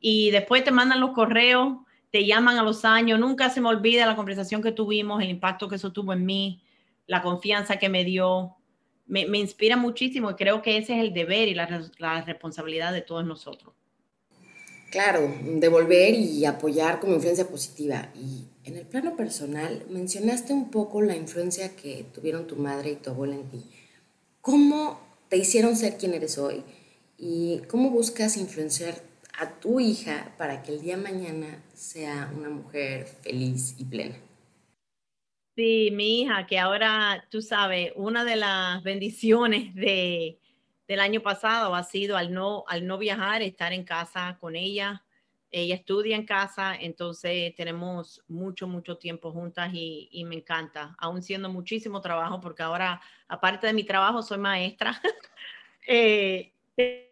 Y 0.00 0.30
después 0.30 0.64
te 0.64 0.70
mandan 0.70 1.00
los 1.00 1.10
correos 1.10 1.78
te 2.10 2.24
llaman 2.24 2.58
a 2.58 2.62
los 2.62 2.84
años, 2.84 3.20
nunca 3.20 3.50
se 3.50 3.60
me 3.60 3.68
olvida 3.68 4.06
la 4.06 4.16
conversación 4.16 4.62
que 4.62 4.72
tuvimos, 4.72 5.22
el 5.22 5.30
impacto 5.30 5.68
que 5.68 5.76
eso 5.76 5.92
tuvo 5.92 6.12
en 6.12 6.24
mí, 6.24 6.62
la 7.06 7.22
confianza 7.22 7.78
que 7.78 7.88
me 7.88 8.04
dio, 8.04 8.56
me, 9.06 9.22
inspira 9.38 9.76
muchísimo 9.76 10.30
y 10.30 10.34
creo 10.34 10.62
que 10.62 10.76
ese 10.78 10.94
es 10.94 11.00
el 11.00 11.12
deber 11.12 11.48
y 11.48 11.54
la, 11.54 11.82
la 11.98 12.22
responsabilidad 12.22 12.92
de 12.92 13.02
todos 13.02 13.24
nosotros. 13.24 13.74
Claro, 14.90 15.30
devolver 15.44 16.14
y 16.14 16.46
apoyar 16.46 16.98
como 16.98 17.14
influencia 17.14 17.46
positiva. 17.46 18.08
Y 18.14 18.46
en 18.64 18.76
el 18.76 18.86
plano 18.86 19.16
personal, 19.16 19.84
mencionaste 19.90 20.54
un 20.54 20.70
poco 20.70 21.02
la 21.02 21.14
influencia 21.14 21.76
que 21.76 22.06
tuvieron 22.14 22.46
tu 22.46 22.56
madre 22.56 22.92
y 22.92 22.96
tu 22.96 23.10
abuela 23.10 23.34
en 23.34 23.50
ti. 23.50 23.64
¿Cómo 24.40 24.98
te 25.28 25.36
hicieron 25.36 25.76
ser 25.76 25.98
quien 25.98 26.14
eres 26.14 26.38
hoy? 26.38 26.62
¿Y 27.18 27.58
cómo 27.68 27.90
buscas 27.90 28.38
influenciar 28.38 29.02
a 29.38 29.60
tu 29.60 29.78
hija 29.78 30.34
para 30.36 30.62
que 30.62 30.72
el 30.72 30.80
día 30.80 30.96
mañana 30.96 31.62
sea 31.72 32.30
una 32.36 32.48
mujer 32.48 33.06
feliz 33.06 33.76
y 33.78 33.84
plena. 33.84 34.16
Sí, 35.54 35.90
mi 35.92 36.22
hija, 36.22 36.46
que 36.46 36.58
ahora 36.58 37.24
tú 37.30 37.40
sabes, 37.40 37.92
una 37.96 38.24
de 38.24 38.36
las 38.36 38.82
bendiciones 38.82 39.74
de, 39.74 40.38
del 40.86 41.00
año 41.00 41.20
pasado 41.20 41.74
ha 41.74 41.84
sido 41.84 42.16
al 42.16 42.32
no, 42.32 42.64
al 42.68 42.86
no 42.86 42.98
viajar, 42.98 43.42
estar 43.42 43.72
en 43.72 43.84
casa 43.84 44.36
con 44.40 44.56
ella. 44.56 45.04
Ella 45.50 45.76
estudia 45.76 46.16
en 46.16 46.26
casa, 46.26 46.74
entonces 46.74 47.54
tenemos 47.54 48.22
mucho, 48.28 48.68
mucho 48.68 48.98
tiempo 48.98 49.32
juntas 49.32 49.70
y, 49.72 50.08
y 50.12 50.24
me 50.24 50.36
encanta, 50.36 50.94
aún 50.98 51.22
siendo 51.22 51.48
muchísimo 51.48 52.00
trabajo, 52.00 52.40
porque 52.40 52.62
ahora, 52.62 53.00
aparte 53.28 53.66
de 53.66 53.72
mi 53.72 53.84
trabajo, 53.84 54.22
soy 54.22 54.38
maestra. 54.38 55.00
eh, 55.86 56.52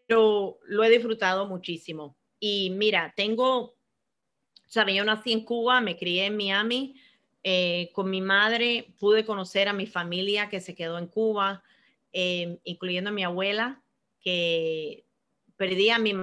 pero 0.07 0.59
lo 0.67 0.85
he 0.85 0.91
disfrutado 0.91 1.47
muchísimo. 1.47 2.17
Y 2.39 2.71
mira, 2.71 3.13
tengo, 3.17 3.77
sabes, 4.67 4.95
yo 4.95 5.05
nací 5.05 5.33
en 5.33 5.45
Cuba, 5.45 5.81
me 5.81 5.97
crié 5.97 6.27
en 6.27 6.37
Miami, 6.37 6.97
eh, 7.43 7.91
con 7.93 8.11
mi 8.11 8.21
madre 8.21 8.95
pude 8.99 9.25
conocer 9.25 9.69
a 9.69 9.73
mi 9.73 9.87
familia 9.87 10.49
que 10.49 10.61
se 10.61 10.75
quedó 10.75 10.99
en 10.99 11.07
Cuba, 11.07 11.63
eh, 12.13 12.59
incluyendo 12.65 13.11
a 13.11 13.13
mi 13.13 13.25
abuela, 13.25 13.83
que 14.21 15.07
perdí 15.57 15.91
a 15.91 15.99
mi 15.99 16.15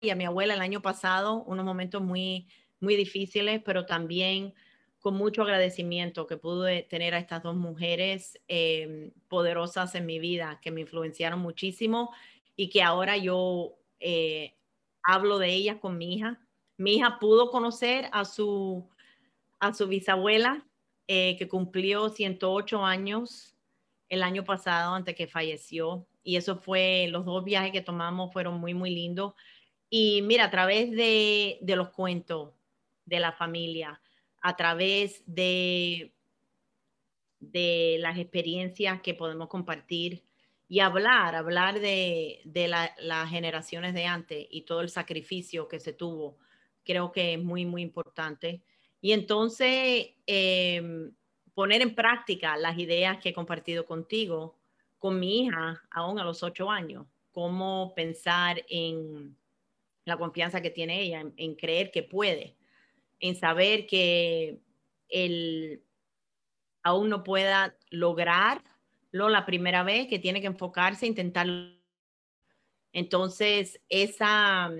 y 0.00 0.10
a 0.10 0.14
mi 0.14 0.24
abuela 0.24 0.54
el 0.54 0.60
año 0.60 0.82
pasado, 0.82 1.42
unos 1.44 1.64
momentos 1.64 2.02
muy, 2.02 2.48
muy 2.80 2.96
difíciles, 2.96 3.62
pero 3.64 3.86
también 3.86 4.54
con 4.98 5.14
mucho 5.14 5.42
agradecimiento 5.42 6.26
que 6.26 6.36
pude 6.36 6.82
tener 6.82 7.14
a 7.14 7.18
estas 7.18 7.42
dos 7.42 7.56
mujeres 7.56 8.38
eh, 8.48 9.12
poderosas 9.28 9.94
en 9.94 10.06
mi 10.06 10.18
vida, 10.18 10.58
que 10.62 10.70
me 10.70 10.82
influenciaron 10.82 11.40
muchísimo 11.40 12.12
y 12.56 12.70
que 12.70 12.82
ahora 12.82 13.16
yo 13.16 13.76
eh, 14.00 14.56
hablo 15.02 15.38
de 15.38 15.52
ellas 15.52 15.76
con 15.76 15.98
mi 15.98 16.14
hija. 16.14 16.40
Mi 16.76 16.96
hija 16.96 17.18
pudo 17.18 17.50
conocer 17.50 18.08
a 18.12 18.24
su, 18.24 18.88
a 19.60 19.72
su 19.72 19.86
bisabuela, 19.86 20.66
eh, 21.06 21.36
que 21.38 21.48
cumplió 21.48 22.08
108 22.08 22.84
años 22.84 23.54
el 24.08 24.22
año 24.22 24.44
pasado 24.44 24.94
antes 24.94 25.14
que 25.14 25.26
falleció. 25.26 26.06
Y 26.22 26.36
eso 26.36 26.56
fue, 26.56 27.08
los 27.10 27.24
dos 27.24 27.44
viajes 27.44 27.72
que 27.72 27.82
tomamos 27.82 28.32
fueron 28.32 28.58
muy, 28.58 28.74
muy 28.74 28.90
lindos. 28.90 29.34
Y 29.88 30.22
mira, 30.22 30.46
a 30.46 30.50
través 30.50 30.90
de, 30.90 31.58
de 31.60 31.76
los 31.76 31.90
cuentos 31.90 32.52
de 33.04 33.20
la 33.20 33.32
familia, 33.32 34.00
a 34.42 34.56
través 34.56 35.22
de, 35.26 36.12
de 37.38 37.96
las 38.00 38.18
experiencias 38.18 39.00
que 39.00 39.14
podemos 39.14 39.48
compartir, 39.48 40.25
y 40.68 40.80
hablar, 40.80 41.34
hablar 41.34 41.80
de, 41.80 42.40
las 42.98 43.30
generaciones 43.30 43.94
de 43.94 44.06
antes 44.06 44.46
y 44.50 44.62
todo 44.62 44.80
el 44.80 44.90
sacrificio 44.90 45.68
que 45.68 45.78
se 45.78 45.92
tuvo, 45.92 46.38
creo 46.84 47.12
que 47.12 47.34
es 47.34 47.42
muy, 47.42 47.64
muy 47.64 47.82
importante. 47.82 48.62
Y 49.00 49.12
entonces, 49.12 50.08
em, 50.26 51.12
poner 51.54 51.82
en 51.82 51.94
práctica 51.94 52.56
las 52.56 52.78
ideas 52.78 53.18
que 53.18 53.30
he 53.30 53.32
compartido 53.32 53.86
contigo 53.86 54.58
con 54.98 55.20
mi 55.20 55.44
hija, 55.44 55.82
aún 55.90 56.18
a 56.18 56.24
los 56.24 56.42
ocho 56.42 56.70
años, 56.70 57.06
cómo 57.30 57.92
pensar 57.94 58.64
en 58.68 59.36
la 60.04 60.16
confianza 60.16 60.60
que 60.60 60.70
tiene 60.70 61.00
ella, 61.02 61.20
en, 61.20 61.34
en 61.36 61.54
creer 61.54 61.90
que 61.90 62.02
puede, 62.02 62.56
en 63.20 63.36
saber 63.36 63.86
que 63.86 64.60
él 65.08 65.82
aún 66.82 67.08
no 67.08 67.22
pueda 67.22 67.76
lograr 67.90 68.62
la 69.12 69.46
primera 69.46 69.82
vez, 69.82 70.08
que 70.08 70.18
tiene 70.18 70.40
que 70.40 70.46
enfocarse, 70.46 71.06
intentar. 71.06 71.46
Entonces, 72.92 73.80
esa, 73.88 74.70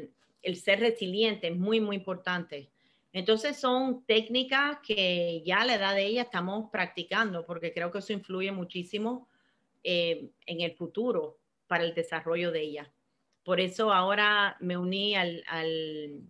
el 0.42 0.56
ser 0.56 0.80
resiliente 0.80 1.48
es 1.48 1.56
muy, 1.56 1.80
muy 1.80 1.96
importante. 1.96 2.70
Entonces, 3.12 3.56
son 3.56 4.04
técnicas 4.04 4.78
que 4.86 5.42
ya 5.44 5.62
a 5.62 5.64
la 5.64 5.76
edad 5.76 5.94
de 5.94 6.06
ella 6.06 6.22
estamos 6.22 6.70
practicando, 6.70 7.46
porque 7.46 7.72
creo 7.72 7.90
que 7.90 7.98
eso 7.98 8.12
influye 8.12 8.52
muchísimo 8.52 9.28
eh, 9.82 10.30
en 10.44 10.60
el 10.60 10.72
futuro 10.72 11.38
para 11.66 11.84
el 11.84 11.94
desarrollo 11.94 12.50
de 12.50 12.60
ella. 12.60 12.92
Por 13.42 13.60
eso 13.60 13.92
ahora 13.92 14.56
me 14.60 14.76
uní 14.76 15.14
al, 15.14 15.44
al, 15.46 16.20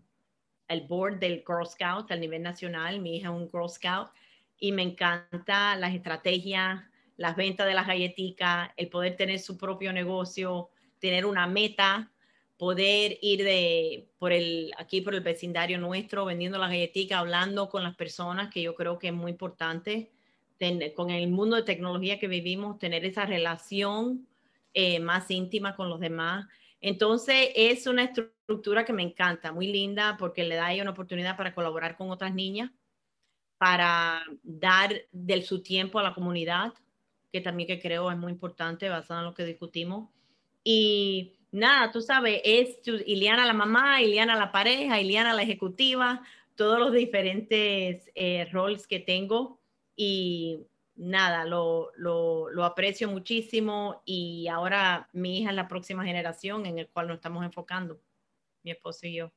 al 0.68 0.80
board 0.82 1.18
del 1.18 1.42
Girl 1.46 1.66
Scout 1.66 2.10
a 2.10 2.16
nivel 2.16 2.42
nacional. 2.42 3.00
Mi 3.00 3.16
hija 3.16 3.28
es 3.28 3.34
un 3.34 3.50
Girl 3.50 3.68
Scout 3.68 4.10
y 4.58 4.72
me 4.72 4.82
encanta 4.82 5.76
las 5.76 5.94
estrategias, 5.94 6.84
las 7.16 7.36
ventas 7.36 7.66
de 7.66 7.74
las 7.74 7.86
galletitas, 7.86 8.70
el 8.76 8.88
poder 8.88 9.16
tener 9.16 9.38
su 9.38 9.56
propio 9.56 9.92
negocio, 9.92 10.70
tener 10.98 11.26
una 11.26 11.46
meta, 11.46 12.12
poder 12.56 13.18
ir 13.20 13.44
de 13.44 14.08
por 14.18 14.32
el 14.32 14.72
aquí 14.78 15.00
por 15.00 15.14
el 15.14 15.20
vecindario 15.20 15.78
nuestro 15.78 16.24
vendiendo 16.24 16.58
las 16.58 16.70
galletitas, 16.70 17.18
hablando 17.18 17.68
con 17.68 17.82
las 17.82 17.96
personas, 17.96 18.52
que 18.52 18.62
yo 18.62 18.74
creo 18.74 18.98
que 18.98 19.08
es 19.08 19.14
muy 19.14 19.32
importante 19.32 20.10
con 20.94 21.10
el 21.10 21.28
mundo 21.28 21.56
de 21.56 21.62
tecnología 21.62 22.18
que 22.18 22.28
vivimos, 22.28 22.78
tener 22.78 23.04
esa 23.04 23.26
relación 23.26 24.26
eh, 24.72 25.00
más 25.00 25.30
íntima 25.30 25.76
con 25.76 25.90
los 25.90 26.00
demás. 26.00 26.46
Entonces 26.80 27.50
es 27.54 27.86
una 27.86 28.04
estructura 28.04 28.84
que 28.84 28.92
me 28.92 29.02
encanta, 29.02 29.52
muy 29.52 29.66
linda, 29.66 30.16
porque 30.18 30.44
le 30.44 30.54
da 30.54 30.66
a 30.66 30.72
ella 30.72 30.82
una 30.82 30.92
oportunidad 30.92 31.36
para 31.36 31.54
colaborar 31.54 31.96
con 31.96 32.10
otras 32.10 32.34
niñas, 32.34 32.70
para 33.58 34.22
dar 34.42 34.94
del 35.12 35.44
su 35.44 35.62
tiempo 35.62 35.98
a 35.98 36.02
la 36.02 36.14
comunidad, 36.14 36.72
que 37.32 37.40
también 37.40 37.66
que 37.66 37.80
creo 37.80 38.10
es 38.10 38.16
muy 38.16 38.32
importante 38.32 38.88
basado 38.88 39.20
en 39.20 39.26
lo 39.26 39.34
que 39.34 39.44
discutimos. 39.44 40.08
Y 40.64 41.36
nada, 41.52 41.90
tú 41.92 42.00
sabes, 42.00 42.40
es 42.44 42.78
Iliana 43.06 43.46
la 43.46 43.52
mamá, 43.52 44.02
Iliana 44.02 44.36
la 44.36 44.52
pareja, 44.52 45.00
Iliana 45.00 45.34
la 45.34 45.42
ejecutiva, 45.42 46.22
todos 46.54 46.78
los 46.78 46.92
diferentes 46.92 48.10
eh, 48.14 48.48
roles 48.52 48.86
que 48.86 49.00
tengo 49.00 49.60
y 49.94 50.66
nada, 50.96 51.44
lo, 51.44 51.92
lo, 51.96 52.50
lo, 52.50 52.64
aprecio 52.64 53.08
muchísimo 53.08 54.02
y 54.04 54.48
ahora 54.48 55.08
mi 55.12 55.38
hija 55.38 55.50
es 55.50 55.56
la 55.56 55.68
próxima 55.68 56.04
generación 56.04 56.66
en 56.66 56.78
el 56.78 56.88
cual 56.88 57.08
nos 57.08 57.16
estamos 57.16 57.44
enfocando, 57.44 58.00
mi 58.62 58.70
esposo 58.70 59.06
y 59.06 59.16
yo. 59.16 59.32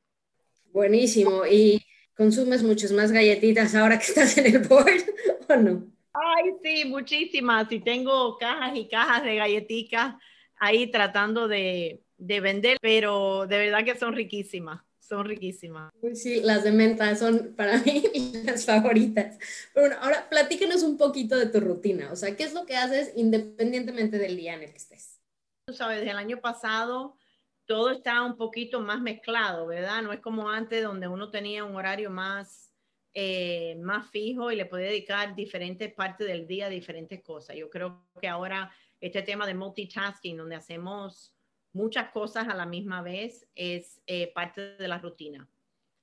Buenísimo. 0.71 1.45
¿Y 1.45 1.85
consumes 2.15 2.63
muchas 2.63 2.91
más 2.91 3.11
galletitas 3.11 3.75
ahora 3.75 3.97
que 3.97 4.05
estás 4.05 4.37
en 4.37 4.55
el 4.55 4.59
board 4.67 5.03
o 5.49 5.55
no? 5.57 5.98
Ay, 6.13 6.51
sí, 6.63 6.85
muchísimas. 6.85 7.71
Y 7.71 7.79
tengo 7.79 8.37
cajas 8.37 8.75
y 8.75 8.87
cajas 8.87 9.23
de 9.23 9.35
galletitas 9.35 10.15
ahí 10.57 10.91
tratando 10.91 11.47
de, 11.47 12.03
de 12.17 12.39
vender, 12.39 12.77
pero 12.81 13.47
de 13.47 13.57
verdad 13.57 13.85
que 13.85 13.97
son 13.97 14.13
riquísimas 14.13 14.81
son 15.09 15.25
riquísimas. 15.25 15.91
Sí, 16.13 16.41
las 16.41 16.63
de 16.63 16.71
menta 16.71 17.15
son 17.15 17.55
para 17.55 17.79
mí 17.83 18.03
las 18.45 18.65
favoritas. 18.65 19.37
Pero 19.73 19.87
bueno, 19.87 20.01
ahora 20.03 20.29
platícanos 20.29 20.83
un 20.83 20.97
poquito 20.97 21.35
de 21.35 21.47
tu 21.47 21.59
rutina. 21.59 22.11
O 22.11 22.15
sea, 22.15 22.35
¿qué 22.37 22.43
es 22.43 22.53
lo 22.53 22.65
que 22.65 22.77
haces 22.77 23.11
independientemente 23.15 24.19
del 24.19 24.37
día 24.37 24.53
en 24.53 24.63
el 24.63 24.71
que 24.71 24.77
estés? 24.77 25.19
Tú 25.65 25.73
sabes, 25.73 25.97
desde 25.97 26.11
el 26.11 26.17
año 26.17 26.39
pasado 26.39 27.17
todo 27.65 27.91
está 27.91 28.23
un 28.23 28.35
poquito 28.35 28.79
más 28.81 29.01
mezclado, 29.01 29.67
¿verdad? 29.67 30.01
No 30.01 30.13
es 30.13 30.19
como 30.21 30.49
antes 30.49 30.83
donde 30.83 31.07
uno 31.07 31.29
tenía 31.29 31.63
un 31.63 31.75
horario 31.75 32.09
más, 32.09 32.68
eh, 33.13 33.75
más 33.81 34.09
fijo 34.09 34.51
y 34.51 34.55
le 34.55 34.65
podía 34.65 34.87
dedicar 34.87 35.35
diferentes 35.35 35.93
partes 35.93 36.27
del 36.27 36.47
día 36.47 36.67
a 36.67 36.69
diferentes 36.69 37.21
cosas. 37.23 37.55
Yo 37.55 37.69
creo 37.69 38.05
que 38.21 38.27
ahora 38.27 38.71
este 38.99 39.21
tema 39.21 39.47
de 39.47 39.53
multitasking, 39.53 40.37
donde 40.37 40.55
hacemos 40.55 41.33
muchas 41.73 42.11
cosas 42.11 42.47
a 42.47 42.55
la 42.55 42.65
misma 42.65 43.01
vez 43.01 43.47
es 43.55 44.01
eh, 44.07 44.31
parte 44.33 44.75
de 44.75 44.87
la 44.87 44.99
rutina. 44.99 45.47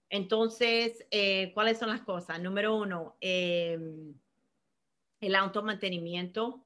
Entonces, 0.08 1.04
eh, 1.10 1.52
¿cuáles 1.52 1.78
son 1.78 1.88
las 1.88 2.02
cosas? 2.02 2.40
Número 2.40 2.76
uno, 2.76 3.16
em, 3.20 4.14
el 5.20 5.34
automantenimiento 5.34 6.64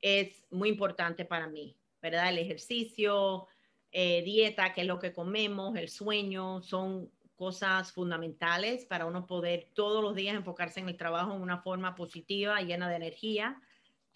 es 0.00 0.44
muy 0.50 0.68
importante 0.68 1.24
para 1.24 1.46
mí, 1.46 1.76
¿verdad? 2.02 2.30
El 2.30 2.38
ejercicio, 2.38 3.46
eh, 3.92 4.22
dieta, 4.22 4.72
que 4.72 4.82
es 4.82 4.86
lo 4.86 4.98
que 4.98 5.12
comemos, 5.12 5.76
el 5.76 5.88
sueño, 5.88 6.60
son 6.62 7.10
cosas 7.36 7.92
fundamentales 7.92 8.84
para 8.86 9.06
uno 9.06 9.26
poder 9.26 9.68
todos 9.74 10.02
los 10.02 10.14
días 10.14 10.34
enfocarse 10.34 10.80
en 10.80 10.88
el 10.88 10.96
trabajo 10.96 11.34
en 11.34 11.42
una 11.42 11.58
forma 11.58 11.94
positiva, 11.94 12.60
llena 12.62 12.88
de 12.88 12.96
energía 12.96 13.60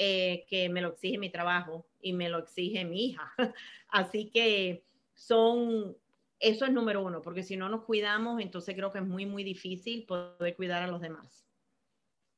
eh, 0.02 0.46
que 0.48 0.70
me 0.70 0.80
lo 0.80 0.88
exige 0.88 1.18
mi 1.18 1.28
trabajo 1.28 1.86
y 2.00 2.14
me 2.14 2.30
lo 2.30 2.38
exige 2.38 2.86
mi 2.86 3.04
hija. 3.04 3.34
Así 3.88 4.30
que 4.30 4.82
son, 5.12 5.94
eso 6.38 6.64
es 6.64 6.72
número 6.72 7.04
uno, 7.04 7.20
porque 7.20 7.42
si 7.42 7.54
no 7.54 7.68
nos 7.68 7.84
cuidamos, 7.84 8.40
entonces 8.40 8.74
creo 8.74 8.90
que 8.90 9.00
es 9.00 9.04
muy, 9.04 9.26
muy 9.26 9.44
difícil 9.44 10.06
poder 10.06 10.56
cuidar 10.56 10.82
a 10.82 10.86
los 10.86 11.02
demás. 11.02 11.44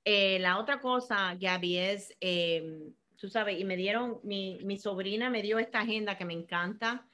Eh, 0.04 0.40
la 0.40 0.58
otra 0.58 0.80
cosa, 0.80 1.36
Gaby, 1.36 1.78
es, 1.78 2.16
em, 2.18 2.92
tú 3.14 3.28
sabes, 3.28 3.60
y 3.60 3.64
me 3.64 3.76
dieron, 3.76 4.18
mi, 4.24 4.58
mi, 4.64 4.76
sobrina 4.76 5.30
me 5.30 5.42
dio 5.42 5.60
esta 5.60 5.82
agenda 5.82 6.18
que 6.18 6.24
me 6.24 6.34
encanta. 6.34 7.06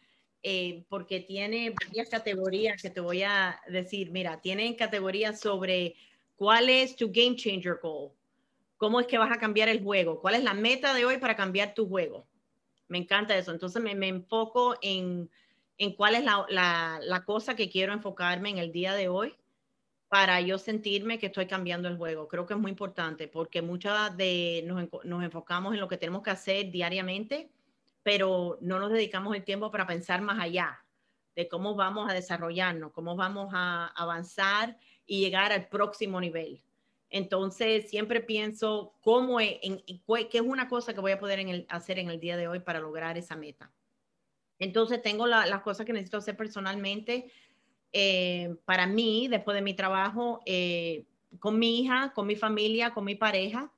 Eh, 0.43 0.85
porque 0.89 1.21
tiene 1.21 1.75
varias 1.85 2.09
categorías 2.09 2.81
que 2.81 2.91
te 2.91 3.01
voy 3.01 3.23
a 3.23 3.61
decir. 3.69 4.11
Mira, 4.11 4.41
tienen 4.41 4.75
categorías 4.75 5.41
sobre 5.41 5.97
cuál 6.37 6.69
es 6.69 6.95
tu 6.95 7.11
game 7.13 7.35
changer 7.35 7.79
goal, 7.83 8.13
cómo 8.77 9.01
es 9.01 9.07
que 9.09 9.19
vas 9.19 9.33
a 9.33 9.41
cambiar 9.41 9.69
el 9.69 9.83
juego, 9.83 10.21
cuál 10.21 10.37
es 10.37 10.45
la 10.45 10.55
meta 10.55 10.95
de 10.95 11.05
hoy 11.05 11.19
para 11.19 11.35
cambiar 11.35 11.75
tu 11.75 11.89
juego. 11.89 12.27
Me 12.87 12.99
encanta 12.99 13.37
eso. 13.37 13.51
Entonces 13.51 13.83
me, 13.83 14.09
enfoco 14.09 14.77
en, 14.81 15.29
cuál 15.97 16.15
es 16.15 16.25
la, 16.25 17.23
cosa 17.27 17.57
que 17.57 17.69
quiero 17.69 17.93
enfocarme 17.93 18.51
en 18.51 18.59
el 18.59 18.71
día 18.71 18.95
de 18.95 19.09
hoy 19.09 19.35
para 20.09 20.41
yo 20.41 20.57
sentirme 20.57 21.19
que 21.19 21.27
estoy 21.27 21.47
cambiando 21.47 21.89
el 21.89 21.97
juego. 21.97 22.29
Creo 22.29 22.47
que 22.47 22.55
es 22.55 22.61
muy 22.61 22.71
importante 22.71 23.27
porque 23.27 23.61
muchas 23.61 24.17
de 24.17 24.63
nos, 24.67 24.89
nos 25.05 25.25
enfocamos 25.25 25.75
en 25.75 25.81
lo 25.81 25.89
que 25.89 25.99
tenemos 25.99 26.23
que 26.23 26.31
hacer 26.31 26.71
diariamente, 26.71 27.51
pero 28.09 28.57
no 28.63 28.79
nos 28.79 28.91
dedicamos 28.91 29.37
el 29.37 29.45
tiempo 29.45 29.71
para 29.71 29.87
pensar 29.87 30.23
más 30.23 30.41
allá 30.41 30.83
de 31.37 31.47
cómo 31.47 31.75
vamos 31.75 32.09
a 32.09 32.15
desarrollarnos, 32.15 32.91
cómo 32.93 33.17
vamos 33.17 33.51
a 33.53 33.89
avanzar 33.89 34.79
y 35.05 35.21
llegar 35.21 35.53
al 35.53 35.69
próximo 35.69 36.19
nivel. 36.19 36.65
Entonces, 37.11 37.91
siempre 37.91 38.23
pienso 38.23 38.95
cómo 39.03 39.41
es, 39.41 39.59
en, 39.61 39.83
qué 39.85 40.39
es 40.39 40.41
una 40.41 40.71
cosa 40.71 40.95
que 40.95 41.03
voy 41.03 41.13
a 41.13 41.21
poder 41.21 41.67
hacer 41.69 41.99
en 41.99 42.09
el 42.09 42.19
día 42.19 42.39
de 42.39 42.49
hoy 42.49 42.61
para 42.61 42.81
lograr 42.81 43.19
esa 43.19 43.37
meta. 43.37 43.71
Entonces, 44.59 45.03
tengo 45.03 45.27
las 45.27 45.61
cosas 45.61 45.85
que 45.85 45.93
necesito 45.93 46.17
hacer 46.17 46.35
personalmente 46.35 47.31
eh, 47.93 48.57
para 48.65 48.87
mí, 48.87 49.29
después 49.29 49.55
de 49.55 49.61
mi 49.61 49.75
trabajo, 49.75 50.41
eh, 50.47 51.05
con 51.41 51.59
mi 51.59 51.81
hija, 51.81 52.15
con 52.15 52.27
mi 52.27 52.37
familia, 52.37 52.95
con 52.95 53.05
mi 53.05 53.17
pareja. 53.17 53.71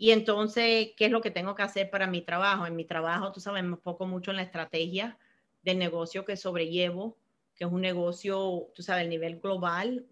Y 0.00 0.12
entonces, 0.12 0.92
¿qué 0.96 1.04
es 1.04 1.10
lo 1.10 1.20
que 1.20 1.30
tengo 1.30 1.54
que 1.54 1.62
hacer 1.62 1.90
para 1.90 2.06
mi 2.06 2.22
trabajo? 2.22 2.66
En 2.66 2.74
mi 2.74 2.86
trabajo, 2.86 3.32
tú 3.32 3.40
sabes, 3.40 3.62
me 3.62 3.68
enfoco 3.68 4.06
mucho 4.06 4.30
en 4.30 4.38
la 4.38 4.42
estrategia 4.42 5.18
del 5.62 5.78
negocio 5.78 6.24
que 6.24 6.38
sobrellevo 6.38 7.18
que 7.60 7.66
es 7.66 7.70
un 7.70 7.82
negocio, 7.82 8.70
tú 8.74 8.82
sabes, 8.82 9.04
a 9.04 9.08
nivel 9.08 9.38
global, 9.38 10.06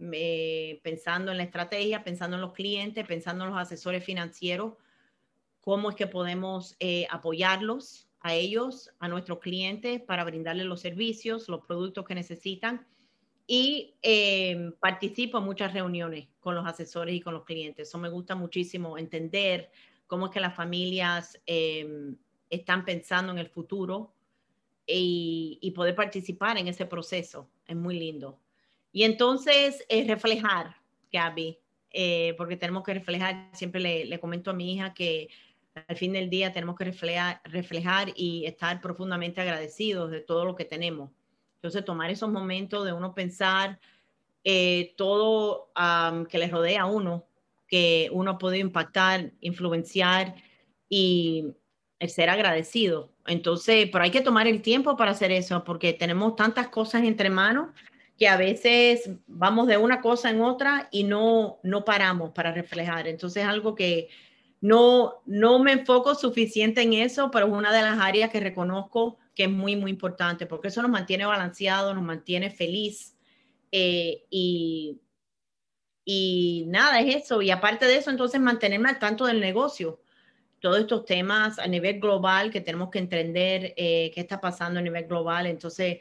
pensando 0.82 1.32
en 1.32 1.38
la 1.38 1.44
estrategia, 1.44 2.04
pensando 2.04 2.36
en 2.36 2.42
los 2.42 2.52
clientes, 2.52 3.06
pensando 3.06 3.44
en 3.44 3.50
los 3.52 3.58
asesores 3.58 4.04
financieros, 4.04 4.74
cómo 5.62 5.88
es 5.88 5.96
que 5.96 6.06
podemos 6.06 6.76
eh, 6.78 7.06
apoyarlos 7.08 8.06
a 8.20 8.34
ellos, 8.34 8.90
a 8.98 9.08
nuestros 9.08 9.38
clientes, 9.38 9.98
para 10.02 10.24
brindarles 10.24 10.66
los 10.66 10.82
servicios, 10.82 11.48
los 11.48 11.64
productos 11.64 12.04
que 12.04 12.14
necesitan. 12.14 12.86
Y 13.48 13.96
eh, 14.02 14.72
participo 14.78 15.38
en 15.38 15.44
muchas 15.44 15.72
reuniones 15.72 16.28
con 16.38 16.54
los 16.54 16.66
asesores 16.66 17.14
y 17.14 17.20
con 17.20 17.34
los 17.34 17.44
clientes. 17.44 17.88
Eso 17.88 17.98
me 17.98 18.10
gusta 18.10 18.36
muchísimo, 18.36 18.98
entender 18.98 19.72
cómo 20.06 20.26
es 20.26 20.32
que 20.32 20.40
las 20.40 20.54
familias 20.54 21.40
eh, 21.46 22.14
están 22.50 22.84
pensando 22.84 23.32
en 23.32 23.38
el 23.38 23.48
futuro, 23.48 24.12
y, 24.88 25.72
poder 25.74 25.94
participar 25.94 26.58
en 26.58 26.68
ese 26.68 26.86
proceso. 26.86 27.48
Es 27.66 27.76
muy 27.76 27.98
lindo. 27.98 28.38
Y 28.92 29.04
entonces 29.04 29.84
es 29.88 30.06
reflejar, 30.06 30.76
Gaby, 31.12 31.58
eh, 31.90 32.34
porque 32.36 32.56
tenemos 32.56 32.82
que 32.82 32.94
reflejar, 32.94 33.50
siempre 33.52 33.80
le, 33.80 34.04
le, 34.06 34.18
comento 34.18 34.50
a 34.50 34.54
mi 34.54 34.74
hija 34.74 34.94
que 34.94 35.28
al 35.86 35.96
fin 35.96 36.12
del 36.12 36.30
día 36.30 36.52
tenemos 36.52 36.76
que 36.76 36.84
reflejar, 36.84 37.40
reflejar 37.44 38.12
y 38.16 38.46
estar 38.46 38.80
profundamente 38.80 39.40
agradecidos 39.40 40.10
de 40.10 40.20
todo 40.20 40.44
lo 40.44 40.56
que 40.56 40.64
tenemos. 40.64 41.10
Entonces 41.58 41.84
tomar 41.84 42.10
esos 42.10 42.30
momentos 42.30 42.84
de 42.84 42.92
uno 42.92 43.14
pensar 43.14 43.78
eh, 44.44 44.94
todo 44.96 45.70
que 46.28 46.38
le 46.38 46.48
rodea 46.48 46.82
a 46.82 46.86
uno, 46.86 47.26
que 47.66 48.08
uno 48.12 48.38
puede 48.38 48.58
impactar, 48.58 49.32
influenciar 49.40 50.34
y 50.88 51.46
ser 52.00 52.30
agradecido 52.30 53.10
entonces, 53.28 53.88
pero 53.92 54.04
hay 54.04 54.10
que 54.10 54.22
tomar 54.22 54.48
el 54.48 54.62
tiempo 54.62 54.96
para 54.96 55.12
hacer 55.12 55.30
eso, 55.30 55.62
porque 55.62 55.92
tenemos 55.92 56.34
tantas 56.34 56.68
cosas 56.68 57.04
entre 57.04 57.30
manos 57.30 57.68
que 58.18 58.26
a 58.26 58.36
veces 58.36 59.10
vamos 59.26 59.68
de 59.68 59.76
una 59.76 60.00
cosa 60.00 60.30
en 60.30 60.40
otra 60.40 60.88
y 60.90 61.04
no, 61.04 61.58
no 61.62 61.84
paramos 61.84 62.30
para 62.30 62.52
reflejar. 62.52 63.06
Entonces, 63.06 63.44
algo 63.44 63.74
que 63.74 64.08
no, 64.60 65.22
no 65.26 65.58
me 65.60 65.72
enfoco 65.72 66.14
suficiente 66.14 66.82
en 66.82 66.94
eso, 66.94 67.30
pero 67.30 67.46
es 67.46 67.52
una 67.52 67.72
de 67.72 67.82
las 67.82 67.98
áreas 68.00 68.30
que 68.30 68.40
reconozco 68.40 69.18
que 69.38 69.44
es 69.44 69.50
muy, 69.50 69.76
muy 69.76 69.92
importante, 69.92 70.46
porque 70.46 70.66
eso 70.66 70.82
nos 70.82 70.90
mantiene 70.90 71.24
balanceado, 71.24 71.94
nos 71.94 72.02
mantiene 72.02 72.50
feliz. 72.50 73.16
Eh, 73.70 74.24
y, 74.30 75.00
y 76.04 76.64
nada, 76.66 76.98
es 76.98 77.14
eso. 77.22 77.40
Y 77.40 77.52
aparte 77.52 77.86
de 77.86 77.98
eso, 77.98 78.10
entonces 78.10 78.40
mantenerme 78.40 78.88
al 78.88 78.98
tanto 78.98 79.26
del 79.26 79.38
negocio 79.38 80.00
todos 80.58 80.80
estos 80.80 81.04
temas 81.04 81.60
a 81.60 81.68
nivel 81.68 82.00
global 82.00 82.50
que 82.50 82.60
tenemos 82.60 82.90
que 82.90 82.98
entender 82.98 83.74
eh, 83.76 84.10
qué 84.12 84.22
está 84.22 84.40
pasando 84.40 84.80
a 84.80 84.82
nivel 84.82 85.06
global. 85.06 85.46
Entonces, 85.46 85.98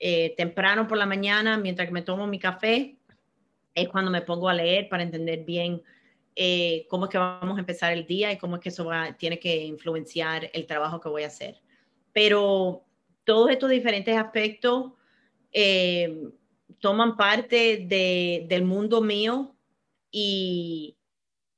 eh, 0.00 0.34
temprano 0.36 0.88
por 0.88 0.98
la 0.98 1.06
mañana, 1.06 1.58
mientras 1.58 1.86
que 1.86 1.94
me 1.94 2.02
tomo 2.02 2.26
mi 2.26 2.40
café, 2.40 2.96
es 3.72 3.88
cuando 3.88 4.10
me 4.10 4.22
pongo 4.22 4.48
a 4.48 4.54
leer 4.54 4.88
para 4.88 5.04
entender 5.04 5.44
bien 5.44 5.80
eh, 6.34 6.88
cómo 6.90 7.04
es 7.04 7.10
que 7.12 7.18
vamos 7.18 7.56
a 7.56 7.60
empezar 7.60 7.92
el 7.92 8.04
día 8.04 8.32
y 8.32 8.36
cómo 8.36 8.56
es 8.56 8.62
que 8.62 8.70
eso 8.70 8.84
va, 8.84 9.12
tiene 9.12 9.38
que 9.38 9.64
influenciar 9.64 10.50
el 10.52 10.66
trabajo 10.66 11.00
que 11.00 11.08
voy 11.08 11.22
a 11.22 11.28
hacer. 11.28 11.60
Pero 12.12 12.84
todos 13.24 13.50
estos 13.50 13.70
diferentes 13.70 14.16
aspectos 14.16 14.92
toman 16.80 17.16
parte 17.16 17.84
de, 17.86 18.46
del 18.48 18.64
mundo 18.64 19.00
mío 19.00 19.54
y, 20.10 20.96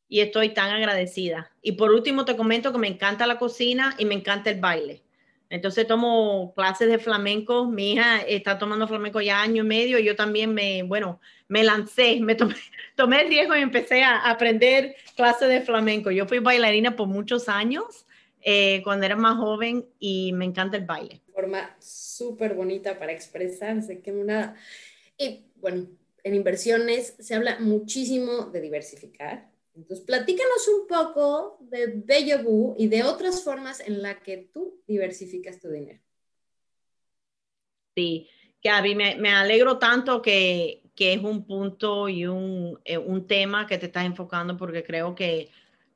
y 0.09 0.21
estoy 0.21 0.51
tan 0.51 0.71
agradecida. 0.71 1.51
Y 1.63 1.73
por 1.73 1.91
último 1.91 2.25
te 2.25 2.37
comento 2.37 2.73
que 2.73 2.79
me 2.79 2.89
encanta 2.89 3.27
la 3.27 3.39
cocina 3.39 3.95
y 3.99 4.05
me 4.05 4.15
encanta 4.15 4.51
el 4.51 4.61
baile. 4.61 5.03
Entonces 5.49 5.87
tomo 5.87 6.55
clases 6.57 6.89
de 6.89 6.99
flamenco. 6.99 7.67
Mi 7.67 7.93
hija 7.93 8.21
está 8.23 8.59
tomando 8.59 8.89
flamenco 8.89 9.21
ya 9.21 9.43
año 9.43 9.63
y 9.63 9.67
medio 9.67 9.99
yo 9.99 10.17
también 10.17 10.55
me, 10.55 10.83
bueno, 10.83 11.21
me 11.47 11.63
lancé, 11.63 12.21
me 12.21 12.35
tomé, 12.35 12.55
tomé 12.97 13.21
el 13.21 13.29
riesgo 13.29 13.55
y 13.55 13.61
empecé 13.61 14.03
a 14.03 14.31
aprender 14.31 14.97
clases 15.15 15.51
de 15.51 15.61
flamenco. 15.61 16.11
Yo 16.11 16.27
fui 16.27 16.39
bailarina 16.39 16.97
por 16.97 17.07
muchos 17.07 17.51
años 17.51 18.07
eh, 18.43 18.83
cuando 18.83 19.07
era 19.07 19.17
más 19.17 19.37
joven 19.37 19.87
y 19.99 20.33
me 20.33 20.45
encanta 20.45 20.77
el 20.77 20.85
baile. 20.85 21.21
Forma 21.33 21.77
súper 21.81 22.55
bonita 22.55 22.99
para 22.99 23.13
expresarse, 23.13 24.01
que 24.01 24.13
una... 24.13 24.57
Y 25.17 25.47
bueno, 25.57 25.87
en 26.25 26.35
inversiones 26.35 27.17
se 27.19 27.35
habla 27.35 27.59
muchísimo 27.61 28.47
de 28.47 28.61
diversificar, 28.61 29.53
entonces, 29.75 30.05
platícanos 30.05 30.69
un 30.69 30.87
poco 30.87 31.59
de 31.61 31.95
Bello 32.05 32.75
y 32.77 32.89
de 32.89 33.05
otras 33.05 33.43
formas 33.43 33.81
en 33.81 34.03
las 34.03 34.19
que 34.21 34.51
tú 34.53 34.83
diversificas 34.87 35.59
tu 35.61 35.71
dinero. 35.71 36.01
Sí, 37.97 38.29
Gaby, 38.63 38.95
me, 38.95 39.17
me 39.17 39.31
alegro 39.31 39.79
tanto 39.79 40.21
que, 40.21 40.83
que, 40.95 41.15
es 41.15 41.23
un 41.23 41.47
punto 41.47 42.09
y 42.09 42.27
un, 42.27 42.79
eh, 42.85 42.99
un 42.99 43.27
tema 43.27 43.67
que 43.67 43.79
te 43.79 43.87
estás 43.87 44.05
enfocando 44.05 44.57
porque 44.57 44.85
creo 44.85 45.15
que 45.15 45.51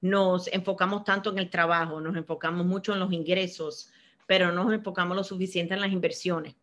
nos 0.09 0.49
enfocamos 0.49 1.05
tanto 1.05 1.31
en 1.31 1.39
el 1.39 1.51
trabajo, 1.51 2.01
nos 2.01 2.17
enfocamos 2.17 2.65
mucho 2.65 2.93
en 2.93 3.01
los 3.01 3.13
ingresos, 3.13 3.91
pero 4.27 4.53
no 4.53 4.65
nos 4.65 4.75
enfocamos 4.75 5.17
lo 5.17 5.25
suficiente 5.25 5.75
en 5.75 5.81
las 5.81 5.93
inversiones. 5.93 6.55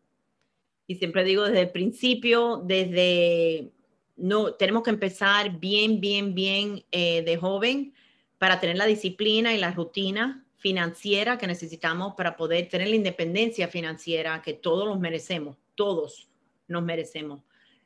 Y 0.87 0.95
siempre 0.95 1.23
digo 1.23 1.43
desde 1.43 1.61
el 1.61 1.71
principio, 1.71 2.61
desde, 2.65 3.71
no, 4.15 4.53
tenemos 4.53 4.83
que 4.83 4.89
empezar 4.89 5.59
bien, 5.59 6.01
bien, 6.01 6.35
bien 6.35 6.83
eh, 6.91 7.21
de 7.23 7.37
joven 7.37 7.93
para 8.37 8.59
tener 8.59 8.77
la 8.77 8.85
disciplina 8.85 9.53
y 9.53 9.57
la 9.57 9.71
rutina 9.71 10.45
financiera 10.57 11.37
que 11.37 11.47
necesitamos 11.47 12.13
para 12.15 12.35
poder 12.35 12.69
tener 12.69 12.87
la 12.87 12.95
independencia 12.95 13.67
financiera 13.67 14.41
que 14.41 14.53
todos 14.53 14.87
los 14.87 14.99
merecemos, 14.99 15.57
todos 15.75 16.29
nos 16.67 16.83
merecemos. 16.83 17.41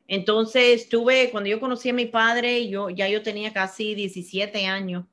Entonces, 0.08 0.88
tuve, 0.88 1.30
cuando 1.32 1.49
yo 1.49 1.60
conocí 1.60 1.89
a 1.89 1.93
mi 1.93 2.05
padre, 2.05 2.70
yo 2.70 2.89
ya 2.89 3.10
yo 3.10 3.22
tenía 3.22 3.51
casi 3.51 3.93
17 3.93 4.66
años, 4.66 5.05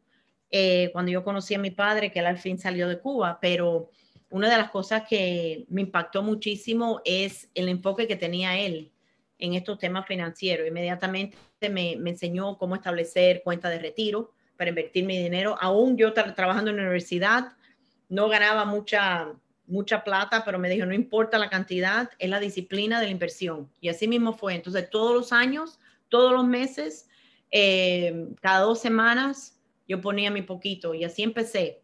eh, 0.57 0.91
cuando 0.93 1.11
yo 1.11 1.25
conocí 1.25 1.53
a 1.55 1.59
mi 1.59 1.73
padre, 1.73 2.13
que 2.13 2.21
él 2.21 2.27
al 2.27 2.39
fin 2.39 2.59
salió 2.59 2.87
de 2.87 3.01
Cuba, 3.01 3.41
pero 3.41 3.91
una 4.31 4.49
de 4.49 4.57
las 4.57 4.71
cosas 4.71 5.03
que 5.03 5.67
me 5.69 5.81
impactó 5.81 6.23
muchísimo 6.23 7.01
es 7.05 7.51
el 7.57 7.69
enfoque 7.69 8.07
que 8.07 8.15
tenía 8.15 8.57
él 8.57 8.93
en 9.41 9.55
estos 9.55 9.81
temas 9.81 10.07
financieros. 10.07 10.69
Inmediatamente 10.69 11.37
me, 11.69 11.97
me 11.97 12.11
enseñó 12.11 12.57
cómo 12.57 12.77
establecer 12.77 13.43
cuenta 13.43 13.69
de 13.69 13.81
retiro 13.81 14.31
para 14.57 14.69
invertir 14.69 15.05
mi 15.05 15.21
dinero. 15.21 15.57
Aún 15.61 15.97
yo 15.97 16.13
trabajando 16.13 16.71
en 16.71 16.77
la 16.77 16.83
universidad, 16.83 17.57
no 18.09 18.29
ganaba 18.29 18.65
mucha, 18.65 19.33
mucha 19.67 20.05
plata, 20.05 20.45
pero 20.45 20.61
me 20.61 20.71
dijo, 20.71 20.87
no 20.87 20.95
importa 20.95 21.37
la 21.37 21.51
cantidad, 21.51 22.11
es 22.17 22.31
la 22.31 22.39
disciplina 22.39 23.01
de 23.01 23.07
la 23.07 23.11
inversión. 23.11 23.69
Y 23.81 23.89
así 23.89 24.07
mismo 24.07 24.33
fue. 24.33 24.55
Entonces, 24.55 24.89
todos 24.89 25.17
los 25.17 25.33
años, 25.33 25.81
todos 26.09 26.31
los 26.31 26.47
meses, 26.47 27.09
eh, 27.51 28.29
cada 28.41 28.61
dos 28.61 28.81
semanas, 28.81 29.55
yo 29.87 30.01
ponía 30.01 30.31
mi 30.31 30.43
poquito 30.43 30.95
y 30.95 31.05
así 31.05 31.23
empecé. 31.23 31.83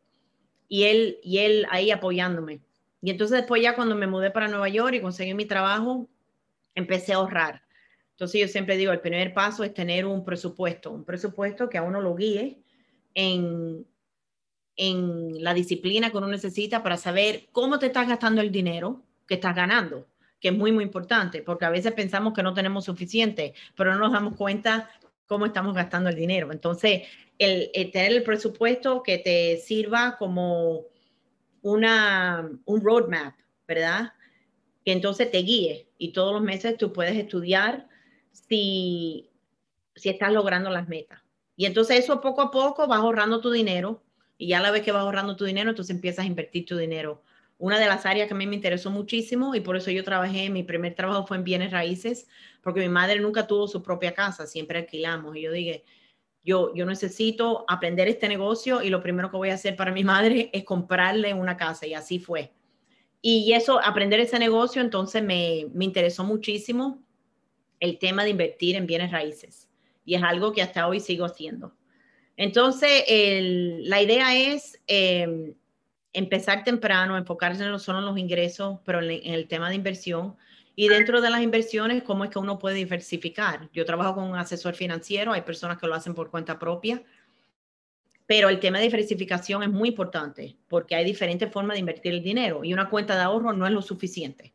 Y 0.68 0.84
él, 0.84 1.18
y 1.22 1.38
él 1.38 1.66
ahí 1.70 1.90
apoyándome. 1.90 2.60
Y 3.02 3.10
entonces 3.10 3.38
después 3.38 3.62
ya 3.62 3.74
cuando 3.74 3.96
me 3.96 4.06
mudé 4.06 4.30
para 4.30 4.48
Nueva 4.48 4.68
York 4.68 4.94
y 4.94 5.00
conseguí 5.00 5.34
mi 5.34 5.46
trabajo, 5.46 6.08
empecé 6.74 7.12
a 7.12 7.16
ahorrar. 7.16 7.62
Entonces 8.12 8.40
yo 8.40 8.48
siempre 8.48 8.76
digo, 8.76 8.92
el 8.92 9.00
primer 9.00 9.32
paso 9.32 9.64
es 9.64 9.72
tener 9.72 10.04
un 10.04 10.24
presupuesto, 10.24 10.90
un 10.90 11.04
presupuesto 11.04 11.68
que 11.68 11.78
a 11.78 11.82
uno 11.82 12.00
lo 12.00 12.14
guíe 12.14 12.62
en, 13.14 13.86
en 14.76 15.42
la 15.42 15.54
disciplina 15.54 16.10
que 16.10 16.18
uno 16.18 16.28
necesita 16.28 16.82
para 16.82 16.96
saber 16.96 17.48
cómo 17.52 17.78
te 17.78 17.86
estás 17.86 18.06
gastando 18.06 18.42
el 18.42 18.52
dinero 18.52 19.02
que 19.26 19.34
estás 19.34 19.56
ganando, 19.56 20.06
que 20.38 20.48
es 20.48 20.54
muy, 20.54 20.72
muy 20.72 20.84
importante, 20.84 21.42
porque 21.42 21.64
a 21.64 21.70
veces 21.70 21.92
pensamos 21.92 22.34
que 22.34 22.42
no 22.42 22.52
tenemos 22.52 22.84
suficiente, 22.84 23.54
pero 23.74 23.92
no 23.92 24.00
nos 24.00 24.12
damos 24.12 24.36
cuenta 24.36 24.90
cómo 25.26 25.46
estamos 25.46 25.74
gastando 25.74 26.10
el 26.10 26.16
dinero. 26.16 26.52
Entonces, 26.52 27.02
el, 27.40 27.90
tener 27.90 28.12
el 28.12 28.22
presupuesto 28.22 29.02
que 29.02 29.16
te 29.18 29.56
sirva 29.56 30.16
como 30.18 30.84
una, 31.62 32.50
un 32.66 32.84
roadmap, 32.84 33.34
¿verdad? 33.66 34.12
Que 34.84 34.92
entonces 34.92 35.30
te 35.30 35.38
guíe 35.38 35.88
y 35.96 36.12
todos 36.12 36.34
los 36.34 36.42
meses 36.42 36.76
tú 36.76 36.92
puedes 36.92 37.16
estudiar 37.16 37.88
si, 38.30 39.30
si 39.94 40.10
estás 40.10 40.32
logrando 40.32 40.68
las 40.68 40.86
metas. 40.86 41.22
Y 41.56 41.64
entonces 41.64 42.00
eso 42.00 42.20
poco 42.20 42.42
a 42.42 42.50
poco 42.50 42.86
vas 42.86 43.00
ahorrando 43.00 43.40
tu 43.40 43.50
dinero 43.50 44.02
y 44.36 44.48
ya 44.48 44.60
la 44.60 44.70
vez 44.70 44.82
que 44.82 44.92
vas 44.92 45.02
ahorrando 45.02 45.34
tu 45.34 45.46
dinero, 45.46 45.70
entonces 45.70 45.96
empiezas 45.96 46.26
a 46.26 46.28
invertir 46.28 46.66
tu 46.66 46.76
dinero. 46.76 47.22
Una 47.56 47.78
de 47.78 47.86
las 47.86 48.04
áreas 48.04 48.28
que 48.28 48.34
a 48.34 48.36
mí 48.36 48.46
me 48.46 48.56
interesó 48.56 48.90
muchísimo 48.90 49.54
y 49.54 49.60
por 49.60 49.78
eso 49.78 49.90
yo 49.90 50.04
trabajé, 50.04 50.50
mi 50.50 50.62
primer 50.62 50.94
trabajo 50.94 51.26
fue 51.26 51.38
en 51.38 51.44
bienes 51.44 51.72
raíces, 51.72 52.28
porque 52.62 52.80
mi 52.80 52.88
madre 52.90 53.18
nunca 53.20 53.46
tuvo 53.46 53.66
su 53.66 53.82
propia 53.82 54.12
casa, 54.12 54.46
siempre 54.46 54.78
alquilamos. 54.78 55.36
Y 55.36 55.42
yo 55.42 55.52
dije, 55.52 55.84
yo, 56.44 56.74
yo 56.74 56.86
necesito 56.86 57.64
aprender 57.68 58.08
este 58.08 58.28
negocio 58.28 58.82
y 58.82 58.90
lo 58.90 59.02
primero 59.02 59.30
que 59.30 59.36
voy 59.36 59.50
a 59.50 59.54
hacer 59.54 59.76
para 59.76 59.92
mi 59.92 60.04
madre 60.04 60.50
es 60.52 60.64
comprarle 60.64 61.34
una 61.34 61.56
casa 61.56 61.86
y 61.86 61.94
así 61.94 62.18
fue. 62.18 62.52
Y 63.22 63.52
eso, 63.52 63.80
aprender 63.84 64.20
ese 64.20 64.38
negocio, 64.38 64.80
entonces 64.80 65.22
me, 65.22 65.66
me 65.74 65.84
interesó 65.84 66.24
muchísimo 66.24 67.02
el 67.80 67.98
tema 67.98 68.24
de 68.24 68.30
invertir 68.30 68.76
en 68.76 68.86
bienes 68.86 69.10
raíces. 69.10 69.68
Y 70.04 70.14
es 70.14 70.22
algo 70.22 70.52
que 70.52 70.62
hasta 70.62 70.86
hoy 70.86 71.00
sigo 71.00 71.24
haciendo. 71.24 71.74
Entonces, 72.36 73.04
la 73.86 74.00
idea 74.00 74.34
es 74.34 74.80
em, 74.86 75.54
empezar 76.14 76.64
temprano, 76.64 77.18
enfocarse 77.18 77.66
no 77.66 77.78
solo 77.78 77.98
en 77.98 78.06
los 78.06 78.16
ingresos, 78.16 78.78
pero 78.84 79.02
en, 79.02 79.34
el 79.34 79.46
tema 79.46 79.68
de 79.68 79.74
inversión. 79.74 80.36
Y 80.80 80.88
dentro 80.88 81.20
de 81.20 81.28
las 81.28 81.42
inversiones, 81.42 82.02
¿cómo 82.04 82.24
es 82.24 82.30
que 82.30 82.38
uno 82.38 82.58
puede 82.58 82.76
diversificar? 82.76 83.68
Yo 83.70 83.84
trabajo 83.84 84.14
con 84.14 84.24
un 84.24 84.38
asesor 84.38 84.74
financiero, 84.74 85.34
hay 85.34 85.42
personas 85.42 85.76
que 85.76 85.86
lo 85.86 85.94
hacen 85.94 86.14
por 86.14 86.30
cuenta 86.30 86.58
propia, 86.58 87.02
pero 88.24 88.48
el 88.48 88.60
tema 88.60 88.78
de 88.78 88.84
diversificación 88.84 89.62
es 89.62 89.68
muy 89.68 89.90
importante 89.90 90.56
porque 90.68 90.94
hay 90.94 91.04
diferentes 91.04 91.52
formas 91.52 91.74
de 91.74 91.80
invertir 91.80 92.14
el 92.14 92.22
dinero 92.22 92.64
y 92.64 92.72
una 92.72 92.88
cuenta 92.88 93.14
de 93.14 93.20
ahorro 93.20 93.52
no 93.52 93.66
es 93.66 93.72
lo 93.72 93.82
suficiente. 93.82 94.54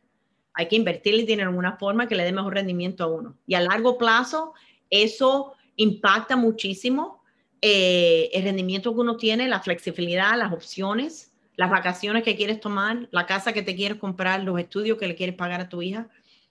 Hay 0.55 0.67
que 0.67 0.75
invertir 0.75 1.13
el 1.13 1.27
dinero 1.27 1.51
en 1.51 1.57
una 1.59 1.77
forma 1.77 2.07
que 2.07 2.15
le 2.15 2.23
dé 2.23 2.31
mejor 2.31 2.55
rendimiento 2.55 3.03
a 3.03 3.07
uno. 3.07 3.37
Y 3.45 3.53
a 3.53 3.61
largo 3.61 3.99
plazo, 3.99 4.55
eso 4.89 5.53
impacta 5.75 6.35
muchísimo 6.35 7.23
eh, 7.61 8.31
el 8.33 8.45
rendimiento 8.45 8.95
que 8.95 9.01
uno 9.01 9.15
tiene, 9.15 9.47
la 9.47 9.59
flexibilidad, 9.59 10.35
las 10.39 10.51
opciones, 10.51 11.34
las 11.55 11.69
vacaciones 11.69 12.23
que 12.23 12.35
quieres 12.35 12.59
tomar, 12.59 13.07
la 13.11 13.25
casa 13.25 13.53
que 13.53 13.61
te 13.61 13.75
quieres 13.75 13.97
comprar, 13.97 14.43
los 14.43 14.59
estudios 14.59 14.97
que 14.97 15.07
le 15.07 15.15
quieres 15.15 15.35
pagar 15.35 15.61
a 15.61 15.69
tu 15.69 15.81
hija. 15.81 16.09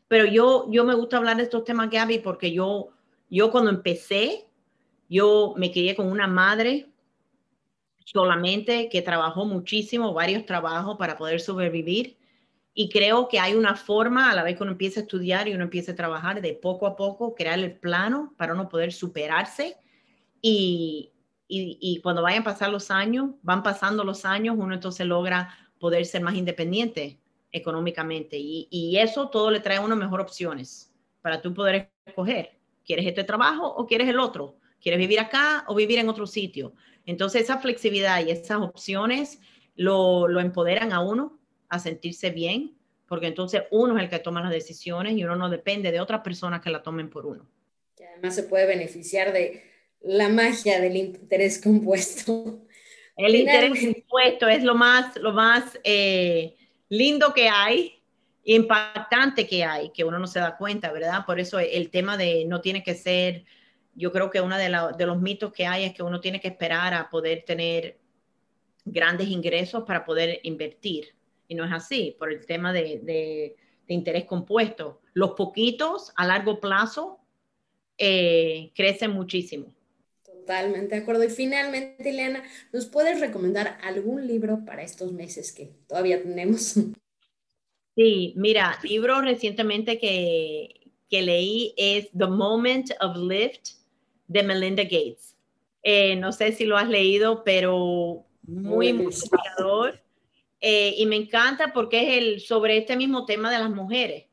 Pero 0.08 0.26
yo, 0.26 0.66
yo 0.70 0.84
me 0.84 0.94
gusta 0.94 1.16
hablar 1.16 1.36
de 1.36 1.44
estos 1.44 1.64
temas, 1.64 1.90
Gaby, 1.90 2.18
porque 2.18 2.52
yo, 2.52 2.90
yo 3.30 3.50
cuando 3.50 3.70
empecé, 3.70 4.46
yo 5.08 5.54
me 5.56 5.70
crié 5.70 5.94
con 5.94 6.10
una 6.10 6.26
madre 6.26 6.88
solamente 8.04 8.88
que 8.90 9.02
trabajó 9.02 9.44
muchísimo, 9.44 10.12
varios 10.12 10.46
trabajos 10.46 10.96
para 10.98 11.16
poder 11.16 11.40
sobrevivir. 11.40 12.18
Y 12.74 12.88
creo 12.88 13.28
que 13.28 13.38
hay 13.38 13.54
una 13.54 13.76
forma, 13.76 14.30
a 14.30 14.34
la 14.34 14.42
vez 14.42 14.56
que 14.56 14.62
uno 14.62 14.72
empieza 14.72 15.00
a 15.00 15.02
estudiar 15.04 15.48
y 15.48 15.54
uno 15.54 15.64
empieza 15.64 15.92
a 15.92 15.96
trabajar, 15.96 16.40
de 16.42 16.54
poco 16.54 16.86
a 16.86 16.96
poco 16.96 17.34
crear 17.34 17.58
el 17.58 17.76
plano 17.76 18.34
para 18.36 18.52
uno 18.52 18.68
poder 18.68 18.92
superarse 18.92 19.76
y, 20.42 21.13
y, 21.46 22.00
cuando 22.02 22.22
vayan 22.22 22.42
a 22.42 22.44
pasar 22.44 22.70
los 22.70 22.90
años, 22.90 23.30
van 23.42 23.62
pasando 23.62 24.02
los 24.02 24.24
años, 24.24 24.56
uno 24.58 24.74
entonces 24.74 25.06
logra 25.06 25.54
poder 25.78 26.06
ser 26.06 26.22
más 26.22 26.34
independiente 26.34 27.18
económicamente. 27.52 28.36
Y, 28.38 28.96
eso 28.98 29.28
todo 29.28 29.50
le 29.50 29.60
trae 29.60 29.76
a 29.76 29.80
uno 29.80 29.96
mejor 29.96 30.20
opciones 30.20 30.92
para 31.20 31.40
tú 31.42 31.52
poder 31.52 31.90
escoger. 32.06 32.58
¿Quieres 32.84 33.06
este 33.06 33.24
trabajo 33.24 33.66
o 33.66 33.86
quieres 33.86 34.08
el 34.08 34.18
otro? 34.18 34.56
¿Quieres 34.80 34.98
vivir 34.98 35.20
acá 35.20 35.64
o 35.68 35.74
vivir 35.74 35.98
en 35.98 36.08
otro 36.08 36.26
sitio? 36.26 36.74
Entonces 37.06 37.42
esa 37.42 37.58
flexibilidad 37.58 38.24
y 38.24 38.30
esas 38.30 38.58
opciones 38.58 39.40
lo, 39.74 40.28
lo 40.28 40.40
empoderan 40.40 40.92
a 40.92 41.00
uno 41.00 41.38
a 41.68 41.78
sentirse 41.78 42.30
bien, 42.30 42.76
porque 43.06 43.26
entonces 43.26 43.62
uno 43.70 43.96
es 43.96 44.02
el 44.02 44.10
que 44.10 44.18
toma 44.18 44.42
las 44.42 44.50
decisiones 44.50 45.14
y 45.14 45.24
uno 45.24 45.36
no 45.36 45.48
depende 45.48 45.92
de 45.92 46.00
otras 46.00 46.20
personas 46.20 46.60
que 46.60 46.70
la 46.70 46.82
tomen 46.82 47.08
por 47.08 47.26
uno. 47.26 47.46
Que 47.96 48.06
además 48.06 48.34
se 48.34 48.42
puede 48.44 48.66
beneficiar 48.66 49.32
de 49.32 49.73
la 50.04 50.28
magia 50.28 50.80
del 50.80 50.96
interés 50.96 51.60
compuesto. 51.60 52.60
El 53.16 53.34
interés 53.34 53.94
compuesto 53.94 54.48
es 54.48 54.62
lo 54.62 54.74
más, 54.74 55.16
lo 55.16 55.32
más 55.32 55.78
eh, 55.84 56.56
lindo 56.88 57.32
que 57.32 57.48
hay, 57.48 58.02
impactante 58.44 59.46
que 59.46 59.64
hay, 59.64 59.90
que 59.90 60.04
uno 60.04 60.18
no 60.18 60.26
se 60.26 60.40
da 60.40 60.56
cuenta, 60.56 60.92
¿verdad? 60.92 61.24
Por 61.24 61.40
eso 61.40 61.58
el 61.58 61.90
tema 61.90 62.16
de 62.16 62.44
no 62.44 62.60
tiene 62.60 62.82
que 62.82 62.94
ser, 62.94 63.44
yo 63.94 64.12
creo 64.12 64.30
que 64.30 64.40
uno 64.40 64.58
de, 64.58 64.64
de 64.98 65.06
los 65.06 65.20
mitos 65.20 65.52
que 65.52 65.66
hay 65.66 65.84
es 65.84 65.94
que 65.94 66.02
uno 66.02 66.20
tiene 66.20 66.40
que 66.40 66.48
esperar 66.48 66.92
a 66.92 67.08
poder 67.08 67.44
tener 67.46 67.98
grandes 68.84 69.28
ingresos 69.28 69.84
para 69.84 70.04
poder 70.04 70.40
invertir. 70.42 71.14
Y 71.48 71.54
no 71.54 71.64
es 71.64 71.72
así, 71.72 72.16
por 72.18 72.32
el 72.32 72.44
tema 72.44 72.72
de, 72.72 73.00
de, 73.02 73.56
de 73.86 73.94
interés 73.94 74.24
compuesto. 74.24 75.00
Los 75.12 75.30
poquitos 75.32 76.12
a 76.16 76.26
largo 76.26 76.60
plazo 76.60 77.20
eh, 77.96 78.72
crecen 78.74 79.12
muchísimo. 79.12 79.72
Totalmente 80.44 80.94
de 80.94 81.00
acuerdo. 81.00 81.24
Y 81.24 81.30
finalmente, 81.30 82.10
Ileana, 82.10 82.42
¿nos 82.70 82.84
puedes 82.84 83.18
recomendar 83.18 83.78
algún 83.82 84.26
libro 84.26 84.62
para 84.66 84.82
estos 84.82 85.10
meses 85.10 85.52
que 85.52 85.72
todavía 85.88 86.22
tenemos? 86.22 86.74
Sí, 87.96 88.34
mira, 88.36 88.78
libro 88.82 89.22
recientemente 89.22 89.98
que, 89.98 90.90
que 91.08 91.22
leí 91.22 91.72
es 91.76 92.10
The 92.10 92.26
Moment 92.26 92.90
of 93.00 93.16
Lift 93.16 93.68
de 94.26 94.42
Melinda 94.42 94.82
Gates. 94.82 95.34
Eh, 95.82 96.16
no 96.16 96.32
sé 96.32 96.52
si 96.52 96.64
lo 96.64 96.76
has 96.76 96.88
leído, 96.88 97.42
pero 97.44 98.26
muy, 98.42 98.92
muy 98.92 99.04
inspirador. 99.04 100.02
Eh, 100.60 100.94
y 100.98 101.06
me 101.06 101.16
encanta 101.16 101.72
porque 101.72 102.02
es 102.02 102.18
el, 102.18 102.40
sobre 102.40 102.76
este 102.76 102.96
mismo 102.96 103.24
tema 103.24 103.50
de 103.50 103.60
las 103.60 103.70
mujeres. 103.70 104.26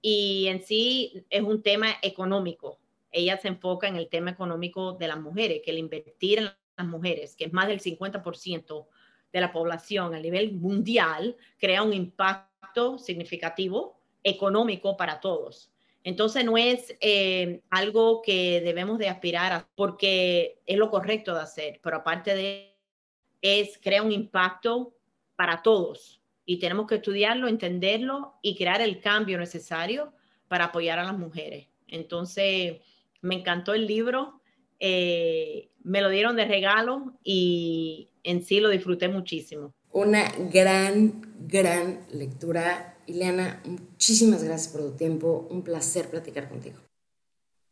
Y 0.00 0.46
en 0.48 0.64
sí 0.64 1.24
es 1.30 1.42
un 1.42 1.62
tema 1.62 1.94
económico 2.02 2.81
ella 3.12 3.36
se 3.36 3.48
enfoca 3.48 3.86
en 3.86 3.96
el 3.96 4.08
tema 4.08 4.30
económico 4.30 4.94
de 4.94 5.08
las 5.08 5.20
mujeres, 5.20 5.60
que 5.64 5.70
el 5.70 5.78
invertir 5.78 6.38
en 6.38 6.50
las 6.76 6.86
mujeres, 6.86 7.36
que 7.36 7.44
es 7.44 7.52
más 7.52 7.68
del 7.68 7.80
50% 7.80 8.86
de 9.32 9.40
la 9.40 9.52
población 9.52 10.14
a 10.14 10.20
nivel 10.20 10.52
mundial, 10.52 11.36
crea 11.58 11.82
un 11.82 11.92
impacto 11.92 12.98
significativo 12.98 13.98
económico 14.24 14.96
para 14.96 15.20
todos. 15.20 15.70
Entonces 16.04 16.44
no 16.44 16.56
es 16.56 16.96
eh, 17.00 17.60
algo 17.70 18.22
que 18.22 18.60
debemos 18.60 18.98
de 18.98 19.08
aspirar 19.08 19.52
a 19.52 19.68
porque 19.76 20.58
es 20.66 20.76
lo 20.76 20.90
correcto 20.90 21.34
de 21.34 21.40
hacer, 21.40 21.80
pero 21.82 21.98
aparte 21.98 22.34
de 22.34 22.72
es 23.40 23.78
crea 23.78 24.02
un 24.02 24.12
impacto 24.12 24.94
para 25.36 25.62
todos 25.62 26.20
y 26.44 26.58
tenemos 26.58 26.86
que 26.86 26.96
estudiarlo, 26.96 27.48
entenderlo 27.48 28.34
y 28.42 28.56
crear 28.56 28.80
el 28.80 29.00
cambio 29.00 29.38
necesario 29.38 30.12
para 30.48 30.66
apoyar 30.66 30.98
a 30.98 31.04
las 31.04 31.18
mujeres. 31.18 31.68
Entonces, 31.86 32.80
me 33.22 33.36
encantó 33.36 33.72
el 33.72 33.86
libro, 33.86 34.40
eh, 34.78 35.70
me 35.82 36.00
lo 36.02 36.10
dieron 36.10 36.36
de 36.36 36.44
regalo 36.44 37.14
y 37.24 38.10
en 38.24 38.44
sí 38.44 38.60
lo 38.60 38.68
disfruté 38.68 39.08
muchísimo. 39.08 39.74
Una 39.92 40.30
gran, 40.50 41.34
gran 41.40 42.00
lectura. 42.12 42.96
Ileana, 43.06 43.60
muchísimas 43.64 44.42
gracias 44.44 44.72
por 44.72 44.82
tu 44.82 44.96
tiempo. 44.96 45.46
Un 45.50 45.62
placer 45.62 46.08
platicar 46.08 46.48
contigo. 46.48 46.78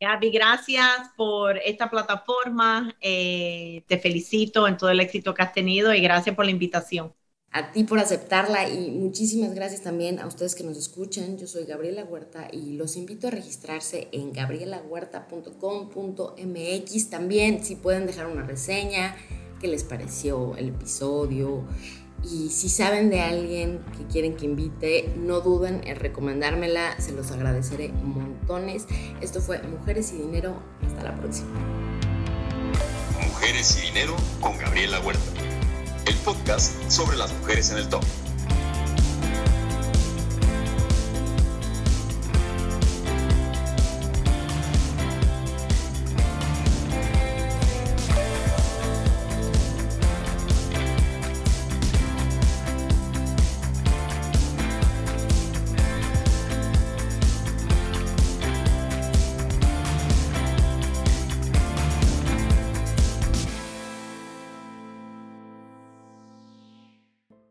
Gaby, 0.00 0.30
gracias 0.30 1.10
por 1.16 1.58
esta 1.58 1.90
plataforma. 1.90 2.94
Eh, 3.00 3.84
te 3.86 3.98
felicito 3.98 4.66
en 4.66 4.76
todo 4.76 4.90
el 4.90 5.00
éxito 5.00 5.34
que 5.34 5.42
has 5.42 5.52
tenido 5.52 5.94
y 5.94 6.00
gracias 6.00 6.34
por 6.34 6.46
la 6.46 6.50
invitación. 6.50 7.12
A 7.52 7.72
ti 7.72 7.82
por 7.82 7.98
aceptarla 7.98 8.68
y 8.68 8.92
muchísimas 8.92 9.54
gracias 9.54 9.82
también 9.82 10.20
a 10.20 10.26
ustedes 10.26 10.54
que 10.54 10.62
nos 10.62 10.76
escuchan. 10.76 11.36
Yo 11.36 11.48
soy 11.48 11.64
Gabriela 11.64 12.04
Huerta 12.04 12.46
y 12.52 12.74
los 12.74 12.96
invito 12.96 13.26
a 13.26 13.30
registrarse 13.30 14.06
en 14.12 14.32
gabrielahuerta.com.mx. 14.32 17.10
También 17.10 17.64
si 17.64 17.74
pueden 17.74 18.06
dejar 18.06 18.28
una 18.28 18.44
reseña, 18.44 19.16
qué 19.60 19.66
les 19.66 19.82
pareció 19.82 20.54
el 20.56 20.68
episodio, 20.68 21.64
y 22.22 22.50
si 22.50 22.68
saben 22.68 23.08
de 23.08 23.20
alguien 23.20 23.80
que 23.96 24.04
quieren 24.06 24.36
que 24.36 24.44
invite, 24.44 25.10
no 25.16 25.40
duden 25.40 25.80
en 25.86 25.96
recomendármela, 25.96 27.00
se 27.00 27.12
los 27.12 27.30
agradeceré 27.30 27.88
montones. 27.88 28.84
Esto 29.22 29.40
fue 29.40 29.62
Mujeres 29.62 30.12
y 30.12 30.18
Dinero, 30.18 30.62
hasta 30.86 31.02
la 31.02 31.16
próxima. 31.16 31.48
Mujeres 33.26 33.78
y 33.78 33.86
Dinero 33.86 34.14
con 34.40 34.58
Gabriela 34.58 35.00
Huerta, 35.00 35.22
el 36.06 36.14
podcast 36.16 36.72
sobre 36.90 37.16
las 37.16 37.32
mujeres 37.34 37.70
en 37.70 37.78
el 37.78 37.88
top. 37.88 38.04